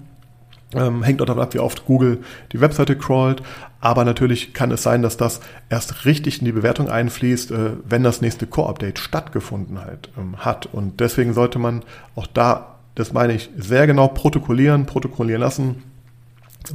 Ähm, 0.75 1.03
hängt 1.05 1.23
auch 1.23 1.27
davon 1.27 1.43
ab, 1.43 1.55
wie 1.55 1.61
oft 1.61 1.87
Google 1.87 2.19
die 2.53 2.61
Webseite 2.61 2.97
crawlt. 2.97 3.43
Aber 3.81 4.05
natürlich 4.05 4.53
kann 4.53 4.73
es 4.73 4.83
sein, 4.83 5.01
dass 5.01 5.17
das 5.17 5.41
erst 5.69 6.05
richtig 6.05 6.41
in 6.41 6.45
die 6.45 6.53
Bewertung 6.53 6.89
einfließt, 6.91 7.53
äh, 7.53 7.71
wenn 7.85 8.03
das 8.03 8.21
nächste 8.21 8.47
Core-Update 8.47 8.99
stattgefunden 8.99 9.81
halt, 9.81 10.11
ähm, 10.19 10.37
hat. 10.39 10.67
Und 10.67 11.01
deswegen 11.01 11.35
sollte 11.35 11.61
man 11.61 11.85
auch 12.17 12.27
da, 12.27 12.76
das 12.97 13.13
meine 13.13 13.35
ich, 13.35 13.51
sehr 13.57 13.87
genau 13.87 14.09
protokollieren, 14.09 14.87
protokollieren 14.87 15.41
lassen, 15.41 15.85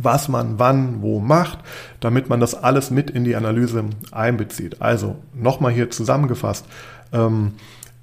was 0.01 0.29
man 0.29 0.57
wann, 0.57 1.01
wo 1.01 1.19
macht, 1.19 1.59
damit 1.99 2.29
man 2.29 2.39
das 2.39 2.55
alles 2.55 2.91
mit 2.91 3.09
in 3.09 3.25
die 3.25 3.35
Analyse 3.35 3.83
einbezieht. 4.11 4.81
Also 4.81 5.17
nochmal 5.33 5.73
hier 5.73 5.89
zusammengefasst. 5.89 6.65
Ähm, 7.11 7.53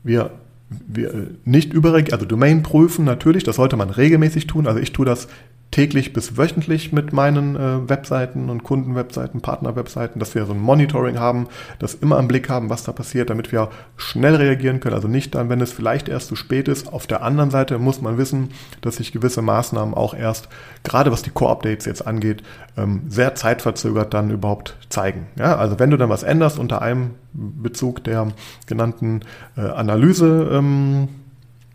wir 0.03 0.33
wir 0.71 1.15
äh, 1.15 1.27
nicht 1.45 1.73
überreagieren, 1.73 2.13
also 2.13 2.27
Domain 2.27 2.63
prüfen 2.63 3.05
natürlich, 3.05 3.45
das 3.45 3.57
sollte 3.57 3.77
man 3.77 3.91
regelmäßig 3.91 4.47
tun. 4.47 4.67
Also 4.67 4.81
ich 4.81 4.93
tue 4.93 5.07
das 5.07 5.29
täglich 5.71 6.13
bis 6.15 6.39
wöchentlich 6.39 6.93
mit 6.93 7.13
meinen 7.13 7.55
äh, 7.55 7.89
Webseiten 7.89 8.49
und 8.49 8.65
Kundenwebseiten, 8.65 9.43
Partnerwebseiten, 9.43 10.19
dass 10.19 10.35
wir 10.35 10.47
so 10.47 10.55
ein 10.55 10.61
Monitoring 10.61 11.19
haben, 11.19 11.49
das 11.79 11.95
immer 11.95 12.19
im 12.19 12.27
Blick 12.27 12.49
haben, 12.49 12.71
was 12.71 12.85
da 12.85 12.93
passiert, 12.93 13.29
damit 13.29 13.53
wir 13.53 13.69
schnell 13.97 14.37
reagieren 14.37 14.81
können. 14.81 14.95
Also 14.95 15.09
nicht 15.09 15.35
dann, 15.35 15.51
wenn 15.51 15.61
es 15.61 15.73
vielleicht 15.73 16.09
erst 16.09 16.29
zu 16.29 16.37
spät 16.37 16.69
ist. 16.69 16.91
Auf 16.91 17.07
der 17.07 17.23
anderen 17.23 17.51
Seite 17.51 17.79
muss 17.79 18.01
man 18.01 18.17
wissen, 18.17 18.51
dass 18.81 18.97
sich 18.97 19.13
gewisse 19.13 19.43
Maßnahmen 19.43 19.95
auch 19.95 20.15
erst, 20.15 20.49
gerade 20.85 21.13
was 21.13 21.23
die 21.23 21.31
Core-Updates 21.31 21.85
jetzt 21.85 22.07
angeht, 22.07 22.43
ähm, 22.77 23.03
sehr 23.09 23.35
zeitverzögert 23.35 24.15
dann 24.15 24.31
überhaupt 24.31 24.77
zeigen. 24.89 25.27
Ja, 25.39 25.57
also 25.57 25.79
wenn 25.79 25.91
du 25.91 25.99
dann 25.99 26.09
was 26.09 26.23
änderst 26.23 26.59
unter 26.59 26.81
einem 26.81 27.11
Bezug 27.35 28.05
der 28.05 28.29
genannten 28.67 29.21
äh, 29.57 29.61
Analyse, 29.61 30.49
ähm, 30.51 31.09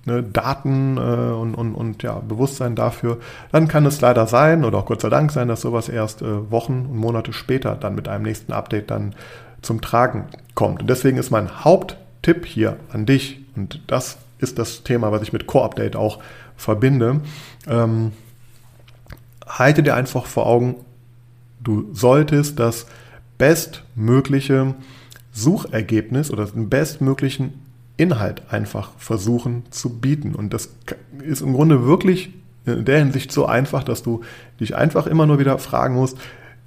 ne, 0.06 0.24
Daten 0.24 0.98
äh, 0.98 1.00
und, 1.00 1.56
und, 1.56 1.76
und 1.76 2.04
ja, 2.04 2.20
Bewusstsein 2.20 2.76
dafür, 2.76 3.20
dann 3.52 3.68
kann 3.68 3.86
es 3.86 4.02
leider 4.02 4.28
sein 4.28 4.64
oder 4.64 4.80
auch 4.80 4.86
Gott 4.86 5.02
sei 5.02 5.10
Dank 5.10 5.32
sein, 5.32 5.48
dass 5.48 5.62
sowas 5.62 5.90
erst 5.90 6.22
äh, 6.22 6.52
Wochen 6.52 6.88
und 6.90 6.98
Monate 6.98 7.34
später 7.34 7.76
dann 7.76 7.96
mit 7.96 8.08
einem 8.08 8.24
nächsten 8.24 8.54
Update 8.54 8.92
dann 8.92 9.16
zum 9.62 9.82
Tragen 9.82 10.26
kommt. 10.56 10.82
Und 10.82 10.90
deswegen 10.90 11.18
ist 11.18 11.32
mein 11.32 11.64
Haupttipp 11.64 12.46
hier 12.46 12.78
an 12.92 13.06
dich, 13.06 13.40
und 13.56 13.82
das 13.88 14.18
ist 14.40 14.60
das 14.60 14.84
Thema, 14.84 15.12
was 15.12 15.22
ich 15.22 15.34
mit 15.34 15.48
Core 15.48 15.66
Update 15.66 15.96
auch 15.96 16.20
verbinde, 16.56 17.22
ähm, 17.68 18.12
halte 19.48 19.84
dir 19.84 19.96
einfach 19.96 20.26
vor 20.26 20.46
Augen, 20.46 20.76
du 21.62 21.90
solltest 21.94 22.60
das 22.60 22.88
bestmögliche 23.38 24.76
Suchergebnis 25.32 26.30
oder 26.30 26.46
den 26.46 26.70
bestmöglichen 26.70 27.60
Inhalt 27.98 28.44
einfach 28.50 28.92
versuchen 28.98 29.64
zu 29.70 30.00
bieten. 30.00 30.36
Und 30.36 30.54
das 30.54 30.70
ist 31.24 31.42
im 31.42 31.54
Grunde 31.54 31.86
wirklich 31.86 32.34
in 32.66 32.86
der 32.86 33.00
Hinsicht 33.00 33.32
so 33.32 33.46
einfach, 33.46 33.84
dass 33.84 34.04
du 34.04 34.22
dich 34.60 34.76
einfach 34.76 35.08
immer 35.08 35.26
nur 35.26 35.40
wieder 35.40 35.58
fragen 35.60 35.96
musst, 35.96 36.18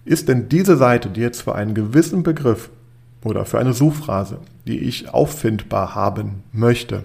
ist 0.05 0.29
denn 0.29 0.49
diese 0.49 0.77
Seite, 0.77 1.09
die 1.11 1.21
jetzt 1.21 1.43
für 1.43 1.55
einen 1.55 1.75
gewissen 1.75 2.23
Begriff 2.23 2.71
oder 3.25 3.45
für 3.45 3.59
eine 3.59 3.73
Suchphrase, 3.73 4.39
die 4.67 4.79
ich 4.79 5.13
auffindbar 5.13 5.95
haben 5.95 6.45
möchte, 6.53 7.03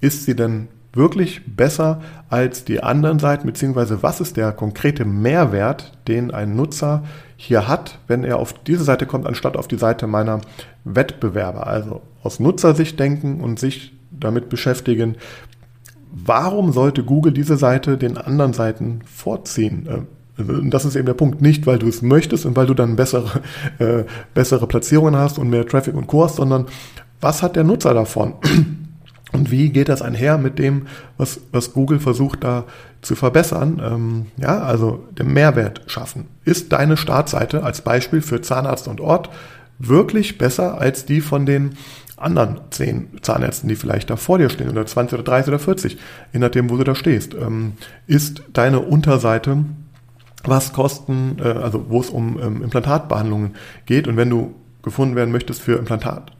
ist 0.00 0.24
sie 0.24 0.36
denn 0.36 0.68
wirklich 0.92 1.40
besser 1.46 2.02
als 2.28 2.64
die 2.64 2.82
anderen 2.82 3.18
Seiten, 3.18 3.46
beziehungsweise 3.46 4.02
was 4.02 4.20
ist 4.20 4.36
der 4.36 4.52
konkrete 4.52 5.06
Mehrwert, 5.06 5.92
den 6.08 6.30
ein 6.30 6.54
Nutzer 6.54 7.04
hier 7.44 7.66
hat, 7.66 7.98
wenn 8.06 8.22
er 8.22 8.38
auf 8.38 8.52
diese 8.52 8.84
Seite 8.84 9.04
kommt, 9.04 9.26
anstatt 9.26 9.56
auf 9.56 9.66
die 9.66 9.76
Seite 9.76 10.06
meiner 10.06 10.40
Wettbewerber. 10.84 11.66
Also 11.66 12.00
aus 12.22 12.38
Nutzersicht 12.38 13.00
denken 13.00 13.40
und 13.40 13.58
sich 13.58 13.92
damit 14.12 14.48
beschäftigen, 14.48 15.16
warum 16.12 16.72
sollte 16.72 17.02
Google 17.02 17.32
diese 17.32 17.56
Seite 17.56 17.98
den 17.98 18.16
anderen 18.16 18.52
Seiten 18.52 19.00
vorziehen? 19.06 20.06
Äh, 20.38 20.42
und 20.42 20.70
das 20.70 20.84
ist 20.84 20.94
eben 20.94 21.06
der 21.06 21.14
Punkt, 21.14 21.42
nicht 21.42 21.66
weil 21.66 21.80
du 21.80 21.88
es 21.88 22.00
möchtest 22.00 22.46
und 22.46 22.54
weil 22.54 22.66
du 22.66 22.74
dann 22.74 22.94
bessere, 22.94 23.40
äh, 23.80 24.04
bessere 24.34 24.68
Platzierungen 24.68 25.16
hast 25.16 25.40
und 25.40 25.50
mehr 25.50 25.66
Traffic 25.66 25.94
und 25.94 26.06
Kurs, 26.06 26.36
sondern 26.36 26.66
was 27.20 27.42
hat 27.42 27.56
der 27.56 27.64
Nutzer 27.64 27.92
davon? 27.92 28.34
Und 29.32 29.50
wie 29.50 29.70
geht 29.70 29.88
das 29.88 30.02
einher 30.02 30.38
mit 30.38 30.58
dem, 30.58 30.86
was, 31.16 31.40
was 31.52 31.72
Google 31.72 32.00
versucht 32.00 32.44
da 32.44 32.64
zu 33.00 33.14
verbessern? 33.14 33.80
Ähm, 33.84 34.26
ja, 34.36 34.60
also 34.60 35.06
den 35.18 35.32
Mehrwert 35.32 35.82
schaffen. 35.86 36.28
Ist 36.44 36.72
deine 36.72 36.96
Startseite 36.96 37.62
als 37.62 37.80
Beispiel 37.80 38.20
für 38.20 38.42
Zahnarzt 38.42 38.88
und 38.88 39.00
Ort 39.00 39.30
wirklich 39.78 40.38
besser 40.38 40.80
als 40.80 41.06
die 41.06 41.20
von 41.20 41.46
den 41.46 41.76
anderen 42.16 42.60
zehn 42.70 43.08
Zahnärzten, 43.20 43.68
die 43.68 43.74
vielleicht 43.74 44.10
da 44.10 44.16
vor 44.16 44.38
dir 44.38 44.48
stehen, 44.48 44.70
oder 44.70 44.86
20 44.86 45.18
oder 45.18 45.24
30 45.24 45.48
oder 45.48 45.58
40, 45.58 45.98
je 46.32 46.38
nachdem, 46.38 46.70
wo 46.70 46.76
du 46.76 46.84
da 46.84 46.94
stehst? 46.94 47.34
Ähm, 47.34 47.72
ist 48.06 48.44
deine 48.52 48.80
Unterseite 48.80 49.64
was 50.44 50.72
kosten, 50.72 51.36
äh, 51.40 51.48
also 51.48 51.86
wo 51.88 52.00
es 52.00 52.10
um 52.10 52.38
ähm, 52.40 52.62
Implantatbehandlungen 52.62 53.54
geht 53.86 54.08
und 54.08 54.16
wenn 54.16 54.30
du 54.30 54.54
gefunden 54.82 55.14
werden 55.14 55.30
möchtest 55.30 55.62
für 55.62 55.78
Implantat, 55.78 56.32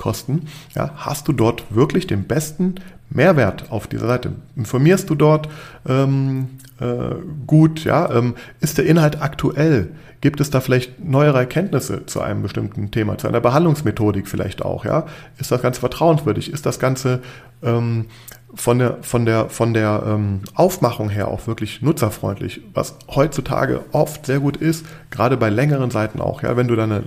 Zahnimplantatkosten, 0.00 0.48
ja, 0.74 0.90
hast 0.96 1.28
du 1.28 1.32
dort 1.32 1.74
wirklich 1.74 2.06
den 2.06 2.24
besten 2.24 2.76
Mehrwert 3.10 3.70
auf 3.70 3.86
dieser 3.86 4.06
Seite. 4.06 4.32
Informierst 4.56 5.10
du 5.10 5.14
dort 5.14 5.48
ähm, 5.88 6.48
äh, 6.80 7.14
gut, 7.46 7.84
ja, 7.84 8.10
ähm, 8.10 8.34
ist 8.60 8.78
der 8.78 8.86
Inhalt 8.86 9.20
aktuell? 9.20 9.88
Gibt 10.20 10.40
es 10.40 10.50
da 10.50 10.60
vielleicht 10.60 11.02
neuere 11.02 11.38
Erkenntnisse 11.38 12.04
zu 12.06 12.20
einem 12.20 12.42
bestimmten 12.42 12.90
Thema, 12.90 13.16
zu 13.16 13.26
einer 13.26 13.40
Behandlungsmethodik 13.40 14.28
vielleicht 14.28 14.62
auch, 14.62 14.84
ja? 14.84 15.06
Ist 15.38 15.50
das 15.50 15.62
Ganze 15.62 15.80
vertrauenswürdig? 15.80 16.52
Ist 16.52 16.66
das 16.66 16.78
Ganze 16.78 17.20
ähm, 17.62 18.06
von 18.54 18.78
der, 18.78 18.98
von 19.02 19.24
der, 19.24 19.48
von 19.48 19.74
der 19.74 20.02
ähm, 20.06 20.40
Aufmachung 20.54 21.08
her 21.08 21.28
auch 21.28 21.46
wirklich 21.46 21.82
nutzerfreundlich, 21.82 22.60
was 22.74 22.96
heutzutage 23.08 23.80
oft 23.92 24.26
sehr 24.26 24.40
gut 24.40 24.56
ist, 24.56 24.84
gerade 25.10 25.36
bei 25.36 25.50
längeren 25.50 25.90
Seiten 25.90 26.20
auch. 26.20 26.42
Ja, 26.42 26.56
wenn 26.56 26.68
du 26.68 26.76
deine 26.76 27.04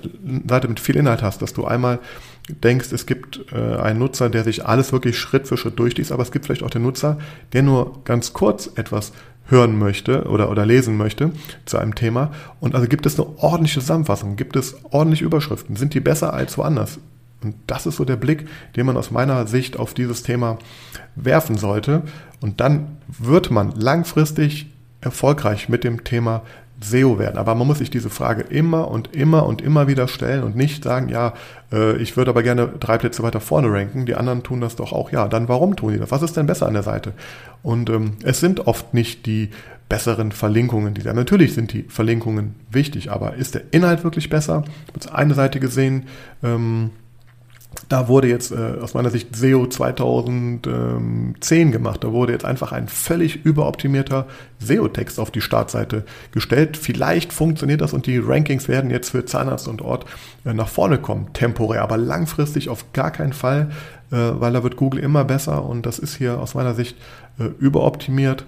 Seite 0.48 0.68
mit 0.68 0.80
viel 0.80 0.96
Inhalt 0.96 1.22
hast, 1.22 1.42
dass 1.42 1.54
du 1.54 1.66
einmal 1.66 2.00
denkst, 2.50 2.92
es 2.92 3.06
gibt 3.06 3.46
äh, 3.52 3.76
einen 3.78 4.00
Nutzer, 4.00 4.30
der 4.30 4.44
sich 4.44 4.66
alles 4.66 4.92
wirklich 4.92 5.18
Schritt 5.18 5.48
für 5.48 5.58
Schritt 5.58 5.80
durchliest, 5.80 6.12
aber 6.12 6.24
es 6.24 6.32
gibt 6.32 6.46
vielleicht 6.46 6.64
auch 6.64 6.70
den 6.70 6.84
Nutzer, 6.84 7.18
der 7.54 7.64
nur 7.64 8.04
ganz 8.04 8.34
kurz 8.34 8.70
etwas 8.76 9.14
hören 9.46 9.78
möchte 9.78 10.24
oder, 10.24 10.50
oder 10.50 10.66
lesen 10.66 10.98
möchte 10.98 11.32
zu 11.66 11.78
einem 11.78 11.96
Thema. 11.96 12.32
Und 12.60 12.76
also 12.76 12.88
gibt 12.88 13.06
es 13.06 13.20
eine 13.20 13.28
ordentliche 13.38 13.80
Zusammenfassung, 13.80 14.36
gibt 14.36 14.56
es 14.56 14.76
ordentliche 14.92 15.26
Überschriften, 15.26 15.76
sind 15.76 15.94
die 15.94 16.00
besser 16.00 16.34
als 16.34 16.58
woanders? 16.58 17.00
Und 17.44 17.56
das 17.68 17.86
ist 17.86 17.98
so 17.98 18.06
der 18.06 18.16
Blick, 18.16 18.48
den 18.76 18.86
man 18.86 18.96
aus 18.96 19.12
meiner 19.12 19.48
Sicht 19.48 19.78
auf 19.78 19.94
dieses 19.94 20.24
Thema 20.24 20.60
werfen 21.16 21.58
sollte. 21.58 22.04
Und 22.40 22.62
dann 22.62 22.98
wird 23.08 23.52
man 23.52 23.72
langfristig 23.72 24.68
erfolgreich 25.02 25.68
mit 25.68 25.84
dem 25.84 26.06
Thema 26.06 26.44
SEO 26.84 27.20
werden. 27.20 27.38
Aber 27.38 27.56
man 27.56 27.68
muss 27.68 27.80
sich 27.80 27.90
diese 27.90 28.10
Frage 28.10 28.44
immer 28.44 28.90
und 28.90 29.16
immer 29.16 29.46
und 29.46 29.62
immer 29.62 29.88
wieder 29.88 30.08
stellen 30.08 30.44
und 30.44 30.56
nicht 30.56 30.84
sagen, 30.84 31.10
ja, 31.10 31.34
äh, 31.72 31.98
ich 31.98 32.18
würde 32.18 32.32
aber 32.32 32.44
gerne 32.44 32.68
drei 32.80 32.98
Plätze 32.98 33.24
weiter 33.24 33.40
vorne 33.40 33.72
ranken, 33.72 34.06
die 34.06 34.16
anderen 34.16 34.44
tun 34.44 34.62
das 34.62 34.76
doch 34.76 34.92
auch. 34.92 35.12
Ja, 35.12 35.28
dann 35.28 35.48
warum 35.48 35.76
tun 35.76 35.94
die 35.94 36.00
das? 36.00 36.12
Was 36.12 36.22
ist 36.22 36.38
denn 36.38 36.48
besser 36.48 36.68
an 36.68 36.74
der 36.74 36.84
Seite? 36.84 37.14
Und 37.62 37.90
ähm, 37.90 38.18
es 38.24 38.40
sind 38.40 38.68
oft 38.68 38.94
nicht 38.94 39.26
die 39.26 39.50
besseren 39.90 40.32
Verlinkungen, 40.32 40.94
die 40.94 41.04
da. 41.04 41.14
Natürlich 41.14 41.54
sind 41.54 41.74
die 41.74 41.84
Verlinkungen 41.84 42.56
wichtig, 42.70 43.12
aber 43.12 43.36
ist 43.36 43.56
der 43.56 43.62
Inhalt 43.72 44.04
wirklich 44.04 44.30
besser? 44.30 44.64
Habe 44.88 45.16
eine 45.16 45.34
Seite 45.34 45.60
gesehen, 45.60 46.08
ähm, 46.42 46.92
da 47.90 48.08
wurde 48.08 48.28
jetzt 48.28 48.52
äh, 48.52 48.76
aus 48.82 48.94
meiner 48.94 49.10
Sicht 49.10 49.36
SEO 49.36 49.68
2010 49.68 51.72
gemacht. 51.72 52.04
Da 52.04 52.12
wurde 52.12 52.34
jetzt 52.34 52.46
einfach 52.46 52.72
ein 52.72 52.88
völlig 52.88 53.46
überoptimierter 53.46 54.28
SEO-Text 54.60 55.20
auf 55.20 55.32
die 55.32 55.42
Startseite 55.42 56.06
gestellt. 56.32 56.78
Vielleicht 56.78 57.34
funktioniert 57.34 57.82
das 57.82 57.94
und 57.94 58.08
die 58.08 58.18
Rankings 58.18 58.68
werden 58.68 58.90
jetzt 58.90 59.10
für 59.10 59.26
Zahnarzt 59.26 59.68
und 59.68 59.82
Ort 59.82 60.06
äh, 60.46 60.54
nach 60.54 60.70
vorne 60.70 60.98
kommen, 60.98 61.34
temporär, 61.34 61.82
aber 61.82 61.98
langfristig 61.98 62.70
auf 62.70 62.94
gar 62.94 63.12
keinen 63.12 63.34
Fall, 63.34 63.72
äh, 64.12 64.16
weil 64.16 64.54
da 64.54 64.64
wird 64.64 64.76
Google 64.76 65.02
immer 65.02 65.26
besser 65.26 65.66
und 65.66 65.86
das 65.86 66.00
ist 66.00 66.16
hier 66.16 66.40
aus 66.40 66.56
meiner 66.56 66.76
Sicht 66.76 66.98
äh, 67.40 67.46
überoptimiert 67.60 68.46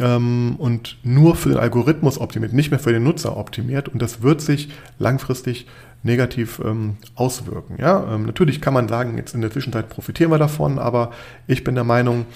ähm, 0.00 0.56
und 0.58 0.98
nur 1.02 1.36
für 1.36 1.50
den 1.50 1.58
Algorithmus 1.58 2.20
optimiert, 2.20 2.52
nicht 2.52 2.70
mehr 2.70 2.80
für 2.80 2.92
den 2.92 3.02
Nutzer 3.02 3.36
optimiert 3.36 3.88
und 3.88 4.00
das 4.00 4.22
wird 4.22 4.40
sich 4.40 4.70
langfristig 4.98 5.66
negativ 6.02 6.60
ähm, 6.64 6.96
auswirken. 7.14 7.76
Ja, 7.78 8.14
ähm, 8.14 8.26
natürlich 8.26 8.60
kann 8.60 8.74
man 8.74 8.88
sagen, 8.88 9.16
jetzt 9.16 9.34
in 9.34 9.40
der 9.40 9.50
Zwischenzeit 9.50 9.88
profitieren 9.88 10.30
wir 10.30 10.38
davon, 10.38 10.78
aber 10.78 11.10
ich 11.46 11.64
bin 11.64 11.74
der 11.74 11.84
Meinung, 11.84 12.26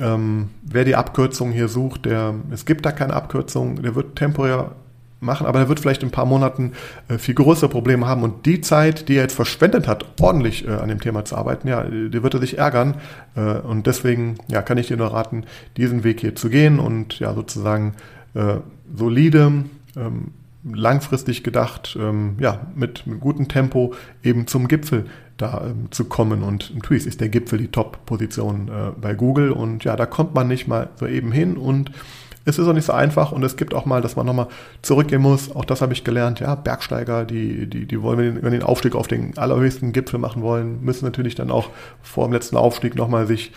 ähm, 0.00 0.50
wer 0.62 0.84
die 0.84 0.96
Abkürzung 0.96 1.52
hier 1.52 1.68
sucht, 1.68 2.06
der, 2.06 2.34
es 2.50 2.64
gibt 2.64 2.84
da 2.84 2.92
keine 2.92 3.14
Abkürzung, 3.14 3.82
der 3.82 3.94
wird 3.94 4.16
temporär 4.16 4.72
machen, 5.20 5.46
aber 5.46 5.60
er 5.60 5.68
wird 5.68 5.80
vielleicht 5.80 6.02
in 6.02 6.08
ein 6.08 6.12
paar 6.12 6.26
Monaten 6.26 6.72
äh, 7.08 7.16
viel 7.16 7.34
größere 7.34 7.68
Probleme 7.68 8.06
haben 8.06 8.22
und 8.22 8.44
die 8.44 8.60
Zeit, 8.60 9.08
die 9.08 9.14
er 9.14 9.22
jetzt 9.22 9.34
verschwendet 9.36 9.86
hat, 9.86 10.04
ordentlich 10.20 10.66
äh, 10.66 10.72
an 10.72 10.88
dem 10.88 11.00
Thema 11.00 11.24
zu 11.24 11.36
arbeiten, 11.36 11.68
ja, 11.68 11.84
die 11.84 12.22
wird 12.22 12.34
er 12.34 12.40
sich 12.40 12.58
ärgern 12.58 12.96
äh, 13.36 13.40
und 13.40 13.86
deswegen, 13.86 14.38
ja, 14.48 14.62
kann 14.62 14.78
ich 14.78 14.88
dir 14.88 14.96
nur 14.96 15.12
raten, 15.12 15.44
diesen 15.76 16.04
Weg 16.04 16.20
hier 16.20 16.34
zu 16.34 16.50
gehen 16.50 16.80
und 16.80 17.20
ja, 17.20 17.32
sozusagen 17.34 17.94
äh, 18.34 18.56
solide, 18.94 19.52
ähm, 19.96 20.32
langfristig 20.64 21.42
gedacht, 21.42 21.96
ähm, 22.00 22.36
ja, 22.38 22.66
mit, 22.74 23.06
mit 23.06 23.20
gutem 23.20 23.48
Tempo 23.48 23.94
eben 24.22 24.46
zum 24.46 24.68
Gipfel 24.68 25.06
da 25.36 25.62
ähm, 25.66 25.88
zu 25.90 26.04
kommen. 26.04 26.42
Und 26.42 26.74
natürlich 26.74 27.06
ist 27.06 27.20
der 27.20 27.28
Gipfel 27.28 27.58
die 27.58 27.68
Top-Position 27.68 28.68
äh, 28.68 29.00
bei 29.00 29.14
Google. 29.14 29.50
Und 29.50 29.84
ja, 29.84 29.96
da 29.96 30.06
kommt 30.06 30.34
man 30.34 30.48
nicht 30.48 30.68
mal 30.68 30.90
so 30.96 31.06
eben 31.06 31.32
hin. 31.32 31.56
Und 31.56 31.90
es 32.44 32.58
ist 32.58 32.66
auch 32.66 32.72
nicht 32.72 32.86
so 32.86 32.92
einfach. 32.92 33.32
Und 33.32 33.42
es 33.42 33.56
gibt 33.56 33.74
auch 33.74 33.86
mal, 33.86 34.00
dass 34.00 34.16
man 34.16 34.26
nochmal 34.26 34.48
zurückgehen 34.82 35.22
muss. 35.22 35.54
Auch 35.54 35.64
das 35.64 35.82
habe 35.82 35.92
ich 35.92 36.04
gelernt. 36.04 36.40
Ja, 36.40 36.54
Bergsteiger, 36.54 37.24
die, 37.24 37.66
die, 37.66 37.86
die 37.86 38.02
wollen, 38.02 38.42
wenn 38.42 38.52
die 38.52 38.58
den 38.58 38.62
Aufstieg 38.62 38.94
auf 38.94 39.08
den 39.08 39.36
allerhöchsten 39.38 39.92
Gipfel 39.92 40.20
machen 40.20 40.42
wollen, 40.42 40.82
müssen 40.82 41.04
natürlich 41.04 41.34
dann 41.34 41.50
auch 41.50 41.70
vor 42.02 42.26
dem 42.26 42.32
letzten 42.32 42.56
Aufstieg 42.56 42.94
nochmal 42.94 43.26
sich 43.26 43.52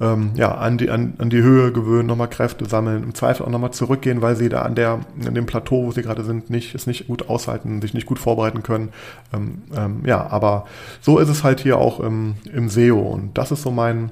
ähm, 0.00 0.32
ja, 0.34 0.54
an, 0.54 0.78
die, 0.78 0.90
an, 0.90 1.14
an 1.18 1.30
die 1.30 1.42
Höhe 1.42 1.72
gewöhnen, 1.72 2.06
nochmal 2.06 2.28
Kräfte 2.28 2.66
sammeln, 2.66 3.02
im 3.02 3.14
Zweifel 3.14 3.46
auch 3.46 3.50
nochmal 3.50 3.72
zurückgehen, 3.72 4.22
weil 4.22 4.36
sie 4.36 4.48
da 4.48 4.62
an, 4.62 4.74
der, 4.74 5.00
an 5.24 5.34
dem 5.34 5.46
Plateau, 5.46 5.86
wo 5.86 5.92
sie 5.92 6.02
gerade 6.02 6.24
sind, 6.24 6.50
nicht, 6.50 6.74
es 6.74 6.86
nicht 6.86 7.06
gut 7.06 7.28
aushalten, 7.28 7.80
sich 7.80 7.94
nicht 7.94 8.06
gut 8.06 8.18
vorbereiten 8.18 8.62
können. 8.62 8.90
Ähm, 9.32 9.62
ähm, 9.76 10.02
ja, 10.04 10.26
aber 10.26 10.66
so 11.00 11.18
ist 11.18 11.28
es 11.28 11.44
halt 11.44 11.60
hier 11.60 11.78
auch 11.78 12.00
im, 12.00 12.34
im 12.52 12.68
SEO 12.68 12.98
und 13.00 13.38
das 13.38 13.52
ist 13.52 13.62
so 13.62 13.70
mein 13.70 14.10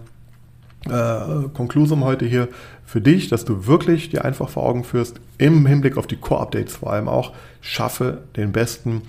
äh, 0.86 1.48
Konklusum 1.52 2.04
heute 2.04 2.24
hier 2.24 2.48
für 2.84 3.00
dich, 3.00 3.28
dass 3.28 3.44
du 3.44 3.66
wirklich 3.66 4.10
dir 4.10 4.24
einfach 4.24 4.48
vor 4.48 4.64
Augen 4.64 4.84
führst, 4.84 5.20
im 5.38 5.66
Hinblick 5.66 5.96
auf 5.96 6.06
die 6.06 6.16
Core-Updates 6.16 6.76
vor 6.76 6.92
allem 6.92 7.08
auch, 7.08 7.32
schaffe 7.60 8.18
den 8.36 8.52
besten 8.52 9.02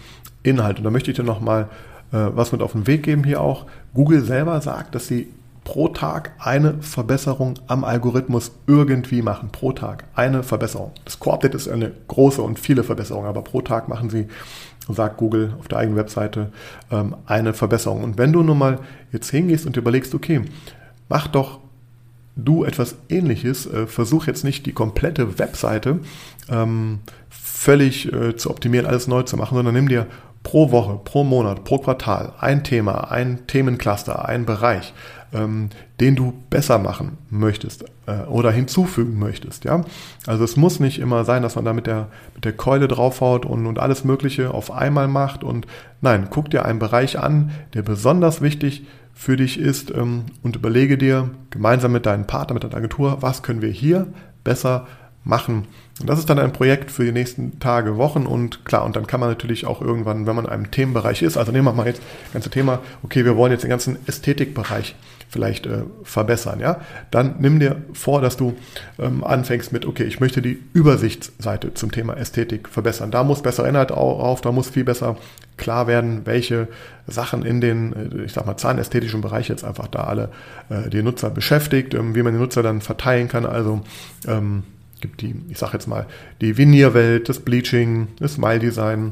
Inhalt. 0.44 0.78
Und 0.78 0.84
da 0.84 0.92
möchte 0.92 1.12
ich 1.12 1.18
dir 1.18 1.24
nochmal 1.24 1.70
äh, 2.12 2.18
was 2.36 2.52
mit 2.52 2.62
auf 2.62 2.72
den 2.72 2.88
Weg 2.88 3.04
geben 3.04 3.24
hier 3.24 3.42
auch. 3.42 3.66
Google 3.94 4.24
selber 4.24 4.60
sagt, 4.62 4.96
dass 4.96 5.08
sie 5.08 5.28
pro 5.66 5.90
Tag 5.90 6.32
eine 6.40 6.76
Verbesserung 6.82 7.56
am 7.68 7.84
Algorithmus 7.84 8.52
irgendwie 8.68 9.22
machen. 9.22 9.50
Pro 9.52 9.74
Tag 9.74 10.06
eine 10.14 10.44
Verbesserung. 10.44 10.92
Das 11.04 11.20
Core-Update 11.20 11.56
ist 11.56 11.68
eine 11.68 11.92
große 12.08 12.42
und 12.42 12.60
viele 12.60 12.84
Verbesserungen, 12.84 13.28
aber 13.28 13.42
pro 13.42 13.62
Tag 13.62 13.90
machen 13.90 14.10
sie, 14.10 14.28
sagt 14.88 15.18
Google 15.18 15.56
auf 15.60 15.68
der 15.68 15.80
eigenen 15.80 15.98
Webseite, 15.98 16.52
ähm, 16.92 17.16
eine 17.26 17.54
Verbesserung. 17.54 18.04
Und 18.04 18.18
wenn 18.18 18.32
du 18.32 18.44
nun 18.44 18.60
mal 18.60 18.80
jetzt 19.12 19.32
hingehst 19.32 19.66
und 19.66 19.76
überlegst, 19.76 20.14
okay, 20.16 20.44
mach 21.10 21.28
doch 21.28 21.60
du 22.36 22.64
etwas 22.64 22.96
ähnliches, 23.10 23.66
äh, 23.66 23.88
versuch 23.88 24.28
jetzt 24.28 24.44
nicht 24.44 24.68
die 24.68 24.74
komplette 24.74 25.40
Webseite 25.40 26.00
ähm, 26.50 27.00
völlig 27.30 28.14
äh, 28.14 28.36
zu 28.36 28.52
optimieren, 28.52 28.86
alles 28.86 29.08
neu 29.08 29.24
zu 29.24 29.36
machen, 29.36 29.56
sondern 29.56 29.74
nimm 29.74 29.90
dir 29.90 30.06
pro 30.46 30.72
Woche, 30.72 31.00
pro 31.04 31.24
Monat, 31.24 31.64
pro 31.64 31.80
Quartal 31.80 32.34
ein 32.40 32.64
Thema, 32.64 33.12
ein 33.12 33.48
Themencluster, 33.48 34.30
ein 34.30 34.46
Bereich, 34.46 34.94
ähm, 35.36 35.70
den 36.00 36.16
du 36.16 36.34
besser 36.50 36.80
machen 36.80 37.18
möchtest 37.30 37.86
äh, 38.08 38.22
oder 38.24 38.52
hinzufügen 38.52 39.20
möchtest. 39.20 39.66
Ja? 39.66 39.84
Also 40.26 40.44
es 40.44 40.56
muss 40.56 40.80
nicht 40.80 41.00
immer 41.00 41.26
sein, 41.26 41.44
dass 41.44 41.56
man 41.56 41.66
da 41.66 41.74
mit 41.74 41.88
der, 41.88 42.08
mit 42.34 42.46
der 42.46 42.54
Keule 42.54 42.88
draufhaut 42.88 43.46
und, 43.46 43.68
und 43.68 43.80
alles 43.80 44.04
Mögliche 44.04 44.54
auf 44.54 44.72
einmal 44.72 45.08
macht. 45.08 45.44
Und 45.44 45.68
nein, 46.02 46.28
guck 46.30 46.50
dir 46.50 46.66
einen 46.66 46.80
Bereich 46.80 47.20
an, 47.20 47.52
der 47.74 47.82
besonders 47.82 48.42
wichtig 48.42 48.86
für 49.14 49.38
dich 49.38 49.60
ist 49.60 49.92
ähm, 49.92 50.26
und 50.42 50.56
überlege 50.56 50.98
dir 50.98 51.30
gemeinsam 51.50 51.92
mit 51.92 52.06
deinem 52.06 52.28
Partner, 52.28 52.54
mit 52.54 52.64
deiner 52.64 52.76
Agentur, 52.76 53.18
was 53.22 53.44
können 53.44 53.62
wir 53.62 53.70
hier 53.70 54.08
besser 54.44 54.88
machen. 55.26 55.68
Und 56.00 56.10
das 56.10 56.20
ist 56.20 56.30
dann 56.30 56.40
ein 56.40 56.54
Projekt 56.54 56.92
für 56.92 57.04
die 57.04 57.12
nächsten 57.12 57.60
Tage, 57.60 57.98
Wochen 57.98 58.26
und 58.26 58.64
klar, 58.66 58.86
und 58.86 58.96
dann 58.96 59.08
kann 59.08 59.20
man 59.20 59.30
natürlich 59.30 59.66
auch 59.66 59.82
irgendwann, 59.82 60.28
wenn 60.28 60.36
man 60.36 60.46
in 60.46 60.52
einem 60.52 60.72
Themenbereich 60.72 61.22
ist, 61.22 61.38
also 61.38 61.52
nehmen 61.52 61.66
wir 61.66 61.74
mal 61.74 61.88
jetzt 61.88 62.02
das 62.26 62.34
ganze 62.34 62.50
Thema, 62.50 62.80
okay, 63.04 63.26
wir 63.26 63.36
wollen 63.36 63.52
jetzt 63.52 63.64
den 63.64 63.70
ganzen 63.70 63.98
Ästhetikbereich 64.08 64.96
vielleicht 65.36 65.66
äh, 65.66 65.84
verbessern, 66.04 66.62
ja, 66.62 66.80
dann 67.12 67.36
nimm 67.40 67.60
dir 67.60 67.82
vor, 67.92 68.22
dass 68.22 68.38
du 68.38 68.54
ähm, 68.98 69.22
anfängst 69.22 69.74
mit, 69.74 69.86
okay, 69.86 70.06
ich 70.06 70.22
möchte 70.22 70.42
die 70.42 70.58
Übersichtsseite 70.72 71.74
zum 71.74 71.92
Thema 71.92 72.16
Ästhetik 72.16 72.70
verbessern. 72.70 73.12
Da 73.12 73.26
muss 73.26 73.42
besser 73.42 73.68
Inhalt 73.68 73.92
auf, 73.92 74.40
da 74.40 74.54
muss 74.54 74.70
viel 74.70 74.86
besser 74.86 75.18
klar 75.58 75.88
werden, 75.88 76.22
welche 76.24 76.70
Sachen 77.06 77.44
in 77.44 77.60
den, 77.60 77.92
äh, 77.92 78.24
ich 78.24 78.32
sag 78.32 78.46
mal, 78.46 78.56
zahnästhetischen 78.56 79.20
Bereich 79.20 79.50
jetzt 79.50 79.66
einfach 79.66 79.88
da 79.88 80.06
alle 80.06 80.30
äh, 80.70 80.90
die 80.90 81.04
Nutzer 81.04 81.30
beschäftigt, 81.30 81.94
ähm, 81.96 82.16
wie 82.16 82.24
man 82.24 82.32
den 82.32 82.42
Nutzer 82.42 82.64
dann 82.64 82.80
verteilen 82.80 83.28
kann, 83.28 83.46
also 83.46 83.82
ähm, 84.26 84.64
gibt 85.02 85.20
die, 85.20 85.36
ich 85.50 85.58
sage 85.58 85.74
jetzt 85.74 85.88
mal, 85.88 86.06
die 86.40 86.58
Vinierwelt, 86.58 87.28
das 87.28 87.40
Bleaching, 87.40 88.08
das 88.20 88.36
Smile-Design, 88.36 89.12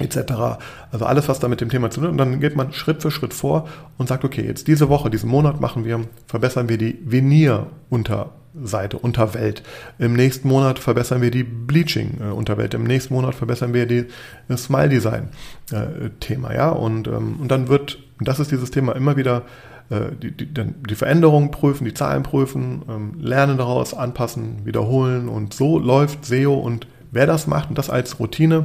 etc. 0.00 0.60
Also 0.90 1.04
alles, 1.04 1.28
was 1.28 1.38
da 1.40 1.48
mit 1.48 1.60
dem 1.60 1.68
Thema 1.68 1.90
zu 1.90 2.00
tun 2.00 2.06
hat. 2.06 2.12
Und 2.12 2.18
dann 2.18 2.40
geht 2.40 2.56
man 2.56 2.72
Schritt 2.72 3.02
für 3.02 3.10
Schritt 3.10 3.34
vor 3.34 3.68
und 3.96 4.08
sagt, 4.08 4.24
okay, 4.24 4.46
jetzt 4.46 4.68
diese 4.68 4.88
Woche, 4.88 5.10
diesen 5.10 5.28
Monat 5.28 5.60
machen 5.60 5.84
wir, 5.84 6.00
verbessern 6.26 6.68
wir 6.68 6.78
die 6.78 6.98
Veneer-Unterseite, 7.04 8.98
Unterwelt. 8.98 9.64
Im 9.98 10.14
nächsten 10.14 10.46
Monat 10.48 10.78
verbessern 10.78 11.20
wir 11.20 11.30
die 11.30 11.44
Bleaching-Unterwelt. 11.44 12.72
Im 12.74 12.84
nächsten 12.84 13.14
Monat 13.14 13.34
verbessern 13.34 13.74
wir 13.74 13.86
die 13.86 14.06
Smile-Design-Thema, 14.54 16.54
ja. 16.54 16.70
Und, 16.70 17.08
ähm, 17.08 17.36
und 17.40 17.48
dann 17.48 17.68
wird, 17.68 17.98
das 18.20 18.40
ist 18.40 18.50
dieses 18.50 18.70
Thema 18.70 18.96
immer 18.96 19.16
wieder 19.16 19.42
äh, 19.90 20.14
die, 20.20 20.32
die, 20.32 20.48
die 20.52 20.94
Veränderungen 20.94 21.50
prüfen, 21.50 21.84
die 21.84 21.94
Zahlen 21.94 22.22
prüfen, 22.22 22.82
ähm, 22.88 23.14
lernen 23.18 23.56
daraus, 23.56 23.94
anpassen, 23.94 24.66
wiederholen 24.66 25.28
und 25.28 25.54
so 25.54 25.78
läuft 25.78 26.26
SEO 26.26 26.54
und 26.54 26.86
wer 27.10 27.26
das 27.26 27.46
macht 27.46 27.70
und 27.70 27.78
das 27.78 27.88
als 27.88 28.20
Routine 28.20 28.64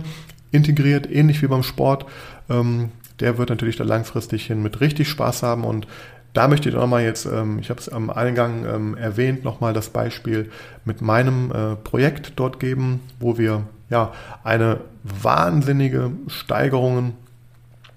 integriert, 0.54 1.10
ähnlich 1.12 1.42
wie 1.42 1.48
beim 1.48 1.64
Sport, 1.64 2.06
ähm, 2.50 2.92
der 3.20 3.38
wird 3.38 3.50
natürlich 3.50 3.76
da 3.76 3.84
langfristig 3.84 4.46
hin 4.46 4.64
mit 4.64 4.80
richtig 4.82 5.10
Spaß 5.10 5.44
haben. 5.44 5.64
Und 5.64 5.88
da 6.34 6.48
möchte 6.48 6.70
ich 6.70 6.76
nochmal 6.76 7.04
jetzt, 7.04 7.26
ähm, 7.26 7.60
ich 7.60 7.70
habe 7.70 7.80
es 7.80 7.90
am 7.90 8.10
Eingang 8.10 8.96
erwähnt, 8.96 9.44
nochmal 9.44 9.74
das 9.74 9.90
Beispiel 9.90 10.50
mit 10.86 11.02
meinem 11.02 11.52
äh, 11.52 11.76
Projekt 11.76 12.34
dort 12.38 12.60
geben, 12.60 13.02
wo 13.20 13.38
wir 13.38 13.64
ja 13.90 14.12
eine 14.44 14.80
wahnsinnige 15.04 16.12
Steigerung 16.28 17.14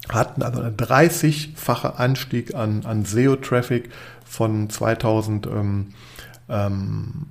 hatten. 0.08 0.42
Also 0.42 0.60
einen 0.60 0.76
30-fache 0.76 1.96
Anstieg 1.96 2.54
an, 2.54 2.84
an 2.84 3.04
SEO-Traffic 3.04 3.90
von 4.24 4.68
2020 4.68 5.94
ähm, 6.48 7.26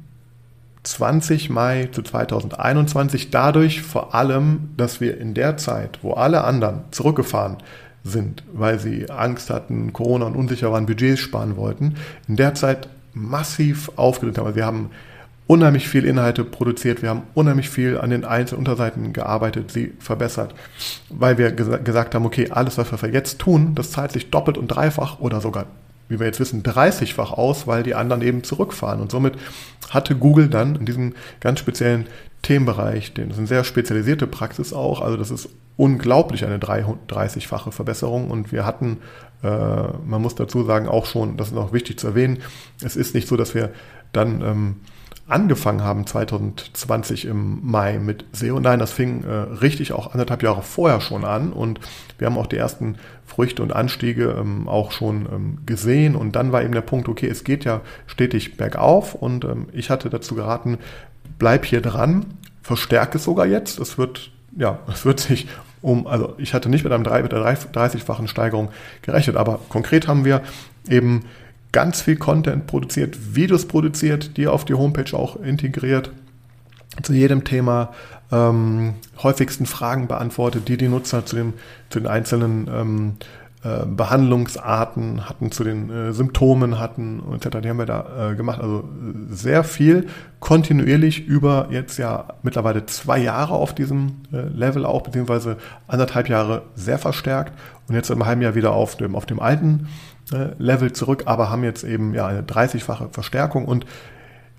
Mai 1.49 1.89
zu 1.91 2.01
2021. 2.01 3.31
Dadurch 3.31 3.81
vor 3.81 4.15
allem, 4.15 4.69
dass 4.77 5.01
wir 5.01 5.19
in 5.19 5.33
der 5.33 5.57
Zeit, 5.57 5.99
wo 6.01 6.13
alle 6.13 6.43
anderen 6.43 6.81
zurückgefahren 6.91 7.57
sind, 8.03 8.43
weil 8.53 8.79
sie 8.79 9.09
Angst 9.09 9.49
hatten, 9.49 9.91
Corona 9.91 10.25
und 10.25 10.35
unsicher 10.35 10.71
waren, 10.71 10.85
Budgets 10.85 11.19
sparen 11.19 11.57
wollten, 11.57 11.95
in 12.27 12.35
der 12.35 12.53
Zeit 12.53 12.87
massiv 13.13 13.91
aufgelöst 13.95 14.37
haben. 14.37 14.45
Also 14.45 14.57
wir 14.57 14.65
haben 14.65 14.91
unheimlich 15.47 15.87
viel 15.87 16.05
Inhalte 16.05 16.43
produziert, 16.43 17.01
wir 17.01 17.09
haben 17.09 17.23
unheimlich 17.33 17.69
viel 17.69 17.97
an 17.99 18.09
den 18.09 18.25
einzelnen 18.25 18.59
Unterseiten 18.59 19.13
gearbeitet, 19.13 19.71
sie 19.71 19.93
verbessert, 19.99 20.55
weil 21.09 21.37
wir 21.37 21.51
ges 21.51 21.83
gesagt 21.83 22.15
haben, 22.15 22.25
okay, 22.25 22.49
alles, 22.51 22.77
was 22.77 22.91
wir 23.01 23.09
jetzt 23.09 23.39
tun, 23.39 23.75
das 23.75 23.91
zahlt 23.91 24.11
sich 24.11 24.31
doppelt 24.31 24.57
und 24.57 24.67
dreifach 24.67 25.19
oder 25.19 25.41
sogar, 25.41 25.65
wie 26.07 26.19
wir 26.19 26.27
jetzt 26.27 26.39
wissen, 26.39 26.63
30-fach 26.63 27.31
aus, 27.31 27.67
weil 27.67 27.83
die 27.83 27.95
anderen 27.95 28.21
eben 28.21 28.43
zurückfahren. 28.43 29.01
Und 29.01 29.11
somit 29.11 29.35
hatte 29.89 30.15
Google 30.15 30.49
dann 30.49 30.75
in 30.75 30.85
diesem 30.85 31.13
ganz 31.39 31.59
speziellen 31.59 32.07
Themenbereich, 32.41 33.13
das 33.13 33.25
ist 33.25 33.37
eine 33.37 33.47
sehr 33.47 33.63
spezialisierte 33.63 34.27
Praxis 34.27 34.71
auch, 34.71 35.01
also 35.01 35.17
das 35.17 35.31
ist 35.31 35.49
unglaublich 35.77 36.45
eine 36.45 36.59
30-fache 36.59 37.71
Verbesserung 37.71 38.29
und 38.29 38.51
wir 38.51 38.65
hatten, 38.65 38.99
äh, 39.43 39.47
man 39.47 40.21
muss 40.21 40.35
dazu 40.35 40.63
sagen, 40.63 40.87
auch 40.87 41.07
schon, 41.07 41.37
das 41.37 41.49
ist 41.49 41.57
auch 41.57 41.73
wichtig 41.73 41.97
zu 41.99 42.07
erwähnen, 42.07 42.39
es 42.83 42.95
ist 42.95 43.15
nicht 43.15 43.27
so, 43.27 43.35
dass 43.35 43.55
wir 43.55 43.71
dann 44.13 44.41
ähm, 44.41 44.75
angefangen 45.27 45.81
haben 45.81 46.05
2020 46.05 47.25
im 47.25 47.59
Mai 47.63 47.97
mit 47.97 48.25
SEO. 48.31 48.59
Nein, 48.59 48.79
das 48.79 48.91
fing 48.91 49.23
äh, 49.23 49.31
richtig 49.31 49.91
auch 49.91 50.13
anderthalb 50.13 50.43
Jahre 50.43 50.61
vorher 50.61 51.01
schon 51.01 51.25
an 51.25 51.51
und 51.51 51.79
wir 52.17 52.27
haben 52.27 52.37
auch 52.37 52.47
die 52.47 52.57
ersten 52.57 52.97
Früchte 53.25 53.63
und 53.63 53.73
Anstiege 53.73 54.35
ähm, 54.39 54.67
auch 54.67 54.91
schon 54.91 55.27
ähm, 55.31 55.57
gesehen 55.65 56.15
und 56.15 56.35
dann 56.35 56.51
war 56.51 56.63
eben 56.63 56.73
der 56.73 56.81
Punkt, 56.81 57.09
okay, 57.09 57.27
es 57.27 57.43
geht 57.43 57.65
ja 57.65 57.81
stetig 58.05 58.55
bergauf 58.55 59.15
und 59.15 59.45
ähm, 59.45 59.67
ich 59.73 59.89
hatte 59.89 60.09
dazu 60.09 60.35
geraten, 60.35 60.77
bleib 61.39 61.65
hier 61.65 61.81
dran, 61.81 62.25
verstärke 62.61 63.17
es 63.17 63.23
sogar 63.23 63.47
jetzt. 63.47 63.79
Es 63.79 63.97
wird, 63.97 64.31
ja, 64.55 64.79
es 64.87 65.05
wird 65.05 65.19
sich 65.19 65.47
um, 65.81 66.07
also 66.07 66.33
ich 66.37 66.53
hatte 66.53 66.69
nicht 66.69 66.83
mit, 66.83 66.93
einem 66.93 67.03
3, 67.03 67.23
mit 67.23 67.31
der 67.31 67.39
30-fachen 67.39 68.27
Steigerung 68.27 68.69
gerechnet, 69.01 69.37
aber 69.37 69.59
konkret 69.69 70.07
haben 70.07 70.25
wir 70.25 70.41
eben 70.89 71.25
ganz 71.75 72.01
viel 72.01 72.15
Content 72.15 72.67
produziert, 72.67 73.35
Videos 73.35 73.67
produziert, 73.67 74.37
die 74.37 74.47
auf 74.47 74.63
die 74.63 74.75
Homepage 74.75 75.13
auch 75.13 75.35
integriert, 75.35 76.09
zu 77.03 77.11
jedem 77.11 77.43
Thema 77.43 77.89
ähm, 78.31 78.93
häufigsten 79.21 79.65
Fragen 79.65 80.07
beantwortet, 80.07 80.69
die 80.69 80.77
die 80.77 80.87
Nutzer 80.87 81.25
zu, 81.25 81.35
dem, 81.35 81.53
zu 81.89 81.99
den 81.99 82.07
einzelnen 82.07 82.69
ähm, 82.73 83.13
äh, 83.65 83.85
Behandlungsarten 83.85 85.27
hatten, 85.27 85.51
zu 85.51 85.65
den 85.65 85.89
äh, 85.89 86.13
Symptomen 86.13 86.79
hatten 86.79 87.21
etc. 87.33 87.57
Die 87.61 87.67
haben 87.67 87.79
wir 87.79 87.85
da 87.85 88.31
äh, 88.31 88.35
gemacht. 88.35 88.61
Also 88.61 88.87
sehr 89.29 89.65
viel 89.65 90.07
kontinuierlich 90.39 91.27
über 91.27 91.67
jetzt 91.71 91.97
ja 91.97 92.29
mittlerweile 92.41 92.85
zwei 92.85 93.17
Jahre 93.17 93.53
auf 93.53 93.75
diesem 93.75 94.21
äh, 94.31 94.43
Level 94.43 94.85
auch, 94.85 95.01
beziehungsweise 95.01 95.57
anderthalb 95.87 96.29
Jahre 96.29 96.61
sehr 96.75 96.99
verstärkt 96.99 97.51
und 97.89 97.95
jetzt 97.95 98.09
im 98.09 98.25
halben 98.25 98.41
Jahr 98.41 98.55
wieder 98.55 98.71
auf 98.71 98.95
dem, 98.95 99.13
auf 99.13 99.25
dem 99.25 99.41
alten 99.41 99.89
Level 100.31 100.91
zurück, 100.93 101.23
aber 101.25 101.49
haben 101.49 101.63
jetzt 101.63 101.83
eben 101.83 102.13
ja 102.13 102.25
eine 102.25 102.41
30-fache 102.41 103.09
Verstärkung 103.11 103.65
und, 103.65 103.85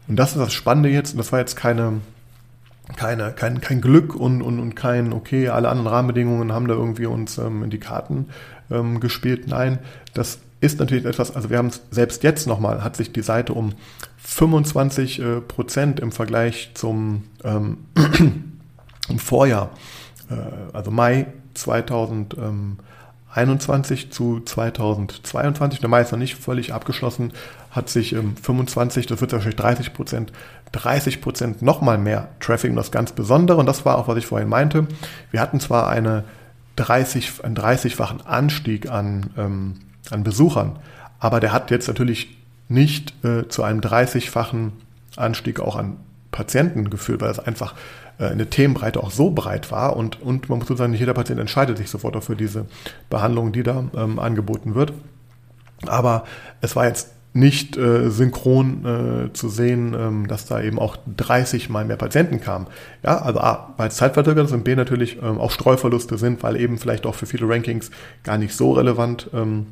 und 0.07 0.17
das 0.17 0.33
ist 0.33 0.39
das 0.39 0.53
Spannende 0.53 0.89
jetzt, 0.89 1.13
und 1.13 1.19
das 1.19 1.33
war 1.33 1.41
jetzt 1.41 1.57
keine, 1.57 2.01
keine, 2.95 3.33
kein, 3.33 3.61
kein 3.61 3.81
Glück 3.81 4.15
und, 4.15 4.43
und, 4.43 4.61
und 4.61 4.77
kein, 4.77 5.13
okay, 5.13 5.49
alle 5.49 5.69
anderen 5.69 5.89
Rahmenbedingungen 5.89 6.53
haben 6.53 6.69
da 6.69 6.75
irgendwie 6.75 7.07
uns 7.07 7.39
ähm, 7.39 7.65
in 7.65 7.71
die 7.71 7.81
Karten 7.81 8.27
ähm, 8.71 9.01
gespielt. 9.01 9.49
Nein, 9.49 9.81
das 10.15 10.39
ist 10.61 10.79
natürlich 10.79 11.05
etwas, 11.05 11.35
also 11.35 11.51
wir 11.51 11.59
haben 11.59 11.69
es 11.69 11.83
selbst 11.91 12.23
jetzt 12.23 12.47
nochmal, 12.47 12.85
hat 12.85 12.97
sich 12.97 13.13
die 13.13 13.23
Seite 13.23 13.53
um 13.53 13.73
25 14.19 15.21
äh, 15.21 15.41
Prozent 15.41 16.01
im 16.01 16.13
Vergleich 16.13 16.71
zum 16.75 17.25
ähm, 17.45 17.79
im 19.09 19.19
Vorjahr, 19.19 19.71
äh, 20.31 20.35
also 20.73 20.91
Mai 20.91 21.27
2000, 21.55 22.37
ähm, 22.39 22.79
21 23.37 24.11
zu 24.11 24.41
2022, 24.41 25.81
der 25.81 25.91
Mai 25.91 26.01
ist 26.01 26.13
noch 26.13 26.19
nicht 26.19 26.37
völlig 26.37 26.73
abgeschlossen, 26.73 27.33
hat 27.71 27.91
sich 27.91 28.15
im 28.15 28.35
25, 28.37 29.07
das 29.07 29.21
wird 29.21 29.33
wahrscheinlich 29.33 29.57
30 29.57 29.93
Prozent, 29.93 30.33
30 30.73 31.21
Prozent 31.21 31.61
nochmal 31.61 31.99
mehr 31.99 32.29
Traffic. 32.41 32.71
Und 32.71 32.77
das 32.77 32.91
ganz 32.91 33.13
Besondere, 33.13 33.59
und 33.59 33.67
das 33.67 33.85
war 33.85 33.99
auch, 33.99 34.09
was 34.09 34.17
ich 34.17 34.27
vorhin 34.27 34.49
meinte, 34.49 34.87
wir 35.31 35.41
hatten 35.41 35.61
zwar 35.61 35.89
eine 35.89 36.25
30, 36.77 37.45
einen 37.45 37.57
30-fachen 37.57 38.25
Anstieg 38.25 38.91
an, 38.91 39.31
ähm, 39.37 39.75
an 40.11 40.23
Besuchern, 40.23 40.79
aber 41.19 41.39
der 41.39 41.53
hat 41.53 41.71
jetzt 41.71 41.89
natürlich 41.89 42.39
nicht 42.69 43.13
äh, 43.23 43.49
zu 43.49 43.63
einem 43.63 43.81
30-fachen 43.81 44.73
Anstieg 45.17 45.61
auch 45.61 45.77
an 45.77 45.99
Patienten 46.31 46.89
geführt, 46.89 47.21
weil 47.21 47.31
es 47.31 47.39
einfach 47.39 47.75
eine 48.19 48.49
Themenbreite 48.49 49.03
auch 49.03 49.11
so 49.11 49.31
breit 49.31 49.71
war 49.71 49.97
und, 49.97 50.23
und 50.23 50.49
man 50.49 50.59
muss 50.59 50.69
sagen, 50.69 50.93
nicht 50.93 51.01
jeder 51.01 51.15
Patient 51.15 51.39
entscheidet 51.39 51.79
sich 51.79 51.91
sofort 51.91 52.17
auch 52.17 52.23
für 52.23 52.37
diese 52.37 52.67
Behandlung, 53.11 53.53
die 53.53 53.63
da 53.63 53.85
ähm, 53.95 54.19
angeboten 54.19 54.75
wird. 54.75 54.93
Aber 55.87 56.25
es 56.61 56.75
war 56.75 56.87
jetzt 56.87 57.11
nicht 57.37 57.77
äh, 57.77 58.09
synchron 58.11 58.85
äh, 58.85 59.33
zu 59.35 59.51
sehen, 59.51 59.95
ähm, 59.95 60.27
dass 60.27 60.47
da 60.47 60.63
eben 60.63 60.79
auch 60.79 60.97
30 61.17 61.69
mal 61.69 61.85
mehr 61.85 61.99
Patienten 61.99 62.41
kamen. 62.41 62.67
Ja, 63.05 63.19
also 63.19 63.41
A, 63.41 63.75
weil 63.77 63.89
es 63.89 63.97
zeitverzögert 63.97 64.47
ist 64.47 64.53
und 64.53 64.65
B 64.65 64.75
natürlich 64.75 65.19
ähm, 65.23 65.39
auch 65.39 65.51
Streuverluste 65.51 66.17
sind, 66.17 66.43
weil 66.43 66.57
eben 66.57 66.79
vielleicht 66.79 67.05
auch 67.05 67.15
für 67.15 67.27
viele 67.27 67.47
Rankings 67.49 67.91
gar 68.25 68.39
nicht 68.39 68.57
so 68.57 68.73
relevant 68.73 69.29
ähm, 69.35 69.67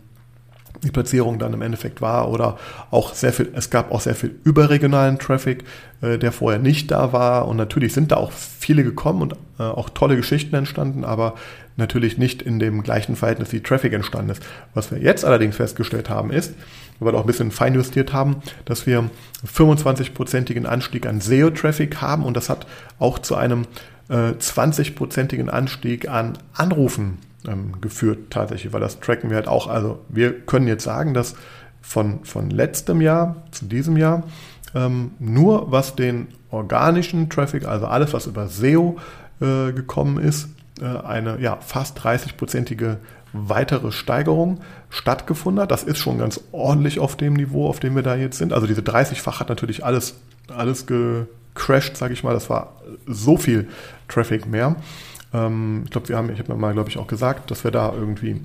die 0.83 0.91
Platzierung 0.91 1.39
dann 1.39 1.53
im 1.53 1.62
Endeffekt 1.62 2.01
war 2.01 2.31
oder 2.31 2.59
auch 2.91 3.14
sehr 3.14 3.33
viel, 3.33 3.51
es 3.55 3.70
gab 3.70 3.93
auch 3.93 4.01
sehr 4.01 4.14
viel 4.14 4.35
überregionalen 4.45 5.18
Traffic, 5.18 5.64
äh, 6.03 6.18
der 6.18 6.33
vorher 6.33 6.61
nicht 6.61 6.91
da 6.91 7.12
war 7.12 7.49
und 7.49 7.57
natürlich 7.57 7.93
sind 7.93 8.12
da 8.12 8.16
auch 8.16 8.33
viele 8.33 8.85
gekommen 8.85 9.22
und 9.22 9.33
äh, 9.59 9.62
auch 9.62 9.91
tolle 9.91 10.16
Geschichten 10.16 10.55
entstanden, 10.55 11.05
aber 11.05 11.35
natürlich 11.77 12.18
nicht 12.18 12.43
in 12.43 12.59
dem 12.59 12.83
gleichen 12.83 13.16
Verhältnis 13.16 13.53
wie 13.53 13.61
Traffic 13.61 13.93
entstanden 13.93 14.31
ist. 14.31 14.43
Was 14.75 14.91
wir 14.91 14.99
jetzt 14.99 15.25
allerdings 15.25 15.57
festgestellt 15.57 16.09
haben 16.09 16.31
ist, 16.31 16.55
weil 16.99 17.12
wir 17.12 17.18
auch 17.18 17.25
ein 17.25 17.27
bisschen 17.27 17.51
feinjustiert 17.51 18.12
haben, 18.12 18.37
dass 18.64 18.87
wir 18.87 19.11
25-prozentigen 19.47 20.66
Anstieg 20.66 21.07
an 21.07 21.20
SEO-Traffic 21.20 22.01
haben 22.01 22.25
und 22.25 22.37
das 22.37 22.49
hat 22.49 22.66
auch 22.99 23.18
zu 23.18 23.35
einem 23.35 23.66
äh, 24.09 24.33
20-prozentigen 24.33 25.49
Anstieg 25.49 26.09
an 26.09 26.39
Anrufen 26.53 27.18
ähm, 27.47 27.80
geführt 27.80 28.30
tatsächlich, 28.30 28.72
weil 28.72 28.80
das 28.80 29.01
tracken 29.01 29.30
wir 29.30 29.36
halt 29.36 29.49
auch. 29.49 29.66
Also 29.66 30.01
wir 30.09 30.40
können 30.40 30.66
jetzt 30.66 30.84
sagen, 30.84 31.14
dass 31.14 31.34
von, 31.80 32.24
von 32.24 32.51
letztem 32.51 33.01
Jahr 33.01 33.36
zu 33.51 33.66
diesem 33.66 33.97
Jahr 33.97 34.24
ähm, 34.74 35.12
nur 35.18 35.70
was 35.70 35.95
den 35.97 36.28
organischen 36.51 37.28
Traffic, 37.28 37.66
also 37.66 37.86
alles, 37.86 38.12
was 38.12 38.26
über 38.26 38.49
SEO 38.49 38.97
äh, 39.40 39.72
gekommen 39.72 40.18
ist, 40.18 40.49
äh, 40.80 40.84
eine 40.84 41.40
ja, 41.40 41.59
fast 41.61 41.99
30-prozentige 42.01 42.97
weitere 43.32 43.90
Steigerung 43.92 44.61
stattgefunden 44.90 45.62
hat. 45.62 45.70
Das 45.70 45.82
ist 45.82 45.99
schon 45.99 46.18
ganz 46.18 46.40
ordentlich 46.53 47.01
auf 47.01 47.16
dem 47.16 47.34
Niveau, 47.34 47.68
auf 47.68 47.80
dem 47.80 47.97
wir 47.97 48.03
da 48.03 48.14
jetzt 48.14 48.38
sind. 48.38 48.53
Also 48.53 48.66
diese 48.66 48.80
30-fach 48.80 49.40
hat 49.40 49.49
natürlich 49.49 49.84
alles, 49.84 50.14
alles 50.49 50.86
gecrashed, 50.86 51.97
sage 51.97 52.14
ich 52.14 52.22
mal. 52.22 52.32
Das 52.32 52.49
war 52.49 52.74
so 53.07 53.36
viel 53.36 53.68
Traffic 54.09 54.47
mehr. 54.47 54.76
Ähm, 55.35 55.82
ich 55.85 55.91
glaube, 55.91 56.09
wir 56.09 56.16
haben, 56.16 56.30
ich 56.30 56.39
habe 56.39 56.55
mal, 56.55 56.72
glaube 56.72 56.89
ich, 56.89 56.97
auch 56.97 57.07
gesagt, 57.07 57.51
dass 57.51 57.64
wir 57.64 57.70
da 57.70 57.93
irgendwie 57.93 58.41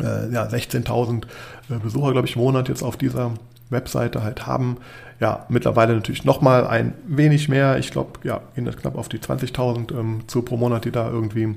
äh, 0.00 0.32
ja, 0.32 0.44
16.000 0.44 1.24
äh, 1.70 1.78
Besucher, 1.82 2.12
glaube 2.12 2.28
ich, 2.28 2.36
im 2.36 2.42
Monat 2.42 2.68
jetzt 2.68 2.82
auf 2.82 2.96
dieser 2.96 3.32
Webseite 3.70 4.22
halt 4.22 4.46
haben. 4.46 4.76
Ja, 5.20 5.46
mittlerweile 5.48 5.94
natürlich 5.94 6.24
nochmal 6.24 6.66
ein 6.66 6.92
wenig 7.06 7.48
mehr. 7.48 7.78
Ich 7.78 7.90
glaube, 7.90 8.20
ja, 8.24 8.40
gehen 8.54 8.64
das 8.64 8.76
knapp 8.76 8.96
auf 8.96 9.08
die 9.08 9.18
20.000 9.18 9.98
ähm, 9.98 10.20
zu 10.26 10.42
pro 10.42 10.56
Monat, 10.56 10.84
die 10.84 10.90
da 10.90 11.08
irgendwie 11.08 11.56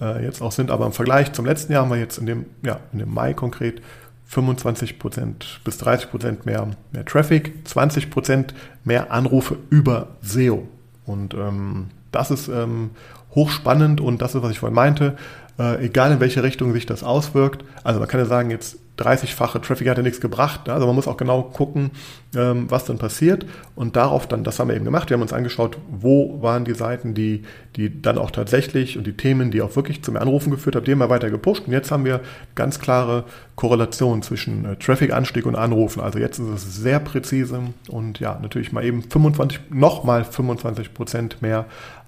äh, 0.00 0.24
jetzt 0.24 0.42
auch 0.42 0.52
sind. 0.52 0.70
Aber 0.70 0.86
im 0.86 0.92
Vergleich 0.92 1.32
zum 1.32 1.46
letzten 1.46 1.72
Jahr 1.72 1.82
haben 1.82 1.90
wir 1.90 1.98
jetzt 1.98 2.18
in 2.18 2.26
dem, 2.26 2.46
ja, 2.62 2.80
in 2.92 2.98
dem 2.98 3.12
Mai 3.12 3.34
konkret 3.34 3.82
25% 4.30 5.34
bis 5.64 5.80
30% 5.80 6.38
mehr, 6.44 6.68
mehr 6.92 7.04
Traffic, 7.04 7.52
20% 7.66 8.46
mehr 8.82 9.12
Anrufe 9.12 9.58
über 9.70 10.08
SEO. 10.22 10.66
Und 11.06 11.34
ähm, 11.34 11.88
das 12.10 12.30
ist 12.30 12.48
ähm, 12.48 12.90
hochspannend 13.34 14.00
und 14.00 14.22
das 14.22 14.34
ist, 14.34 14.42
was 14.42 14.50
ich 14.50 14.58
vorhin 14.58 14.74
meinte. 14.74 15.16
Äh, 15.58 15.86
egal 15.86 16.10
in 16.10 16.20
welche 16.20 16.42
Richtung 16.42 16.72
sich 16.72 16.84
das 16.84 17.04
auswirkt. 17.04 17.64
Also 17.84 18.00
man 18.00 18.08
kann 18.08 18.18
ja 18.18 18.26
sagen, 18.26 18.50
jetzt 18.50 18.76
30-fache 18.98 19.60
Traffic 19.60 19.88
hat 19.88 19.96
ja 19.96 20.02
nichts 20.02 20.20
gebracht. 20.20 20.66
Ne? 20.66 20.72
Also 20.72 20.86
man 20.86 20.94
muss 20.94 21.06
auch 21.06 21.16
genau 21.16 21.42
gucken, 21.42 21.90
ähm, 22.34 22.66
was 22.68 22.84
dann 22.84 22.98
passiert 22.98 23.46
und 23.74 23.94
darauf 23.94 24.26
dann, 24.26 24.42
das 24.42 24.58
haben 24.58 24.68
wir 24.68 24.76
eben 24.76 24.84
gemacht. 24.84 25.10
Wir 25.10 25.14
haben 25.14 25.22
uns 25.22 25.32
angeschaut, 25.32 25.78
wo 25.90 26.42
waren 26.42 26.64
die 26.64 26.74
Seiten, 26.74 27.14
die, 27.14 27.42
die 27.76 28.02
dann 28.02 28.18
auch 28.18 28.32
tatsächlich 28.32 28.98
und 28.98 29.06
die 29.06 29.16
Themen, 29.16 29.50
die 29.52 29.62
auch 29.62 29.74
wirklich 29.76 30.02
zum 30.02 30.16
Anrufen 30.16 30.50
geführt 30.50 30.76
haben, 30.76 30.84
die 30.84 30.92
haben 30.92 30.98
wir 30.98 31.10
weiter 31.10 31.30
gepusht 31.30 31.64
und 31.66 31.72
jetzt 31.72 31.90
haben 31.90 32.04
wir 32.04 32.20
ganz 32.54 32.80
klare 32.80 33.24
Korrelation 33.56 34.22
zwischen 34.22 34.64
äh, 34.64 34.76
Traffic-Anstieg 34.76 35.46
und 35.46 35.56
Anrufen. 35.56 36.00
Also 36.00 36.18
jetzt 36.18 36.38
ist 36.38 36.48
es 36.48 36.76
sehr 36.76 37.00
präzise 37.00 37.62
und 37.88 38.20
ja, 38.20 38.38
natürlich 38.40 38.72
mal 38.72 38.84
eben 38.84 39.02
25, 39.02 39.60
nochmal 39.70 40.24
25 40.24 40.94
Prozent 40.94 41.42
mehr 41.42 41.66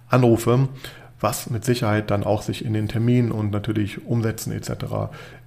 Anrufe 0.09 0.69
was 1.21 1.51
mit 1.51 1.65
Sicherheit 1.65 2.11
dann 2.11 2.25
auch 2.25 2.43
sich 2.43 2.65
in 2.65 2.73
den 2.73 2.89
Terminen 2.89 3.33
und 3.33 3.51
natürlich 3.51 4.07
Umsätzen 4.07 4.53
etc. 4.53 4.71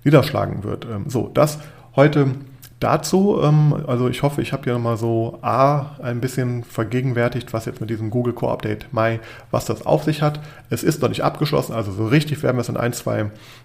niederschlagen 0.03 0.63
wird. 0.63 0.85
Ähm, 0.85 1.05
so, 1.07 1.29
das 1.33 1.59
heute 1.95 2.35
dazu. 2.79 3.39
Ähm, 3.43 3.75
also 3.87 4.07
ich 4.07 4.23
hoffe, 4.23 4.41
ich 4.41 4.53
habe 4.53 4.67
ja 4.67 4.73
nochmal 4.73 4.97
so 4.97 5.39
A, 5.41 5.97
ein 6.01 6.21
bisschen 6.21 6.63
vergegenwärtigt, 6.63 7.53
was 7.53 7.65
jetzt 7.65 7.81
mit 7.81 7.89
diesem 7.89 8.09
Google 8.09 8.33
Core 8.33 8.53
Update 8.53 8.91
Mai, 8.93 9.19
was 9.51 9.65
das 9.65 9.85
auf 9.85 10.03
sich 10.03 10.21
hat. 10.21 10.39
Es 10.69 10.83
ist 10.83 11.01
noch 11.01 11.09
nicht 11.09 11.23
abgeschlossen, 11.23 11.73
also 11.73 11.91
so 11.91 12.07
richtig 12.07 12.41
werden 12.43 12.57
wir 12.57 12.61
es 12.61 12.69
in 12.69 12.77
ein, 12.77 12.93
zwei 12.93 13.19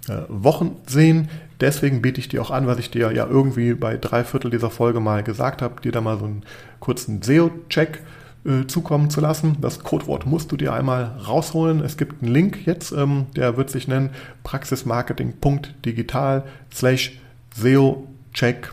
äh, 0.09 0.23
Wochen 0.29 0.77
sehen. 0.87 1.29
Deswegen 1.61 2.03
biete 2.03 2.21
ich 2.21 2.29
dir 2.29 2.43
auch 2.43 2.51
an, 2.51 2.67
was 2.67 2.79
ich 2.79 2.91
dir 2.91 3.13
ja 3.13 3.27
irgendwie 3.27 3.75
bei 3.75 3.97
drei 3.97 4.25
Viertel 4.25 4.51
dieser 4.51 4.71
Folge 4.71 5.01
mal 5.01 5.23
gesagt 5.23 5.63
habe, 5.63 5.81
dir 5.81 5.93
da 5.93 6.01
mal 6.01 6.19
so 6.19 6.25
einen 6.25 6.43
kurzen 6.81 7.23
SEO-Check 7.23 8.01
äh, 8.45 8.67
zukommen 8.67 9.09
zu 9.11 9.21
lassen. 9.21 9.57
Das 9.61 9.81
Codewort 9.81 10.27
musst 10.27 10.53
du 10.53 10.57
dir 10.57 10.73
einmal 10.75 11.17
rausholen. 11.27 11.81
Es 11.81 11.97
gibt 11.97 12.23
einen 12.23 12.33
Link 12.33 12.67
jetzt, 12.67 12.93
ähm, 12.93 13.27
der 13.37 13.57
wird 13.57 13.71
sich 13.71 13.89
nennen 13.89 14.11
praxismarketing.digital 14.43 16.45
slash 16.73 17.19
SEO-Check, 17.57 18.73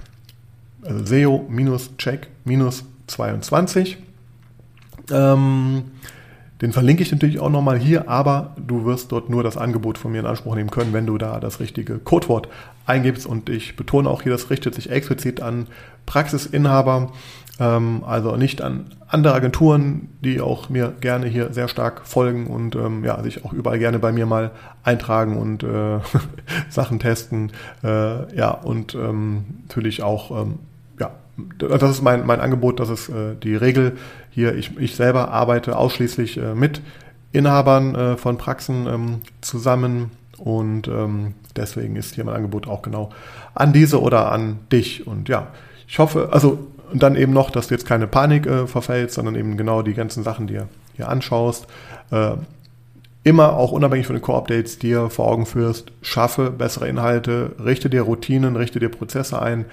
also 0.84 1.06
SEO-Check-22. 1.06 3.98
Ähm, 5.10 5.84
den 6.62 6.74
verlinke 6.74 7.02
ich 7.02 7.12
natürlich 7.12 7.40
auch 7.40 7.50
nochmal 7.50 7.80
hier, 7.80 8.08
aber 8.08 8.56
du 8.56 8.86
wirst 8.86 9.12
dort 9.12 9.32
nur 9.32 9.42
das 9.42 9.58
Angebot 9.58 9.98
von 9.98 10.12
mir 10.12 10.20
in 10.20 10.28
Anspruch 10.28 10.54
nehmen 10.54 10.70
können, 10.70 10.94
wenn 10.94 11.08
du 11.08 11.18
da 11.18 11.40
das 11.40 11.60
richtige 11.60 11.98
Codewort 11.98 12.50
eingibst. 12.86 13.26
Und 13.26 13.50
ich 13.50 13.76
betone 13.76 14.08
auch 14.08 14.22
hier, 14.22 14.32
das 14.32 14.52
richtet 14.52 14.76
sich 14.76 14.92
explizit 14.92 15.42
an 15.42 15.66
Praxisinhaber, 16.06 17.12
ähm, 17.60 18.04
also 18.06 18.36
nicht 18.36 18.62
an 18.62 18.86
andere 19.08 19.34
Agenturen, 19.34 20.10
die 20.22 20.40
auch 20.40 20.70
mir 20.70 20.94
gerne 21.02 21.28
hier 21.28 21.52
sehr 21.54 21.68
stark 21.68 22.08
folgen 22.08 22.48
und 22.48 22.76
ähm, 22.76 23.04
ja, 23.04 23.22
sich 23.24 23.44
auch 23.44 23.52
überall 23.52 23.80
gerne 23.80 24.00
bei 24.00 24.12
mir 24.12 24.26
mal 24.26 24.52
eintragen 24.84 25.38
und 25.38 25.64
äh, 25.64 26.00
Sachen 26.70 27.00
testen. 27.00 27.52
Äh, 27.84 28.36
ja, 28.36 28.52
und 28.52 28.96
ähm, 28.96 29.46
natürlich 29.64 30.02
auch 30.02 30.32
ähm, 30.32 30.60
das 31.58 31.92
ist 31.92 32.02
mein, 32.02 32.26
mein 32.26 32.40
Angebot, 32.40 32.80
das 32.80 32.90
ist 32.90 33.10
äh, 33.10 33.36
die 33.42 33.56
Regel 33.56 33.98
hier. 34.30 34.56
Ich, 34.56 34.78
ich 34.78 34.96
selber 34.96 35.32
arbeite 35.32 35.78
ausschließlich 35.78 36.38
äh, 36.38 36.54
mit 36.54 36.82
Inhabern 37.32 37.96
äh, 37.96 38.18
von 38.18 38.38
Praxen 38.38 38.88
ähm, 38.88 39.22
zusammen 39.42 40.12
und 40.38 40.88
ähm, 40.88 41.34
deswegen 41.56 41.96
ist 41.96 42.16
hier 42.16 42.26
mein 42.26 42.36
Angebot 42.36 42.68
auch 42.68 42.82
genau 42.82 43.12
an 43.54 43.74
diese 43.74 44.02
oder 44.02 44.32
an 44.32 44.60
dich. 44.72 45.08
Und 45.08 45.30
ja, 45.30 45.48
ich 45.88 46.00
hoffe, 46.00 46.30
also 46.32 46.68
und 46.92 47.02
dann 47.02 47.16
eben 47.16 47.34
noch, 47.34 47.50
dass 47.50 47.68
du 47.68 47.74
jetzt 47.74 47.86
keine 47.86 48.08
Panik 48.08 48.46
äh, 48.46 48.68
verfällst, 48.68 49.16
sondern 49.16 49.36
eben 49.36 49.58
genau 49.58 49.82
die 49.82 49.94
ganzen 49.94 50.24
Sachen 50.24 50.48
dir 50.48 50.68
hier 50.96 51.10
anschaust. 51.10 51.68
Äh, 52.12 52.34
immer 53.24 53.54
auch 53.54 53.72
unabhängig 53.72 54.08
von 54.08 54.16
den 54.16 54.22
Core-Updates 54.22 54.80
dir 54.80 55.10
vor 55.10 55.28
Augen 55.28 55.46
führst, 55.46 55.92
schaffe 56.02 56.50
bessere 56.50 56.88
Inhalte, 56.88 57.56
richte 57.64 57.90
dir 57.90 58.02
Routinen, 58.02 58.56
richte 58.56 58.80
dir 58.80 58.90
Prozesse 58.90 59.42
ein. 59.42 59.66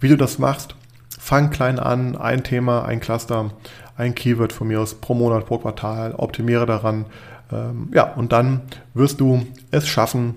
Wie 0.00 0.08
du 0.08 0.16
das 0.16 0.38
machst, 0.38 0.76
fang 1.18 1.50
klein 1.50 1.78
an, 1.78 2.16
ein 2.16 2.44
Thema, 2.44 2.84
ein 2.84 3.00
Cluster, 3.00 3.50
ein 3.96 4.14
Keyword 4.14 4.52
von 4.52 4.68
mir 4.68 4.80
aus 4.80 4.94
pro 4.94 5.14
Monat, 5.14 5.46
pro 5.46 5.58
Quartal, 5.58 6.14
optimiere 6.14 6.66
daran. 6.66 7.06
Ähm, 7.52 7.90
ja, 7.92 8.12
und 8.14 8.32
dann 8.32 8.62
wirst 8.94 9.20
du 9.20 9.46
es 9.70 9.88
schaffen, 9.88 10.36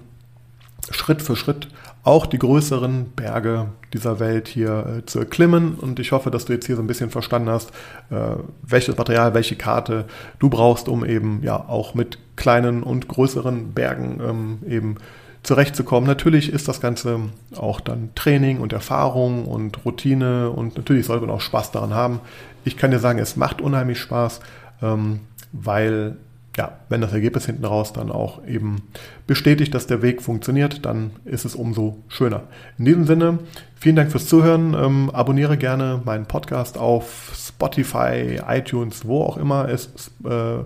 Schritt 0.92 1.22
für 1.22 1.36
Schritt 1.36 1.68
auch 2.06 2.28
die 2.28 2.38
größeren 2.38 3.14
Berge 3.16 3.70
dieser 3.91 4.20
Welt 4.20 4.47
hier 4.47 4.99
äh, 4.99 5.06
zu 5.06 5.20
erklimmen. 5.20 5.74
Und 5.74 5.99
ich 5.99 6.12
hoffe, 6.12 6.30
dass 6.30 6.45
du 6.45 6.53
jetzt 6.53 6.68
hier 6.68 6.76
so 6.76 6.84
ein 6.84 6.88
bisschen 6.88 7.10
verstanden 7.10 7.49
hast, 7.49 7.72
äh, 8.12 8.38
welches 8.62 8.95
Material, 8.95 9.34
welche 9.34 9.56
Karte 9.56 10.06
du 10.38 10.49
brauchst, 10.49 10.88
um 10.88 11.03
eben 11.03 11.41
ja 11.41 11.58
auch 11.58 11.95
mit 11.95 12.20
kleinen 12.36 12.84
und 12.84 13.08
größeren 13.08 13.74
Bergen 13.74 14.22
ähm, 14.24 14.60
eben 14.70 14.95
zurechtzukommen. 15.41 16.08
Natürlich 16.08 16.53
ist 16.53 16.68
das 16.68 16.80
Ganze 16.80 17.20
auch 17.56 17.80
dann 17.80 18.12
Training 18.14 18.60
und 18.60 18.72
Erfahrung 18.72 19.45
und 19.45 19.84
Routine 19.84 20.51
und 20.51 20.78
natürlich 20.78 21.08
sollte 21.08 21.26
man 21.26 21.36
auch 21.36 21.41
Spaß 21.41 21.72
daran 21.72 21.95
haben. 21.95 22.20
Ich 22.66 22.78
kann 22.78 22.91
dir 22.91 22.99
sagen, 22.99 23.18
es 23.18 23.36
macht 23.36 23.62
unheimlich 23.62 23.99
Spaß, 23.99 24.41
ähm, 24.84 25.22
weil 25.51 26.18
ja, 26.58 26.80
wenn 26.88 27.01
das 27.01 27.12
Ergebnis 27.12 27.45
hinten 27.45 27.66
raus 27.66 27.91
dann 27.91 28.12
auch 28.12 28.45
eben 28.45 28.84
bestätigt, 29.28 29.74
dass 29.74 29.88
der 29.88 30.01
Weg 30.01 30.22
funktioniert, 30.22 30.86
dann 30.86 31.12
ist 31.26 31.43
es 31.43 31.53
umso 31.56 31.97
schöner. 32.08 32.43
In 32.78 32.86
diesem 32.86 33.06
Sinne, 33.06 33.39
vielen 33.76 33.97
Dank 33.97 34.12
fürs 34.12 34.28
Zuhören. 34.28 34.74
Ähm, 34.74 35.10
abonniere 35.12 35.58
gerne 35.58 36.01
meinen 36.06 36.26
Podcast 36.26 36.78
auf 36.78 37.32
Spotify, 37.36 38.39
iTunes, 38.47 39.06
wo 39.06 39.22
auch 39.22 39.38
immer 39.38 39.68
es 39.68 40.12
äh, 40.24 40.64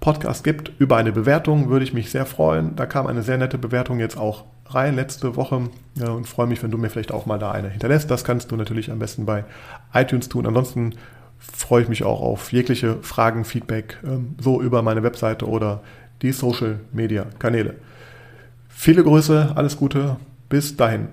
Podcast 0.00 0.44
gibt. 0.44 0.72
Über 0.78 0.96
eine 0.96 1.12
Bewertung 1.12 1.70
würde 1.70 1.84
ich 1.84 1.94
mich 1.94 2.10
sehr 2.10 2.26
freuen. 2.26 2.76
Da 2.76 2.84
kam 2.84 3.06
eine 3.06 3.22
sehr 3.22 3.38
nette 3.38 3.56
Bewertung 3.56 4.00
jetzt 4.00 4.18
auch 4.18 4.44
rein 4.68 4.96
letzte 4.96 5.36
Woche 5.36 5.68
ja, 5.94 6.10
und 6.10 6.26
freue 6.26 6.46
mich, 6.46 6.62
wenn 6.62 6.70
du 6.70 6.78
mir 6.78 6.90
vielleicht 6.90 7.12
auch 7.12 7.24
mal 7.24 7.38
da 7.38 7.52
eine 7.52 7.68
hinterlässt. 7.68 8.10
Das 8.10 8.24
kannst 8.24 8.50
du 8.50 8.56
natürlich 8.56 8.90
am 8.90 8.98
besten 8.98 9.24
bei 9.24 9.44
iTunes 9.94 10.28
tun. 10.28 10.46
Ansonsten 10.46 10.94
freue 11.52 11.82
ich 11.82 11.88
mich 11.88 12.04
auch 12.04 12.20
auf 12.20 12.52
jegliche 12.52 12.96
Fragen, 13.02 13.44
Feedback, 13.44 13.98
ähm, 14.04 14.36
so 14.38 14.60
über 14.60 14.82
meine 14.82 15.02
Webseite 15.02 15.48
oder 15.48 15.82
die 16.22 16.32
Social 16.32 16.80
Media 16.92 17.26
Kanäle. 17.38 17.74
Viele 18.68 19.02
Grüße, 19.02 19.52
alles 19.54 19.76
Gute, 19.76 20.16
bis 20.48 20.76
dahin. 20.76 21.08